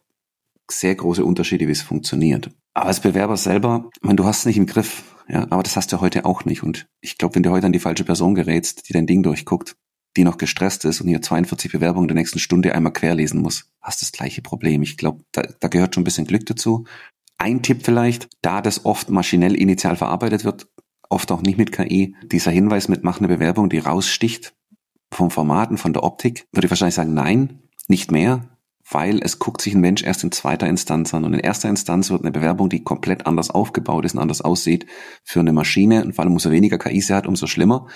sehr 0.70 0.96
große 0.96 1.24
Unterschiede, 1.24 1.68
wie 1.68 1.72
es 1.72 1.82
funktioniert. 1.82 2.52
Aber 2.74 2.88
als 2.88 3.00
Bewerber 3.00 3.38
selber, 3.38 3.90
ich 3.96 4.04
meine, 4.04 4.18
du 4.18 4.26
hast 4.26 4.40
es 4.40 4.46
nicht 4.46 4.58
im 4.58 4.66
Griff, 4.66 5.04
ja, 5.28 5.48
aber 5.50 5.64
das 5.64 5.76
hast 5.76 5.92
du 5.92 6.02
heute 6.02 6.26
auch 6.26 6.46
nicht. 6.46 6.64
Und 6.64 6.88
ich 7.02 7.18
glaube, 7.18 7.36
wenn 7.36 7.44
du 7.44 7.52
heute 7.52 7.66
an 7.66 7.72
die 7.74 7.80
falsche 7.80 8.04
Person 8.04 8.36
gerätst, 8.36 8.88
die 8.88 8.94
dein 8.94 9.08
Ding 9.08 9.24
durchguckt, 9.24 9.76
die 10.16 10.24
noch 10.24 10.38
gestresst 10.38 10.86
ist 10.86 11.02
und 11.02 11.08
hier 11.08 11.22
42 11.22 11.72
Bewerbungen 11.72 12.08
der 12.08 12.16
nächsten 12.16 12.40
Stunde 12.40 12.74
einmal 12.74 12.94
querlesen 12.94 13.42
muss, 13.42 13.72
hast 13.82 14.02
das 14.02 14.12
gleiche 14.12 14.42
Problem. 14.42 14.82
Ich 14.84 14.98
glaube, 14.98 15.24
da, 15.32 15.44
da 15.60 15.68
gehört 15.68 15.96
schon 15.96 16.02
ein 16.02 16.06
bisschen 16.06 16.28
Glück 16.28 16.46
dazu. 16.46 16.86
Ein 17.38 17.62
Tipp 17.62 17.84
vielleicht, 17.84 18.28
da 18.42 18.62
das 18.62 18.86
oft 18.86 19.10
maschinell 19.10 19.56
initial 19.56 19.96
verarbeitet 19.96 20.44
wird, 20.44 20.68
oft 21.10 21.32
auch 21.32 21.42
nicht 21.42 21.58
mit 21.58 21.72
KI, 21.72 22.16
dieser 22.24 22.52
Hinweis 22.52 22.88
mit 22.88 23.04
mach 23.04 23.20
eine 23.20 23.28
Bewerbung, 23.28 23.70
die 23.70 23.80
raussticht 23.80 24.54
vom 25.12 25.32
Formaten, 25.32 25.78
von 25.78 25.94
der 25.94 26.04
Optik, 26.04 26.48
würde 26.52 26.68
ich 26.68 26.72
wahrscheinlich 26.72 26.96
sagen, 26.96 27.14
nein, 27.14 27.62
nicht 27.88 28.12
mehr 28.12 28.58
weil 28.90 29.20
es 29.22 29.40
guckt 29.40 29.62
sich 29.62 29.76
ein 29.76 29.82
Mensch 29.82 30.04
erst 30.04 30.24
in 30.24 30.32
zweiter 30.32 30.68
Instanz 30.68 31.14
an. 31.14 31.26
Und 31.26 31.34
in 31.34 31.40
erster 31.40 31.70
Instanz 31.70 32.10
wird 32.10 32.22
eine 32.22 32.32
Bewerbung, 32.32 32.70
die 32.70 32.84
komplett 32.84 33.26
anders 33.26 33.50
aufgebaut 33.50 34.06
ist 34.06 34.14
und 34.14 34.22
anders 34.22 34.42
aussieht, 34.42 34.86
für 35.24 35.40
eine 35.40 35.54
Maschine, 35.54 36.04
und 36.04 36.14
vor 36.14 36.24
allem 36.24 36.34
umso 36.34 36.52
weniger 36.52 36.78
KI 36.78 37.02
sie 37.02 37.14
hat, 37.14 37.28
umso 37.28 37.48
schlimmer, 37.48 37.88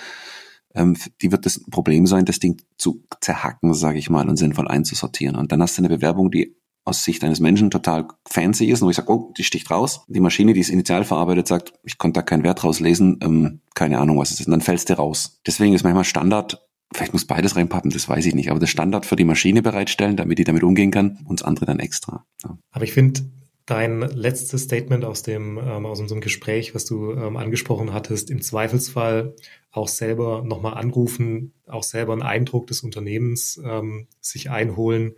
ähm, 0.74 0.96
die 1.20 1.32
wird 1.32 1.46
das 1.46 1.62
Problem 1.70 2.06
sein, 2.06 2.24
das 2.24 2.40
Ding 2.40 2.60
zu 2.76 3.04
zerhacken, 3.20 3.74
sage 3.74 3.98
ich 3.98 4.10
mal, 4.10 4.28
und 4.28 4.36
sinnvoll 4.36 4.68
einzusortieren. 4.68 5.36
Und 5.36 5.52
dann 5.52 5.62
hast 5.62 5.78
du 5.78 5.82
eine 5.82 5.88
Bewerbung, 5.88 6.30
die 6.30 6.56
aus 6.84 7.04
Sicht 7.04 7.22
eines 7.22 7.40
Menschen 7.40 7.70
total 7.70 8.08
fancy 8.28 8.66
ist 8.66 8.82
und 8.82 8.86
wo 8.86 8.90
ich 8.90 8.96
sage, 8.96 9.12
oh, 9.12 9.32
die 9.36 9.44
sticht 9.44 9.70
raus. 9.70 10.04
Die 10.08 10.20
Maschine, 10.20 10.52
die 10.52 10.60
es 10.60 10.68
initial 10.68 11.04
verarbeitet, 11.04 11.46
sagt, 11.46 11.74
ich 11.84 11.98
konnte 11.98 12.18
da 12.18 12.22
keinen 12.22 12.42
Wert 12.42 12.64
rauslesen, 12.64 13.20
ähm, 13.22 13.60
keine 13.74 13.98
Ahnung, 13.98 14.18
was 14.18 14.30
es 14.30 14.40
ist. 14.40 14.46
Und 14.46 14.52
dann 14.52 14.60
fällst 14.60 14.90
du 14.90 14.94
raus. 14.94 15.40
Deswegen 15.46 15.74
ist 15.74 15.84
manchmal 15.84 16.04
Standard, 16.04 16.60
Vielleicht 16.94 17.14
muss 17.14 17.24
beides 17.24 17.56
reinpappen, 17.56 17.90
das 17.90 18.06
weiß 18.06 18.26
ich 18.26 18.34
nicht. 18.34 18.50
Aber 18.50 18.60
das 18.60 18.68
Standard 18.68 19.06
für 19.06 19.16
die 19.16 19.24
Maschine 19.24 19.62
bereitstellen, 19.62 20.16
damit 20.16 20.38
die 20.38 20.44
damit 20.44 20.62
umgehen 20.62 20.90
kann, 20.90 21.24
und 21.24 21.40
das 21.40 21.46
andere 21.46 21.64
dann 21.64 21.78
extra. 21.78 22.26
Ja. 22.44 22.58
Aber 22.70 22.84
ich 22.84 22.92
finde, 22.92 23.22
dein 23.66 24.00
letztes 24.00 24.64
Statement 24.64 25.04
aus 25.04 25.22
dem 25.22 25.58
ähm, 25.58 25.86
aus 25.86 26.00
unserem 26.00 26.20
Gespräch, 26.20 26.74
was 26.74 26.84
du 26.84 27.12
ähm, 27.12 27.36
angesprochen 27.36 27.92
hattest, 27.92 28.30
im 28.30 28.42
Zweifelsfall 28.42 29.34
auch 29.70 29.88
selber 29.88 30.42
nochmal 30.44 30.74
anrufen, 30.74 31.54
auch 31.66 31.82
selber 31.82 32.12
einen 32.12 32.22
Eindruck 32.22 32.66
des 32.66 32.82
Unternehmens 32.82 33.60
ähm, 33.64 34.08
sich 34.20 34.50
einholen 34.50 35.14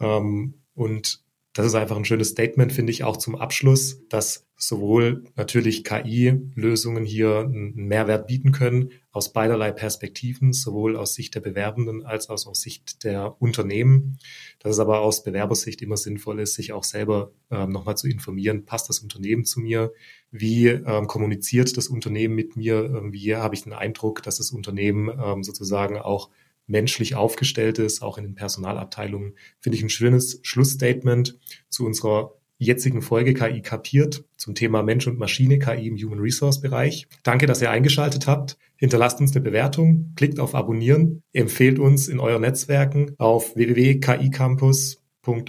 ähm, 0.00 0.61
und 0.82 1.22
das 1.54 1.66
ist 1.66 1.74
einfach 1.74 1.96
ein 1.96 2.04
schönes 2.06 2.30
Statement, 2.30 2.72
finde 2.72 2.92
ich, 2.92 3.04
auch 3.04 3.18
zum 3.18 3.36
Abschluss, 3.36 4.08
dass 4.08 4.46
sowohl 4.56 5.24
natürlich 5.36 5.84
KI-Lösungen 5.84 7.04
hier 7.04 7.40
einen 7.40 7.74
Mehrwert 7.74 8.26
bieten 8.26 8.52
können, 8.52 8.92
aus 9.10 9.34
beiderlei 9.34 9.70
Perspektiven, 9.70 10.54
sowohl 10.54 10.96
aus 10.96 11.14
Sicht 11.14 11.34
der 11.34 11.40
Bewerbenden 11.40 12.06
als 12.06 12.30
auch 12.30 12.46
aus 12.46 12.60
Sicht 12.60 13.04
der 13.04 13.36
Unternehmen. 13.42 14.18
Dass 14.60 14.72
es 14.72 14.78
aber 14.78 15.00
aus 15.00 15.24
Bewerbersicht 15.24 15.82
immer 15.82 15.98
sinnvoll 15.98 16.40
ist, 16.40 16.54
sich 16.54 16.72
auch 16.72 16.84
selber 16.84 17.32
ähm, 17.50 17.70
nochmal 17.70 17.98
zu 17.98 18.08
informieren, 18.08 18.64
passt 18.64 18.88
das 18.88 19.00
Unternehmen 19.00 19.44
zu 19.44 19.60
mir? 19.60 19.92
Wie 20.30 20.68
ähm, 20.68 21.06
kommuniziert 21.06 21.76
das 21.76 21.88
Unternehmen 21.88 22.34
mit 22.34 22.56
mir? 22.56 22.84
Ähm, 22.84 23.12
wie 23.12 23.36
habe 23.36 23.54
ich 23.54 23.64
den 23.64 23.74
Eindruck, 23.74 24.22
dass 24.22 24.38
das 24.38 24.52
Unternehmen 24.52 25.10
ähm, 25.22 25.42
sozusagen 25.42 25.98
auch 25.98 26.30
menschlich 26.66 27.14
aufgestellt 27.14 27.78
ist, 27.78 28.02
auch 28.02 28.18
in 28.18 28.24
den 28.24 28.34
Personalabteilungen, 28.34 29.34
finde 29.60 29.76
ich 29.76 29.82
ein 29.82 29.90
schönes 29.90 30.40
Schlussstatement 30.42 31.38
zu 31.68 31.84
unserer 31.84 32.34
jetzigen 32.58 33.02
Folge 33.02 33.34
KI 33.34 33.60
kapiert 33.60 34.24
zum 34.36 34.54
Thema 34.54 34.82
Mensch 34.82 35.06
und 35.06 35.18
Maschine, 35.18 35.58
KI 35.58 35.88
im 35.88 35.96
Human 35.96 36.20
Resource 36.20 36.60
Bereich. 36.60 37.08
Danke, 37.24 37.46
dass 37.46 37.60
ihr 37.60 37.70
eingeschaltet 37.70 38.26
habt. 38.26 38.56
Hinterlasst 38.76 39.20
uns 39.20 39.32
eine 39.32 39.44
Bewertung, 39.44 40.12
klickt 40.16 40.38
auf 40.38 40.54
Abonnieren, 40.54 41.22
empfehlt 41.32 41.78
uns 41.78 42.08
in 42.08 42.20
euren 42.20 42.42
Netzwerken 42.42 43.14
auf 43.18 43.56
www.kicampus 43.56 45.01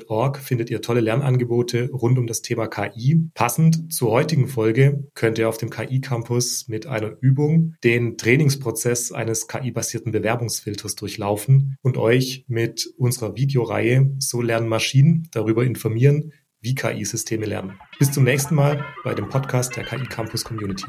Org 0.08 0.38
findet 0.38 0.70
ihr 0.70 0.82
tolle 0.82 1.02
Lernangebote 1.02 1.90
rund 1.92 2.20
um 2.20 2.28
das 2.28 2.42
Thema 2.42 2.68
KI. 2.68 3.30
Passend 3.34 3.92
zur 3.92 4.12
heutigen 4.12 4.48
Folge 4.48 5.08
könnt 5.16 5.38
ihr 5.40 5.50
auf 5.50 5.58
dem 5.58 5.70
KI 5.70 6.00
Campus 6.00 6.68
mit 6.68 6.86
einer 6.86 7.18
Übung 7.22 7.76
den 7.84 8.18
Trainingsprozess 8.18 9.12
eines 9.12 9.48
KI-basierten 9.48 10.12
Bewerbungsfilters 10.12 10.96
durchlaufen 10.96 11.78
und 11.82 11.98
euch 11.98 12.46
mit 12.48 12.88
unserer 12.98 13.36
Videoreihe 13.36 14.14
So 14.20 14.42
lernen 14.42 14.68
Maschinen 14.68 15.28
darüber 15.32 15.64
informieren, 15.64 16.34
wie 16.62 16.76
KI-Systeme 16.76 17.46
lernen. 17.46 17.80
Bis 18.00 18.12
zum 18.12 18.24
nächsten 18.24 18.56
Mal 18.56 18.86
bei 19.04 19.14
dem 19.14 19.28
Podcast 19.28 19.76
der 19.76 19.84
KI 19.84 20.06
Campus 20.06 20.44
Community. 20.44 20.86